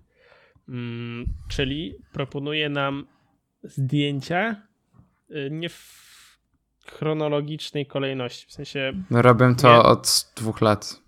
mm, 0.69 1.25
czyli 1.49 1.95
proponuje 2.13 2.69
nam 2.69 3.07
zdjęcia 3.63 4.67
y, 5.31 5.49
nie 5.51 5.69
w 5.69 6.01
chronologicznej 6.85 7.85
kolejności, 7.85 8.47
w 8.47 8.51
sensie... 8.51 8.93
No 9.09 9.21
robię 9.21 9.55
to 9.61 9.73
nie, 9.73 9.79
od 9.79 10.31
dwóch 10.35 10.61
lat. 10.61 11.01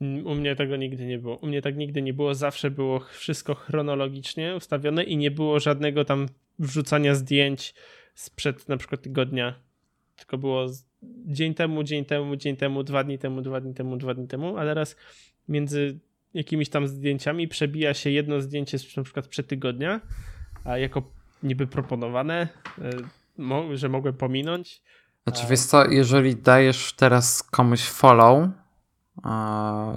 U 0.00 0.34
mnie 0.34 0.56
tego 0.56 0.76
nigdy 0.76 1.06
nie 1.06 1.18
było. 1.18 1.36
U 1.36 1.46
mnie 1.46 1.62
tak 1.62 1.76
nigdy 1.76 2.02
nie 2.02 2.14
było. 2.14 2.34
Zawsze 2.34 2.70
było 2.70 3.00
wszystko 3.00 3.54
chronologicznie 3.54 4.56
ustawione 4.56 5.04
i 5.04 5.16
nie 5.16 5.30
było 5.30 5.60
żadnego 5.60 6.04
tam 6.04 6.26
wrzucania 6.58 7.14
zdjęć 7.14 7.74
sprzed 8.14 8.68
na 8.68 8.76
przykład 8.76 9.02
tygodnia, 9.02 9.54
tylko 10.16 10.38
było 10.38 10.66
dzień 11.26 11.54
temu, 11.54 11.82
dzień 11.82 12.04
temu, 12.04 12.36
dzień 12.36 12.56
temu, 12.56 12.82
dwa 12.82 13.04
dni 13.04 13.18
temu, 13.18 13.42
dwa 13.42 13.60
dni 13.60 13.74
temu, 13.74 13.96
dwa 13.96 14.14
dni 14.14 14.28
temu, 14.28 14.56
a 14.56 14.64
teraz 14.64 14.96
między 15.48 15.98
jakimiś 16.34 16.68
tam 16.68 16.88
zdjęciami 16.88 17.48
przebija 17.48 17.94
się 17.94 18.10
jedno 18.10 18.40
zdjęcie 18.40 18.78
na 18.96 19.02
przykład 19.02 19.24
sprzed 19.24 19.46
tygodnia, 19.46 20.00
a 20.64 20.78
jako 20.78 21.02
niby 21.42 21.66
proponowane, 21.66 22.48
e, 22.78 23.76
że 23.76 23.88
mogłem 23.88 24.14
pominąć. 24.14 24.82
Znaczy 25.26 25.46
wiesz 25.50 25.60
co, 25.60 25.90
jeżeli 25.90 26.36
dajesz 26.36 26.92
teraz 26.92 27.42
komuś 27.42 27.82
follow, 27.82 28.48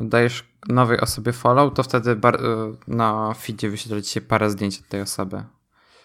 dajesz 0.01 0.43
nowej 0.69 0.99
osobie 0.99 1.33
follow, 1.33 1.73
to 1.73 1.83
wtedy 1.83 2.11
e, 2.11 2.17
na 2.87 3.33
feedzie 3.33 3.69
wyświetla 3.69 4.01
ci 4.01 4.09
się 4.09 4.21
parę 4.21 4.49
zdjęć 4.49 4.79
od 4.79 4.87
tej 4.87 5.01
osoby 5.01 5.43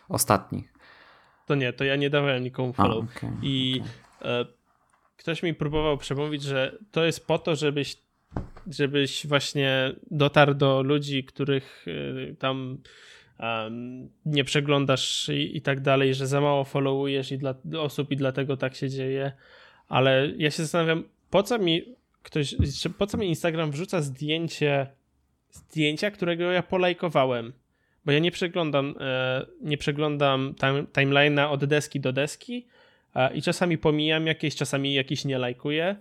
ostatnich. 0.09 0.73
To 1.47 1.55
nie, 1.55 1.73
to 1.73 1.85
ja 1.85 1.97
nie 1.97 2.11
dawałem 2.11 2.43
nikomu 2.43 2.73
follow. 2.73 3.05
A, 3.05 3.17
okay, 3.17 3.33
I 3.43 3.83
okay. 4.21 4.33
E, 4.33 4.47
ktoś 5.17 5.43
mi 5.43 5.55
próbował 5.55 5.99
przemówić, 5.99 6.43
że 6.43 6.79
to 6.91 7.05
jest 7.05 7.27
po 7.27 7.39
to, 7.39 7.57
żebyś 7.57 8.07
żebyś 8.71 9.27
właśnie 9.27 9.93
dotarł 10.11 10.55
do 10.55 10.83
ludzi, 10.83 11.25
których 11.25 11.89
y, 11.89 12.37
tam 12.39 12.79
um, 13.41 14.09
nie 14.27 14.45
przeglądasz 14.45 15.29
i, 15.29 15.57
i, 15.57 15.63
tak 15.63 15.81
dalej, 15.81 16.15
że 16.15 16.27
za 16.27 16.41
mało 16.41 16.65
followujesz 16.65 17.33
i 17.33 17.39
dla 17.39 17.55
osób 17.79 18.11
i 18.11 18.17
dlatego 18.17 18.57
tak 18.57 18.75
się 18.75 18.89
dzieje. 18.89 19.33
Ale 19.89 20.33
ja 20.37 20.51
się 20.51 20.63
zastanawiam, 20.63 21.05
po 21.31 21.43
co 21.43 21.59
mi 21.59 21.97
ktoś, 22.27 22.55
po 22.99 23.07
co 23.07 23.19
mi 23.19 23.29
Instagram 23.29 23.71
wrzuca 23.71 24.03
zdjęcie 24.03 24.87
zdjęcia, 25.51 26.11
którego 26.11 26.53
ja 26.53 26.63
polajkowałem? 26.63 27.53
Bo 28.05 28.13
ja 28.13 28.19
nie 28.19 28.31
przeglądam, 28.31 28.95
e, 29.01 29.47
nie 29.61 29.79
przeglądam 29.79 30.55
time, 30.55 30.83
timeline'a 30.83 31.51
od 31.51 31.65
deski 31.65 32.01
do 32.01 32.13
deski 32.13 32.67
e, 33.15 33.35
i 33.35 33.43
czasami 33.43 33.79
pomijam 33.79 34.27
jakieś, 34.27 34.55
czasami 34.55 34.95
jakieś 34.95 35.25
nie 35.25 35.39
lajkuję, 35.39 35.97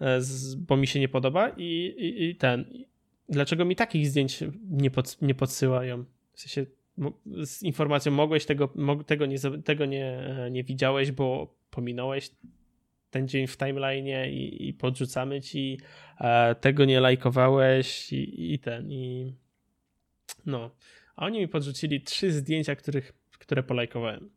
e, 0.00 0.20
bo 0.56 0.76
mi 0.76 0.86
się 0.86 1.00
nie 1.00 1.08
podoba 1.08 1.48
i, 1.56 1.94
i, 1.98 2.24
i 2.24 2.34
ten. 2.34 2.64
Dlaczego 3.28 3.64
mi 3.64 3.76
takich 3.76 4.06
zdjęć 4.06 4.44
nie, 4.70 4.90
pod, 4.90 5.22
nie 5.22 5.34
podsyłają? 5.34 6.04
W 6.32 6.40
sensie 6.40 6.66
z 7.42 7.62
informacją 7.62 8.12
mogłeś 8.12 8.46
tego, 8.46 8.72
tego, 9.06 9.26
nie, 9.26 9.38
tego 9.64 9.86
nie, 9.86 10.34
nie 10.50 10.64
widziałeś, 10.64 11.12
bo 11.12 11.54
pominąłeś 11.70 12.30
ten 13.10 13.28
dzień 13.28 13.46
w 13.46 13.56
timeline 13.56 14.30
i, 14.30 14.68
i 14.68 14.74
podrzucamy 14.74 15.40
ci, 15.40 15.80
tego 16.60 16.84
nie 16.84 17.00
lajkowałeś 17.00 18.12
i, 18.12 18.54
i 18.54 18.58
ten 18.58 18.92
i 18.92 19.34
no. 20.46 20.70
A 21.16 21.24
oni 21.24 21.38
mi 21.38 21.48
podrzucili 21.48 22.00
trzy 22.00 22.32
zdjęcia, 22.32 22.76
których, 22.76 23.12
które 23.38 23.62
polajkowałem. 23.62 24.30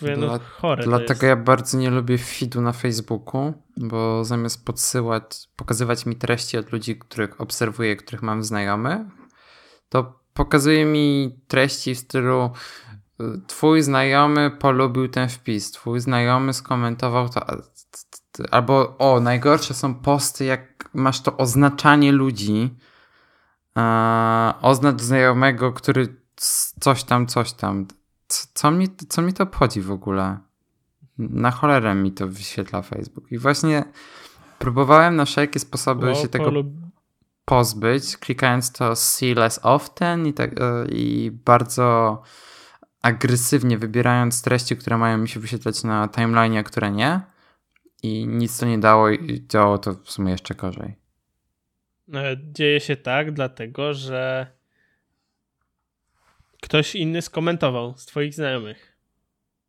Mówię, 0.00 0.16
no, 0.16 0.26
Dla, 0.26 0.38
chore 0.38 0.84
dlatego 0.84 1.26
ja 1.26 1.36
bardzo 1.36 1.78
nie 1.78 1.90
lubię 1.90 2.18
feedu 2.18 2.60
na 2.60 2.72
Facebooku, 2.72 3.52
bo 3.76 4.24
zamiast 4.24 4.64
podsyłać, 4.64 5.48
pokazywać 5.56 6.06
mi 6.06 6.16
treści 6.16 6.58
od 6.58 6.72
ludzi, 6.72 6.98
których 6.98 7.40
obserwuję, 7.40 7.96
których 7.96 8.22
mam 8.22 8.44
znajomych, 8.44 8.98
to 9.88 10.20
pokazuje 10.34 10.84
mi 10.84 11.38
treści 11.48 11.94
w 11.94 11.98
stylu 11.98 12.50
twój 13.46 13.82
znajomy 13.82 14.50
polubił 14.50 15.08
ten 15.08 15.28
wpis, 15.28 15.70
twój 15.70 16.00
znajomy 16.00 16.52
skomentował 16.52 17.28
to, 17.28 17.46
albo 18.50 18.98
o, 18.98 19.20
najgorsze 19.20 19.74
są 19.74 19.94
posty, 19.94 20.44
jak 20.44 20.90
masz 20.94 21.20
to 21.20 21.36
oznaczanie 21.36 22.12
ludzi, 22.12 22.74
oznacz 24.62 25.00
znajomego, 25.00 25.72
który 25.72 26.16
coś 26.80 27.04
tam, 27.04 27.26
coś 27.26 27.52
tam. 27.52 27.86
Co 28.54 28.70
mi, 28.70 28.88
co 29.08 29.22
mi 29.22 29.32
to 29.32 29.42
obchodzi 29.44 29.80
w 29.80 29.90
ogóle? 29.90 30.38
Na 31.18 31.50
cholerę 31.50 31.94
mi 31.94 32.12
to 32.12 32.28
wyświetla 32.28 32.82
Facebook. 32.82 33.32
I 33.32 33.38
właśnie 33.38 33.84
próbowałem 34.58 35.16
na 35.16 35.24
wszelkie 35.24 35.60
sposoby 35.60 36.14
się 36.14 36.28
tego 36.28 36.50
pozbyć, 37.44 38.16
klikając 38.16 38.72
to 38.72 38.96
see 38.96 39.34
less 39.34 39.60
often 39.62 40.26
i, 40.26 40.32
tak, 40.32 40.50
e, 40.60 40.86
i 40.88 41.30
bardzo 41.44 42.22
agresywnie 43.02 43.78
wybierając 43.78 44.42
treści, 44.42 44.76
które 44.76 44.98
mają 44.98 45.18
mi 45.18 45.28
się 45.28 45.40
wyświetlać 45.40 45.84
na 45.84 46.08
timeline, 46.08 46.56
a 46.56 46.62
które 46.62 46.90
nie. 46.90 47.20
I 48.02 48.26
nic 48.26 48.58
to 48.58 48.66
nie 48.66 48.78
dało 48.78 49.10
i 49.10 49.46
działało 49.46 49.78
to 49.78 49.94
w 49.94 50.10
sumie 50.10 50.32
jeszcze 50.32 50.54
gorzej. 50.54 50.96
E, 52.14 52.36
dzieje 52.52 52.80
się 52.80 52.96
tak, 52.96 53.32
dlatego 53.32 53.94
że 53.94 54.46
ktoś 56.62 56.94
inny 56.94 57.22
skomentował 57.22 57.94
z 57.96 58.06
Twoich 58.06 58.34
znajomych. 58.34 58.96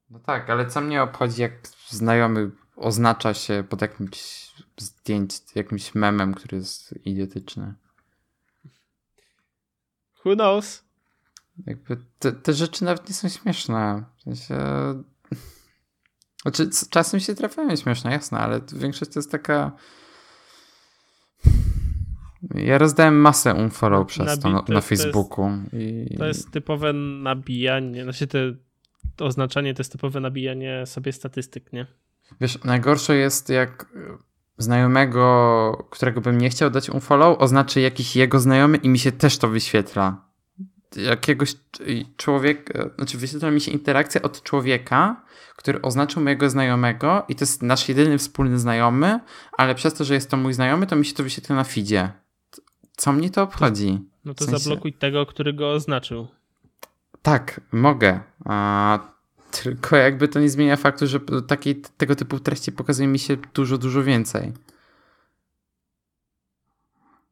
No 0.09 0.19
tak, 0.19 0.49
ale 0.49 0.65
co 0.65 0.81
mnie 0.81 1.03
obchodzi, 1.03 1.41
jak 1.41 1.67
znajomy 1.87 2.51
oznacza 2.75 3.33
się 3.33 3.63
pod 3.69 3.81
jakimś 3.81 4.51
zdjęć, 4.77 5.55
jakimś 5.55 5.95
memem, 5.95 6.33
który 6.33 6.57
jest 6.57 7.05
idiotyczny. 7.05 7.73
Who 10.25 10.35
knows? 10.35 10.88
Jakby 11.65 11.97
te, 12.19 12.31
te 12.31 12.53
rzeczy 12.53 12.83
nawet 12.83 13.09
nie 13.09 13.15
są 13.15 13.29
śmieszne. 13.29 14.03
W 14.17 14.21
sensie... 14.21 14.55
Znaczy, 16.41 16.69
czasem 16.89 17.19
się 17.19 17.35
trafiają 17.35 17.75
śmieszne, 17.75 18.11
jasne, 18.11 18.37
ale 18.37 18.61
większość 18.73 19.11
to 19.11 19.19
jest 19.19 19.31
taka 19.31 19.71
ja 22.55 22.77
rozdałem 22.77 23.21
masę 23.21 23.53
unfollow 23.53 24.07
przez 24.07 24.25
Nabi 24.25 24.41
to 24.41 24.49
na, 24.49 24.63
na 24.67 24.81
Facebooku. 24.81 25.49
To 25.71 25.77
jest, 25.77 26.11
i... 26.11 26.17
to 26.17 26.25
jest 26.25 26.51
typowe 26.51 26.93
nabijanie, 26.93 28.03
znaczy 28.03 28.27
te, 28.27 28.39
to 29.15 29.25
oznaczanie 29.25 29.73
to 29.73 29.79
jest 29.79 29.91
typowe 29.91 30.19
nabijanie 30.19 30.85
sobie 30.85 31.11
statystyk, 31.11 31.73
nie? 31.73 31.87
Wiesz, 32.41 32.63
najgorsze 32.63 33.15
jest 33.15 33.49
jak 33.49 33.85
znajomego, 34.57 35.87
którego 35.89 36.21
bym 36.21 36.37
nie 36.37 36.49
chciał 36.49 36.69
dać 36.69 36.89
unfollow, 36.89 37.37
oznaczy 37.39 37.81
jakiś 37.81 38.15
jego 38.15 38.39
znajomy 38.39 38.77
i 38.77 38.89
mi 38.89 38.99
się 38.99 39.11
też 39.11 39.37
to 39.37 39.47
wyświetla. 39.47 40.28
Jakiegoś 40.95 41.55
człowieka, 42.17 42.89
znaczy 42.95 43.17
wyświetla 43.17 43.51
mi 43.51 43.61
się 43.61 43.71
interakcja 43.71 44.21
od 44.21 44.43
człowieka, 44.43 45.21
który 45.55 45.81
oznaczył 45.81 46.23
mojego 46.23 46.49
znajomego 46.49 47.25
i 47.27 47.35
to 47.35 47.43
jest 47.43 47.63
nasz 47.63 47.89
jedyny 47.89 48.17
wspólny 48.17 48.59
znajomy, 48.59 49.19
ale 49.57 49.75
przez 49.75 49.93
to, 49.93 50.03
że 50.03 50.13
jest 50.13 50.29
to 50.29 50.37
mój 50.37 50.53
znajomy, 50.53 50.87
to 50.87 50.95
mi 50.95 51.05
się 51.05 51.13
to 51.13 51.23
wyświetla 51.23 51.55
na 51.55 51.63
feedzie. 51.63 52.11
Co 52.97 53.13
mnie 53.13 53.29
to 53.29 53.43
obchodzi? 53.43 53.99
No 54.25 54.33
to 54.33 54.45
w 54.45 54.49
sensie... 54.49 54.63
zablokuj 54.63 54.93
tego, 54.93 55.25
który 55.25 55.53
go 55.53 55.71
oznaczył. 55.71 56.27
Tak, 57.21 57.61
mogę. 57.71 58.19
A, 58.45 58.99
tylko 59.51 59.95
jakby 59.95 60.27
to 60.27 60.39
nie 60.39 60.49
zmienia 60.49 60.75
faktu, 60.75 61.07
że 61.07 61.19
takiej, 61.47 61.81
tego 61.97 62.15
typu 62.15 62.39
treści 62.39 62.71
pokazuje 62.71 63.07
mi 63.07 63.19
się 63.19 63.37
dużo, 63.53 63.77
dużo 63.77 64.03
więcej. 64.03 64.53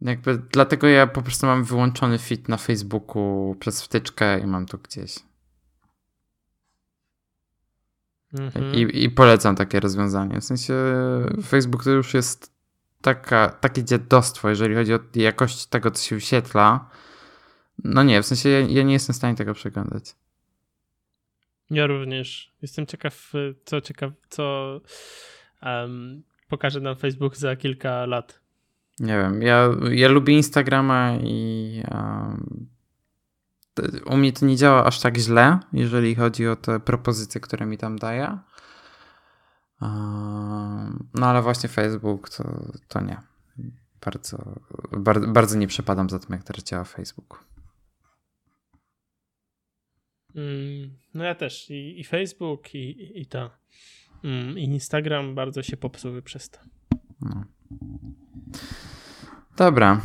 Jakby 0.02 0.38
dlatego 0.38 0.88
ja 0.88 1.08
po 1.08 1.22
prostu 1.22 1.46
mam 1.46 1.64
wyłączony 1.64 2.18
feed 2.18 2.50
na 2.50 2.58
Facebooku 2.58 3.56
przez 3.60 3.84
wtyczkę 3.84 4.40
i 4.40 4.48
mam 4.48 4.66
to 4.66 4.78
gdzieś. 4.78 5.16
Mhm. 8.34 8.76
I, 8.76 9.04
I 9.04 9.10
polecam 9.10 9.56
takie 9.56 9.80
rozwiązanie. 9.80 10.42
W 10.42 10.44
sensie 10.44 10.74
Facebook 11.46 11.84
to 11.84 11.90
już 11.90 12.14
jest 12.14 12.54
taka, 13.02 13.50
takie 13.50 13.84
dziadostwo, 13.84 14.50
jeżeli 14.50 14.76
chodzi 14.76 14.94
o 14.94 15.00
jakość 15.16 15.66
tego, 15.66 15.92
co 15.92 16.04
się 16.04 16.16
wyświetla. 16.16 16.90
No 17.84 18.04
nie, 18.04 18.22
w 18.22 18.26
sensie 18.26 18.50
ja, 18.50 18.60
ja 18.60 18.84
nie 18.84 18.94
jestem 18.94 19.14
w 19.14 19.18
stanie 19.18 19.36
tego 19.36 19.54
przeglądać. 19.54 20.16
Ja 21.70 21.88
również. 21.88 22.52
Jestem 22.62 22.86
ciekaw, 22.86 23.32
co 23.66 23.82
ciekaw, 23.82 24.12
co 24.30 24.82
um, 25.62 26.24
pokaże 26.48 26.80
nam 26.80 26.96
Facebook 26.96 27.38
za 27.38 27.56
kilka 27.56 28.06
lat. 28.06 28.47
Nie 29.00 29.18
wiem, 29.18 29.42
ja, 29.42 29.70
ja 29.92 30.08
lubię 30.08 30.34
Instagrama 30.34 31.16
i 31.16 31.84
um, 31.92 32.68
u 34.06 34.18
mnie 34.18 34.34
to 34.34 34.46
nie 34.46 34.56
działa 34.56 34.86
aż 34.86 35.00
tak 35.00 35.18
źle, 35.18 35.60
jeżeli 35.74 36.16
chodzi 36.16 36.48
o 36.48 36.56
te 36.56 36.80
propozycje, 36.80 37.42
które 37.42 37.66
mi 37.66 37.78
tam 37.78 38.00
daje. 38.00 38.38
No 41.14 41.28
ale 41.28 41.42
właśnie 41.42 41.70
Facebook 41.70 42.30
to, 42.30 42.44
to 42.88 43.02
nie. 43.02 43.18
Bardzo, 44.06 44.60
bardzo, 44.92 45.28
bardzo 45.28 45.58
nie 45.58 45.68
przepadam 45.68 46.10
za 46.10 46.20
tym, 46.20 46.30
jak 46.32 46.44
teraz 46.44 46.64
działa 46.64 46.84
Facebook. 46.84 47.46
Mm, 50.36 50.98
no 51.14 51.24
ja 51.24 51.36
też. 51.36 51.70
I, 51.70 52.00
i 52.00 52.04
Facebook, 52.04 52.76
i, 52.76 52.78
i, 52.78 53.22
i 53.22 53.26
to. 53.26 53.50
Mm, 54.24 54.58
I 54.58 54.64
Instagram 54.64 55.36
bardzo 55.36 55.64
się 55.64 55.78
popsuły 55.78 56.22
przez 56.22 56.50
to. 56.50 56.60
No. 57.22 57.44
Dobra. 59.58 60.02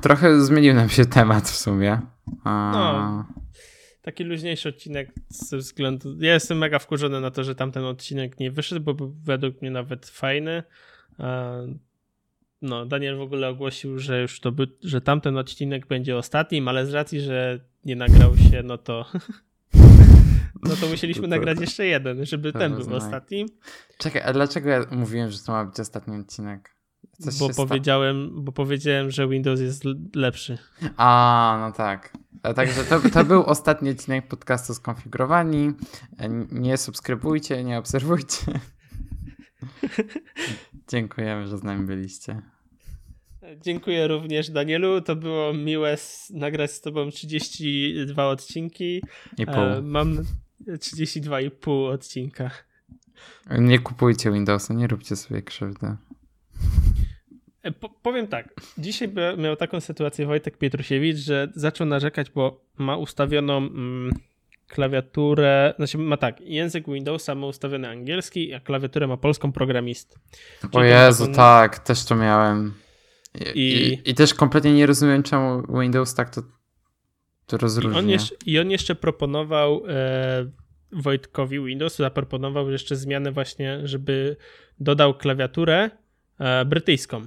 trochę 0.00 0.40
zmienił 0.40 0.74
nam 0.74 0.88
się 0.88 1.04
temat 1.04 1.48
w 1.48 1.56
sumie. 1.56 2.00
no 2.44 3.24
taki 4.04 4.24
luźniejszy 4.24 4.68
odcinek 4.68 5.12
ze 5.28 5.56
względu. 5.56 6.16
Ja 6.20 6.34
jestem 6.34 6.58
mega 6.58 6.78
wkurzony 6.78 7.20
na 7.20 7.30
to, 7.30 7.44
że 7.44 7.54
tamten 7.54 7.84
odcinek 7.84 8.40
nie 8.40 8.50
wyszedł, 8.50 8.80
bo 8.80 8.94
był 8.94 9.14
według 9.24 9.62
mnie 9.62 9.70
nawet 9.70 10.06
fajny. 10.06 10.62
No, 12.62 12.86
Daniel 12.86 13.16
w 13.16 13.20
ogóle 13.20 13.48
ogłosił, 13.48 13.98
że 13.98 14.22
już 14.22 14.40
to 14.40 14.52
by, 14.52 14.66
że 14.82 15.00
tamten 15.00 15.36
odcinek 15.36 15.86
będzie 15.86 16.16
ostatnim, 16.16 16.68
ale 16.68 16.86
z 16.86 16.94
racji, 16.94 17.20
że 17.20 17.60
nie 17.84 17.96
nagrał 17.96 18.36
się, 18.36 18.62
no 18.62 18.78
to. 18.78 19.04
No 20.62 20.76
to 20.76 20.86
musieliśmy 20.86 21.22
to, 21.22 21.28
nagrać 21.28 21.60
jeszcze 21.60 21.86
jeden, 21.86 22.26
żeby 22.26 22.52
ten 22.52 22.76
był 22.76 22.96
ostatnim. 22.96 23.48
Czekaj, 23.98 24.22
a 24.22 24.32
dlaczego 24.32 24.70
ja 24.70 24.84
mówiłem, 24.90 25.30
że 25.30 25.38
to 25.38 25.52
ma 25.52 25.64
być 25.64 25.80
ostatni 25.80 26.20
odcinek? 26.20 26.73
Bo 27.38 27.66
powiedziałem, 27.66 28.44
bo 28.44 28.52
powiedziałem, 28.52 29.10
że 29.10 29.28
Windows 29.28 29.60
jest 29.60 29.84
lepszy. 30.14 30.58
A, 30.96 31.56
no 31.60 31.72
tak. 31.72 32.12
E, 32.42 32.54
także 32.54 32.84
to, 32.84 33.00
to 33.10 33.24
był 33.24 33.44
ostatni 33.54 33.90
odcinek 33.90 34.28
podcastu 34.28 34.74
Skonfigurowani. 34.74 35.72
E, 36.18 36.28
nie 36.52 36.76
subskrybujcie, 36.76 37.64
nie 37.64 37.78
obserwujcie. 37.78 38.60
Dziękujemy, 40.90 41.46
że 41.46 41.58
z 41.58 41.62
nami 41.62 41.86
byliście. 41.86 42.42
Dziękuję 43.60 44.08
również 44.08 44.50
Danielu. 44.50 45.00
To 45.00 45.16
było 45.16 45.54
miłe 45.54 45.96
nagrać 46.30 46.70
z 46.70 46.80
tobą 46.80 47.10
32 47.10 48.26
odcinki. 48.26 49.02
I 49.38 49.46
pół. 49.46 49.54
E, 49.54 49.82
mam 49.82 50.16
32,5 50.68 51.92
odcinka. 51.92 52.50
Nie 53.58 53.78
kupujcie 53.78 54.32
Windowsa, 54.32 54.74
nie 54.74 54.86
róbcie 54.86 55.16
sobie 55.16 55.42
krzywdy. 55.42 55.96
E, 57.64 57.72
po, 57.72 57.88
powiem 57.88 58.26
tak, 58.26 58.48
dzisiaj 58.78 59.08
miał 59.38 59.56
taką 59.56 59.80
sytuację 59.80 60.26
Wojtek 60.26 60.58
Pietrusiewicz, 60.58 61.16
że 61.16 61.48
zaczął 61.54 61.86
narzekać, 61.86 62.30
bo 62.30 62.64
ma 62.78 62.96
ustawioną 62.96 63.56
mm, 63.56 64.12
klawiaturę, 64.68 65.74
znaczy 65.76 65.98
ma 65.98 66.16
tak, 66.16 66.40
język 66.40 66.86
Windowsa 66.86 67.34
ma 67.34 67.46
ustawiony 67.46 67.88
angielski, 67.88 68.54
a 68.54 68.60
klawiaturę 68.60 69.06
ma 69.06 69.16
polską 69.16 69.52
programist. 69.52 70.18
o 70.72 70.84
Jezu, 70.84 71.32
tak, 71.32 71.78
też 71.78 72.04
to 72.04 72.16
miałem. 72.16 72.74
I, 73.54 73.60
I... 73.60 74.10
I, 74.10 74.14
też 74.14 74.34
kompletnie 74.34 74.74
nie 74.74 74.86
rozumiem, 74.86 75.22
czemu 75.22 75.62
Windows 75.80 76.14
tak 76.14 76.30
to, 76.30 76.42
to 77.46 77.56
rozróżnia. 77.56 78.00
I 78.00 78.04
on 78.04 78.10
jeszcze, 78.10 78.34
i 78.46 78.58
on 78.58 78.70
jeszcze 78.70 78.94
proponował 78.94 79.82
e, 79.88 80.50
Wojtkowi 80.92 81.64
Windows, 81.64 81.96
zaproponował 81.96 82.70
jeszcze 82.70 82.96
zmianę 82.96 83.32
właśnie, 83.32 83.80
żeby 83.84 84.36
dodał 84.80 85.14
klawiaturę 85.14 85.90
e, 86.38 86.64
brytyjską. 86.64 87.26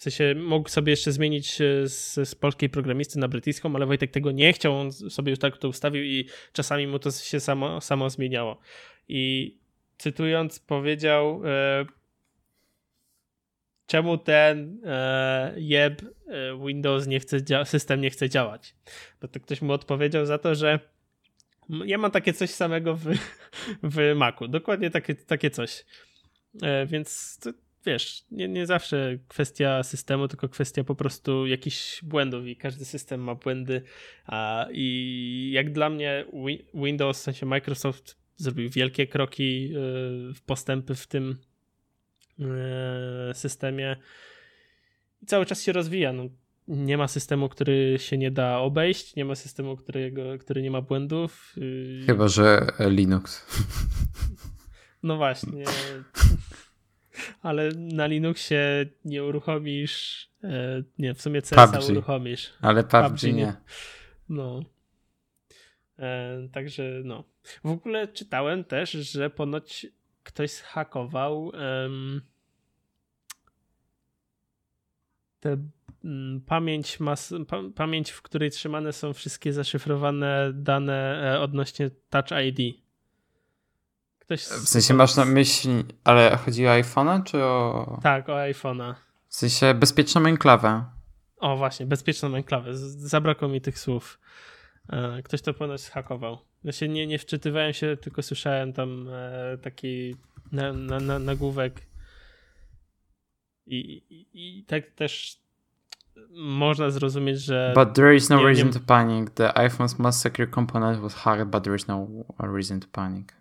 W 0.00 0.02
sensie 0.02 0.34
mógł 0.34 0.68
sobie 0.68 0.90
jeszcze 0.90 1.12
zmienić 1.12 1.60
e, 1.60 1.88
z, 1.88 2.28
z, 2.28 2.34
polskiej 2.34 2.68
programisty 2.68 3.18
na 3.18 3.28
brytyjską, 3.28 3.76
ale 3.76 3.86
Wojtek 3.86 4.10
tego 4.10 4.32
nie 4.32 4.52
chciał, 4.52 4.80
on 4.80 4.92
sobie 4.92 5.30
już 5.30 5.38
tak 5.38 5.58
to 5.58 5.68
ustawił 5.68 6.04
i 6.04 6.28
czasami 6.52 6.86
mu 6.86 6.98
to 6.98 7.10
się 7.10 7.40
samo, 7.40 7.80
samo 7.80 8.10
zmieniało. 8.10 8.60
I 9.08 9.54
cytując, 9.98 10.58
powiedział, 10.58 11.42
e, 11.44 11.86
czemu 13.86 14.18
ten 14.18 14.80
e, 14.84 15.54
jeb 15.56 16.02
e, 16.02 16.66
Windows 16.66 17.06
nie 17.06 17.20
chce, 17.20 17.64
system 17.64 18.00
nie 18.00 18.10
chce 18.10 18.28
działać. 18.28 18.74
No 19.22 19.28
to 19.28 19.40
ktoś 19.40 19.62
mu 19.62 19.72
odpowiedział 19.72 20.26
za 20.26 20.38
to, 20.38 20.54
że 20.54 20.80
ja 21.84 21.98
mam 21.98 22.10
takie 22.10 22.32
coś 22.32 22.50
samego 22.50 22.96
w, 22.96 23.04
w 23.94 24.14
Macu. 24.16 24.48
Dokładnie 24.48 24.90
takie, 24.90 25.14
takie 25.14 25.50
coś. 25.50 25.84
E, 26.62 26.86
więc 26.86 27.38
to, 27.38 27.50
wiesz, 27.86 28.24
nie, 28.30 28.48
nie 28.48 28.66
zawsze 28.66 29.18
kwestia 29.28 29.82
systemu, 29.82 30.28
tylko 30.28 30.48
kwestia 30.48 30.84
po 30.84 30.94
prostu 30.94 31.46
jakichś 31.46 32.04
błędów 32.04 32.46
i 32.46 32.56
każdy 32.56 32.84
system 32.84 33.20
ma 33.20 33.34
błędy. 33.34 33.82
A, 34.26 34.66
I 34.72 35.50
jak 35.54 35.72
dla 35.72 35.90
mnie 35.90 36.24
Windows, 36.74 37.18
w 37.18 37.22
sensie 37.22 37.46
Microsoft 37.46 38.16
zrobił 38.36 38.70
wielkie 38.70 39.06
kroki, 39.06 39.72
y, 40.30 40.42
postępy 40.46 40.94
w 40.94 41.06
tym 41.06 41.36
y, 42.38 42.44
systemie 43.34 43.96
i 45.22 45.26
cały 45.26 45.46
czas 45.46 45.62
się 45.62 45.72
rozwija. 45.72 46.12
No, 46.12 46.24
nie 46.68 46.98
ma 46.98 47.08
systemu, 47.08 47.48
który 47.48 47.96
się 47.98 48.18
nie 48.18 48.30
da 48.30 48.58
obejść, 48.58 49.16
nie 49.16 49.24
ma 49.24 49.34
systemu, 49.34 49.76
którego, 49.76 50.38
który 50.38 50.62
nie 50.62 50.70
ma 50.70 50.82
błędów. 50.82 51.54
Y, 51.58 52.02
Chyba, 52.06 52.28
że 52.28 52.66
Linux. 52.78 53.46
No 55.02 55.16
właśnie. 55.16 55.64
Ale 57.42 57.70
na 57.76 58.06
Linuxie 58.06 58.86
nie 59.04 59.24
uruchomisz. 59.24 60.28
E, 60.44 60.82
nie, 60.98 61.14
w 61.14 61.22
sumie 61.22 61.42
CS 61.42 61.90
uruchomisz. 61.90 62.52
Ale 62.60 62.84
PUBG, 62.84 63.08
PUBG 63.08 63.22
nie. 63.22 63.32
nie. 63.32 63.54
No. 64.28 64.62
E, 65.98 66.48
także 66.52 66.82
no. 67.04 67.24
W 67.64 67.70
ogóle 67.70 68.08
czytałem 68.08 68.64
też, 68.64 68.90
że 68.90 69.30
ponoć 69.30 69.86
ktoś 70.22 70.50
zhakował 70.50 71.44
um, 71.44 72.20
tę 75.40 75.56
mm, 76.04 76.40
pamięć, 76.40 77.00
mas, 77.00 77.34
pa, 77.48 77.56
pamięć, 77.74 78.10
w 78.10 78.22
której 78.22 78.50
trzymane 78.50 78.92
są 78.92 79.12
wszystkie 79.12 79.52
zaszyfrowane 79.52 80.52
dane 80.54 81.22
e, 81.34 81.40
odnośnie 81.40 81.90
Touch 82.10 82.28
ID. 82.48 82.89
Ktoś 84.30 84.42
w 84.42 84.68
sensie 84.68 84.94
masz 84.94 85.16
na 85.16 85.24
myśli, 85.24 85.84
ale 86.04 86.38
chodzi 86.44 86.66
o 86.66 86.70
iPhone'a 86.70 87.24
czy 87.24 87.44
o... 87.44 87.98
Tak, 88.02 88.28
o 88.28 88.32
iPhone'a. 88.32 88.94
W 89.28 89.34
sensie 89.34 89.74
bezpieczną 89.74 90.26
enklawę. 90.26 90.84
O 91.36 91.56
właśnie, 91.56 91.86
bezpieczną 91.86 92.34
enklawę. 92.34 92.76
Zabrakło 92.76 93.48
mi 93.48 93.60
tych 93.60 93.78
słów. 93.78 94.20
E, 94.88 95.22
ktoś 95.22 95.42
to 95.42 95.54
ponoć 95.54 95.80
zhakował. 95.80 96.38
Ja 96.64 96.72
się 96.72 96.88
nie, 96.88 97.06
nie 97.06 97.18
wczytywałem 97.18 97.72
się, 97.72 97.96
tylko 97.96 98.22
słyszałem 98.22 98.72
tam 98.72 99.08
e, 99.12 99.58
taki 99.58 100.16
na, 100.52 100.72
na, 100.72 101.00
na, 101.00 101.18
nagłówek. 101.18 101.86
I, 103.66 103.76
i, 104.10 104.26
I 104.32 104.64
tak 104.64 104.90
też 104.90 105.40
można 106.30 106.90
zrozumieć, 106.90 107.40
że. 107.40 107.72
But 107.76 107.94
there 107.94 108.14
is 108.14 108.28
no 108.28 108.36
nie, 108.36 108.44
reason 108.44 108.66
nie... 108.66 108.72
to 108.72 108.80
panic. 108.80 109.30
The 109.34 109.48
iPhone's 109.48 109.98
most 109.98 110.20
secure 110.20 110.50
component 110.50 111.00
was 111.00 111.14
hacked, 111.14 111.46
but 111.46 111.64
there 111.64 111.76
is 111.76 111.88
no 111.88 112.08
reason 112.38 112.80
to 112.80 112.86
panic. 112.92 113.39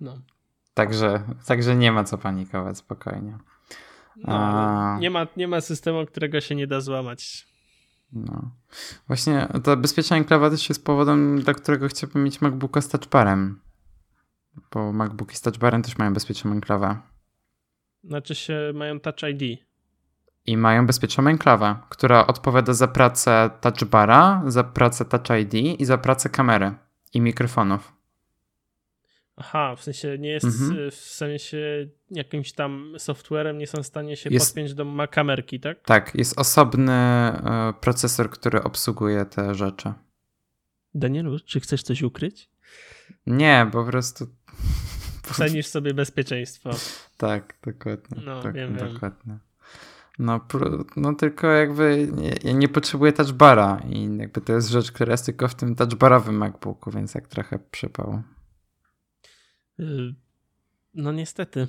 No. 0.00 0.18
Także, 0.74 1.22
także 1.46 1.76
nie 1.76 1.92
ma 1.92 2.04
co 2.04 2.18
panikować, 2.18 2.78
spokojnie. 2.78 3.38
No, 4.16 4.98
nie, 4.98 5.10
ma, 5.10 5.26
nie 5.36 5.48
ma 5.48 5.60
systemu, 5.60 6.06
którego 6.06 6.40
się 6.40 6.54
nie 6.54 6.66
da 6.66 6.80
złamać. 6.80 7.48
No. 8.12 8.50
Właśnie 9.06 9.48
ta 9.64 9.76
bezpieczna 9.76 10.16
enklawa 10.16 10.50
też 10.50 10.68
jest 10.68 10.84
powodem, 10.84 11.40
dla 11.40 11.54
którego 11.54 11.88
chciałbym 11.88 12.24
mieć 12.24 12.40
MacBooka 12.40 12.80
z 12.80 12.88
touchbarem. 12.88 13.60
Bo 14.72 14.92
MacBooki 14.92 15.36
z 15.36 15.40
touchbarem 15.40 15.82
też 15.82 15.98
mają 15.98 16.14
bezpieczną 16.14 16.52
enklawę. 16.52 16.96
Znaczy 18.04 18.34
się 18.34 18.72
mają 18.74 19.00
Touch 19.00 19.22
ID. 19.22 19.60
I 20.46 20.56
mają 20.56 20.86
bezpieczną 20.86 21.26
enklawę, 21.26 21.76
która 21.88 22.26
odpowiada 22.26 22.72
za 22.72 22.88
pracę 22.88 23.50
touchbara, 23.60 24.42
za 24.46 24.64
pracę 24.64 25.04
Touch 25.04 25.40
ID 25.40 25.80
i 25.80 25.84
za 25.84 25.98
pracę 25.98 26.28
kamery 26.28 26.74
i 27.14 27.20
mikrofonów. 27.20 27.97
Aha, 29.40 29.76
w 29.76 29.82
sensie 29.82 30.18
nie 30.18 30.28
jest 30.28 30.46
mhm. 30.46 30.90
w 30.90 30.94
sensie 30.94 31.88
jakimś 32.10 32.52
tam 32.52 32.94
softwarem, 32.98 33.58
nie 33.58 33.66
są 33.66 33.82
w 33.82 33.86
stanie 33.86 34.16
się 34.16 34.30
jest, 34.30 34.46
podpiąć 34.46 34.74
do 34.74 35.08
kamerki, 35.10 35.60
tak? 35.60 35.84
Tak, 35.84 36.14
jest 36.14 36.38
osobny 36.38 36.92
e, 36.92 37.74
procesor, 37.80 38.30
który 38.30 38.62
obsługuje 38.62 39.24
te 39.24 39.54
rzeczy. 39.54 39.92
Danielu, 40.94 41.40
czy 41.40 41.60
chcesz 41.60 41.82
coś 41.82 42.02
ukryć? 42.02 42.50
Nie, 43.26 43.66
po 43.72 43.84
prostu. 43.84 44.26
Cenisz 45.36 45.66
sobie 45.66 45.94
bezpieczeństwo. 45.94 46.70
tak, 47.16 47.54
dokładnie. 47.62 48.22
No, 48.24 48.42
tak, 48.42 48.54
wiem, 48.54 48.76
dokładnie. 48.76 49.32
Wiem. 49.32 49.40
No, 50.18 50.40
no 50.96 51.14
tylko 51.14 51.46
jakby 51.46 52.08
nie, 52.12 52.34
ja 52.44 52.52
nie 52.52 52.68
potrzebuję 52.68 53.12
touchbara 53.12 53.80
i 53.88 54.16
jakby 54.16 54.40
to 54.40 54.52
jest 54.52 54.68
rzecz, 54.68 54.92
która 54.92 55.12
jest 55.12 55.26
tylko 55.26 55.48
w 55.48 55.54
tym 55.54 55.74
touchbarowym 55.74 56.36
MacBooku, 56.36 56.90
więc 56.90 57.14
jak 57.14 57.28
trochę 57.28 57.58
przypał. 57.58 58.22
Y, 59.80 60.14
no 60.94 61.12
niestety. 61.12 61.68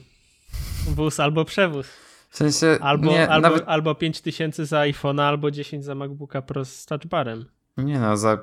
Wóz 0.88 1.20
albo 1.20 1.45
przewóz. 1.45 1.88
W 2.30 2.38
sensie. 2.38 2.78
Albo, 2.82 3.12
nie, 3.12 3.30
albo, 3.30 3.49
nawet... 3.49 3.64
albo 3.68 3.95
5000 3.95 4.66
za 4.66 4.80
iPhone'a, 4.80 5.22
albo 5.22 5.51
10 5.51 5.86
za 5.86 5.95
MacBooka 5.95 6.41
Pro 6.41 6.66
z 6.66 6.86
touchbarem. 6.86 7.45
Nie 7.78 7.99
no, 7.99 8.18
za. 8.18 8.38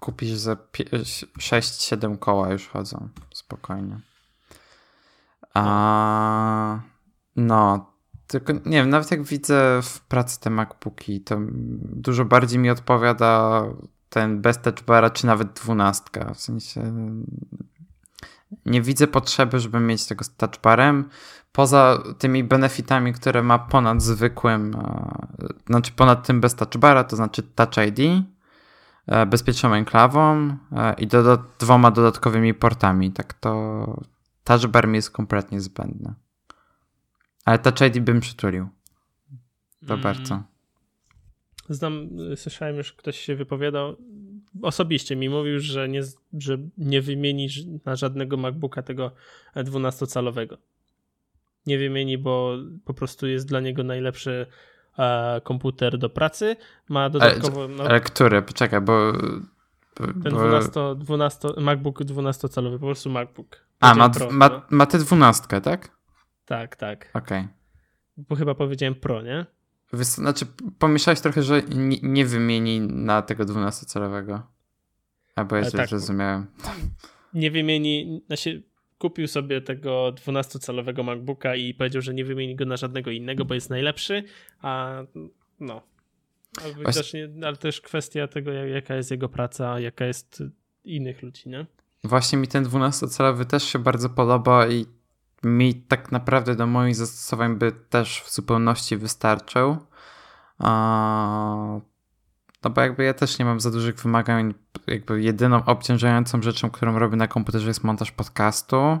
Kupisz 0.00 0.30
za 0.30 0.54
6-7 0.54 2.18
koła 2.18 2.52
już 2.52 2.68
chodzą. 2.68 3.08
Spokojnie. 3.34 4.00
A. 5.54 6.80
No. 7.36 7.90
Tylko 8.26 8.52
nie 8.52 8.60
wiem, 8.64 8.90
nawet 8.90 9.10
jak 9.10 9.22
widzę 9.22 9.80
w 9.82 10.00
pracy 10.00 10.40
te 10.40 10.50
MacBooki, 10.50 11.20
to 11.20 11.38
dużo 11.82 12.24
bardziej 12.24 12.58
mi 12.58 12.70
odpowiada 12.70 13.64
ten 14.08 14.40
bez 14.40 14.60
touchbara, 14.62 15.10
czy 15.10 15.26
nawet 15.26 15.52
dwunastka. 15.52 16.34
W 16.34 16.40
sensie 16.40 16.92
nie 18.66 18.82
widzę 18.82 19.06
potrzeby, 19.06 19.60
żeby 19.60 19.80
mieć 19.80 20.06
tego 20.06 20.24
z 20.24 20.36
touchbarem. 20.36 21.08
Poza 21.52 22.02
tymi 22.18 22.44
benefitami, 22.44 23.12
które 23.12 23.42
ma 23.42 23.58
ponad 23.58 24.02
zwykłym, 24.02 24.74
e, 24.74 25.46
znaczy 25.66 25.92
ponad 25.92 26.26
tym 26.26 26.40
bez 26.40 26.54
touchbara, 26.54 27.04
to 27.04 27.16
znaczy 27.16 27.42
Touch 27.42 27.76
ID, 27.88 28.24
e, 29.06 29.26
bezpieczną 29.26 29.74
enklawą 29.74 30.56
e, 30.72 30.94
i 30.98 31.06
doda 31.06 31.44
dwoma 31.58 31.90
dodatkowymi 31.90 32.54
portami. 32.54 33.12
Tak 33.12 33.34
to 33.34 34.02
touchbar 34.44 34.88
mi 34.88 34.96
jest 34.96 35.10
kompletnie 35.10 35.60
zbędny. 35.60 36.14
Ale 37.44 37.58
Touch 37.58 37.80
ID 37.80 37.98
bym 37.98 38.20
przytulił. 38.20 38.68
To 39.86 39.94
mm. 39.94 40.02
bardzo. 40.02 40.42
Znam, 41.68 42.08
słyszałem 42.36 42.76
już, 42.76 42.92
ktoś 42.92 43.18
się 43.18 43.36
wypowiadał, 43.36 43.96
osobiście 44.62 45.16
mi 45.16 45.28
mówił, 45.28 45.60
że 45.60 45.88
nie, 45.88 46.02
że 46.32 46.58
nie 46.78 47.02
wymieni 47.02 47.48
na 47.84 47.96
żadnego 47.96 48.36
MacBooka 48.36 48.82
tego 48.82 49.12
12-calowego. 49.56 50.56
Nie 51.66 51.78
wymieni, 51.78 52.18
bo 52.18 52.56
po 52.84 52.94
prostu 52.94 53.26
jest 53.26 53.48
dla 53.48 53.60
niego 53.60 53.84
najlepszy 53.84 54.46
e, 54.98 55.40
komputer 55.44 55.98
do 55.98 56.10
pracy. 56.10 56.56
Ma 56.88 57.10
dodatkowo. 57.10 57.64
Ale, 57.64 57.74
no, 57.74 57.84
ale 57.84 58.00
który? 58.00 58.42
Poczekaj, 58.42 58.80
bo. 58.80 59.12
Ten 60.22 60.32
12, 60.32 60.70
12, 60.96 61.48
MacBook 61.56 62.00
12-calowy, 62.00 62.78
po 62.78 62.86
prostu 62.86 63.10
MacBook. 63.10 63.56
A, 63.80 63.94
ma, 63.94 64.08
Pro, 64.08 64.30
ma, 64.30 64.48
no. 64.48 64.62
ma 64.70 64.86
tę 64.86 64.98
12, 64.98 65.60
tak? 65.60 65.90
Tak, 66.44 66.76
tak. 66.76 67.10
Okej. 67.14 67.40
Okay. 67.40 67.48
Bo 68.16 68.36
chyba 68.36 68.54
powiedziałem 68.54 68.94
Pro, 68.94 69.22
nie? 69.22 69.46
Znaczy, 69.92 70.46
pomyślałeś 70.78 71.20
trochę, 71.20 71.42
że 71.42 71.62
nie, 71.62 71.98
nie 72.02 72.26
wymieni 72.26 72.80
na 72.80 73.22
tego 73.22 73.44
12-calowego. 73.44 74.40
Albo 75.36 75.56
ja 75.56 75.70
tak, 75.70 75.88
zrozumiałem. 75.88 76.46
Nie 77.34 77.50
wymieni, 77.50 78.22
znaczy 78.26 78.62
kupił 78.98 79.28
sobie 79.28 79.60
tego 79.60 80.12
12-calowego 80.26 81.04
MacBooka 81.04 81.56
i 81.56 81.74
powiedział, 81.74 82.02
że 82.02 82.14
nie 82.14 82.24
wymieni 82.24 82.56
go 82.56 82.64
na 82.64 82.76
żadnego 82.76 83.10
innego, 83.10 83.44
bo 83.44 83.54
jest 83.54 83.70
najlepszy, 83.70 84.24
a 84.60 85.02
no. 85.60 85.82
A 86.64 86.78
widocznie, 86.78 87.28
ale 87.44 87.56
też 87.56 87.80
kwestia 87.80 88.28
tego, 88.28 88.52
jaka 88.52 88.94
jest 88.94 89.10
jego 89.10 89.28
praca, 89.28 89.80
jaka 89.80 90.04
jest 90.04 90.42
innych 90.84 91.22
ludzi, 91.22 91.48
nie? 91.48 91.66
Właśnie 92.04 92.38
mi 92.38 92.48
ten 92.48 92.64
12-calowy 92.64 93.44
też 93.44 93.64
się 93.64 93.78
bardzo 93.78 94.10
podoba 94.10 94.68
i 94.68 94.86
mi 95.44 95.74
tak 95.74 96.12
naprawdę 96.12 96.54
do 96.54 96.66
moich 96.66 96.96
zastosowań 96.96 97.56
by 97.56 97.72
też 97.72 98.22
w 98.22 98.34
zupełności 98.34 98.96
wystarczył. 98.96 99.76
No 102.64 102.70
bo 102.70 102.80
jakby 102.80 103.04
ja 103.04 103.14
też 103.14 103.38
nie 103.38 103.44
mam 103.44 103.60
za 103.60 103.70
dużych 103.70 103.96
wymagań. 103.96 104.54
Jakby 104.86 105.22
jedyną 105.22 105.64
obciążającą 105.64 106.42
rzeczą, 106.42 106.70
którą 106.70 106.98
robię 106.98 107.16
na 107.16 107.28
komputerze 107.28 107.68
jest 107.68 107.84
montaż 107.84 108.12
podcastu. 108.12 108.98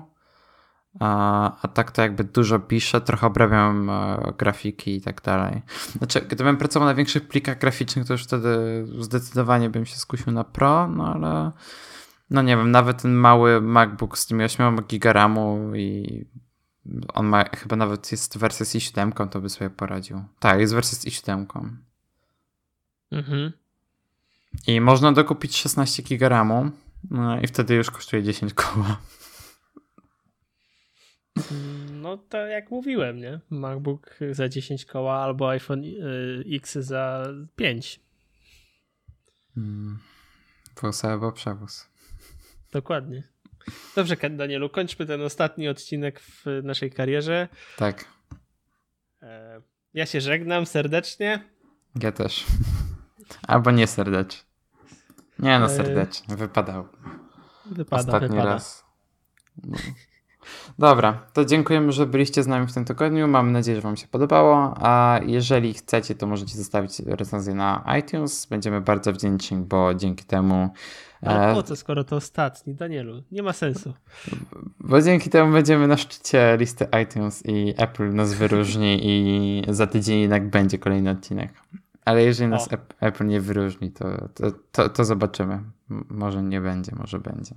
A, 1.00 1.68
tak 1.74 1.90
to 1.90 2.02
jakby 2.02 2.24
dużo 2.24 2.58
piszę, 2.58 3.00
trochę 3.00 3.26
obrabiam 3.26 3.90
e, 3.90 4.32
grafiki 4.38 4.96
i 4.96 5.00
tak 5.00 5.22
dalej. 5.22 5.62
Znaczy, 5.98 6.20
gdybym 6.20 6.56
pracował 6.56 6.88
na 6.88 6.94
większych 6.94 7.28
plikach 7.28 7.58
graficznych, 7.58 8.06
to 8.06 8.14
już 8.14 8.24
wtedy 8.24 8.86
zdecydowanie 8.98 9.70
bym 9.70 9.86
się 9.86 9.96
skusił 9.96 10.32
na 10.32 10.44
Pro, 10.44 10.88
no 10.88 11.14
ale 11.14 11.52
no 12.30 12.42
nie 12.42 12.56
wiem, 12.56 12.70
nawet 12.70 13.02
ten 13.02 13.14
mały 13.14 13.60
MacBook 13.60 14.18
z 14.18 14.26
tymi 14.26 14.44
8 14.44 14.76
GB 14.76 15.12
RAMu 15.12 15.74
i 15.74 16.24
on 17.14 17.26
ma, 17.26 17.44
chyba 17.44 17.76
nawet 17.76 18.12
jest 18.12 18.38
wersja 18.38 18.66
z 18.66 18.74
i7, 18.74 19.28
to 19.28 19.40
by 19.40 19.48
sobie 19.48 19.70
poradził. 19.70 20.24
Tak, 20.38 20.60
jest 20.60 20.74
wersja 20.74 20.98
z 20.98 21.04
i7. 21.04 21.46
Mhm. 23.12 23.52
I 24.66 24.80
można 24.80 25.12
dokupić 25.12 25.56
16 25.56 26.02
GB 26.02 26.28
RAMu 26.28 26.70
no 27.10 27.40
i 27.40 27.46
wtedy 27.46 27.74
już 27.74 27.90
kosztuje 27.90 28.22
10 28.22 28.54
koła. 28.54 29.00
No 31.92 32.16
to 32.16 32.38
jak 32.38 32.70
mówiłem, 32.70 33.18
nie? 33.18 33.40
MacBook 33.50 34.16
za 34.30 34.48
10 34.48 34.84
koła 34.84 35.22
albo 35.22 35.50
iPhone 35.50 35.84
y, 35.84 36.44
X 36.56 36.72
za 36.72 37.26
5. 37.56 38.00
Hmm. 39.54 39.98
Włos 40.80 41.04
albo 41.04 41.32
przewóz. 41.32 41.89
Dokładnie. 42.72 43.22
Dobrze, 43.96 44.16
Danielu, 44.16 44.70
kończmy 44.70 45.06
ten 45.06 45.22
ostatni 45.22 45.68
odcinek 45.68 46.20
w 46.20 46.44
naszej 46.62 46.90
karierze. 46.90 47.48
Tak. 47.76 48.04
E, 49.22 49.60
ja 49.94 50.06
się 50.06 50.20
żegnam 50.20 50.66
serdecznie. 50.66 51.44
Ja 52.02 52.12
też. 52.12 52.46
Albo 53.48 53.70
nie 53.70 53.86
serdecznie. 53.86 54.42
Nie 55.38 55.58
no, 55.58 55.66
e, 55.66 55.68
serdecznie. 55.68 56.36
Wypadał. 56.36 56.88
Wypada, 57.66 58.00
Ostatni 58.02 58.28
wypada. 58.28 58.44
raz. 58.52 58.84
No. 59.64 59.78
Dobra, 60.78 61.18
to 61.32 61.44
dziękujemy, 61.44 61.92
że 61.92 62.06
byliście 62.06 62.42
z 62.42 62.46
nami 62.46 62.66
w 62.66 62.74
tym 62.74 62.84
tygodniu. 62.84 63.28
Mam 63.28 63.52
nadzieję, 63.52 63.76
że 63.76 63.82
Wam 63.82 63.96
się 63.96 64.06
podobało. 64.06 64.74
A 64.80 65.20
jeżeli 65.26 65.74
chcecie, 65.74 66.14
to 66.14 66.26
możecie 66.26 66.56
zostawić 66.58 67.00
recenzję 67.00 67.54
na 67.54 67.84
iTunes. 67.98 68.46
Będziemy 68.46 68.80
bardzo 68.80 69.12
wdzięczni, 69.12 69.56
bo 69.56 69.94
dzięki 69.94 70.24
temu. 70.24 70.70
Ale 71.22 71.54
po 71.54 71.62
co, 71.62 71.76
skoro 71.76 72.04
to 72.04 72.16
ostatni, 72.16 72.74
Danielu? 72.74 73.22
Nie 73.32 73.42
ma 73.42 73.52
sensu. 73.52 73.94
Bo 74.80 75.02
dzięki 75.02 75.30
temu 75.30 75.52
będziemy 75.52 75.86
na 75.86 75.96
szczycie 75.96 76.56
listy 76.58 76.86
iTunes 77.02 77.42
i 77.46 77.74
Apple 77.76 78.14
nas 78.14 78.34
wyróżni 78.34 79.00
i 79.02 79.62
za 79.68 79.86
tydzień 79.86 80.20
jednak 80.20 80.50
będzie 80.50 80.78
kolejny 80.78 81.10
odcinek. 81.10 81.52
Ale 82.04 82.22
jeżeli 82.22 82.50
nas 82.50 82.68
Apple 83.00 83.26
nie 83.26 83.40
wyróżni, 83.40 83.90
to, 83.92 84.28
to, 84.34 84.52
to, 84.72 84.88
to 84.88 85.04
zobaczymy. 85.04 85.60
może 86.10 86.42
nie 86.42 86.60
będzie, 86.60 86.92
może 86.96 87.18
będzie. 87.18 87.54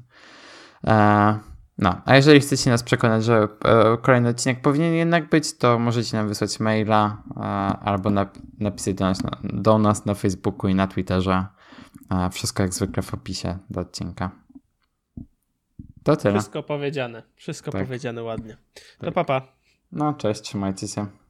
E, 0.87 1.39
no, 1.77 2.01
a 2.05 2.15
jeżeli 2.15 2.39
chcecie 2.39 2.69
nas 2.69 2.83
przekonać, 2.83 3.23
że 3.23 3.47
e, 3.65 3.97
kolejny 4.01 4.29
odcinek 4.29 4.61
powinien 4.61 4.93
jednak 4.93 5.29
być, 5.29 5.57
to 5.57 5.79
możecie 5.79 6.17
nam 6.17 6.27
wysłać 6.27 6.59
maila 6.59 7.23
e, 7.35 7.39
albo 7.83 8.09
napisać 8.59 8.95
do 8.95 9.05
nas, 9.05 9.21
do 9.43 9.77
nas 9.77 10.05
na 10.05 10.13
Facebooku 10.13 10.67
i 10.67 10.75
na 10.75 10.87
Twitterze. 10.87 11.45
Wszystko 12.31 12.63
jak 12.63 12.73
zwykle 12.73 13.03
w 13.03 13.13
opisie 13.13 13.57
do 13.69 13.81
odcinka. 13.81 14.31
To 16.03 16.15
tyle. 16.15 16.33
Wszystko 16.33 16.63
powiedziane. 16.63 17.23
Wszystko 17.35 17.71
tak. 17.71 17.85
powiedziane 17.85 18.23
ładnie. 18.23 18.57
To 18.99 19.05
tak. 19.05 19.13
papa. 19.13 19.41
No, 19.91 20.13
cześć, 20.13 20.41
trzymajcie 20.41 20.87
się. 20.87 21.22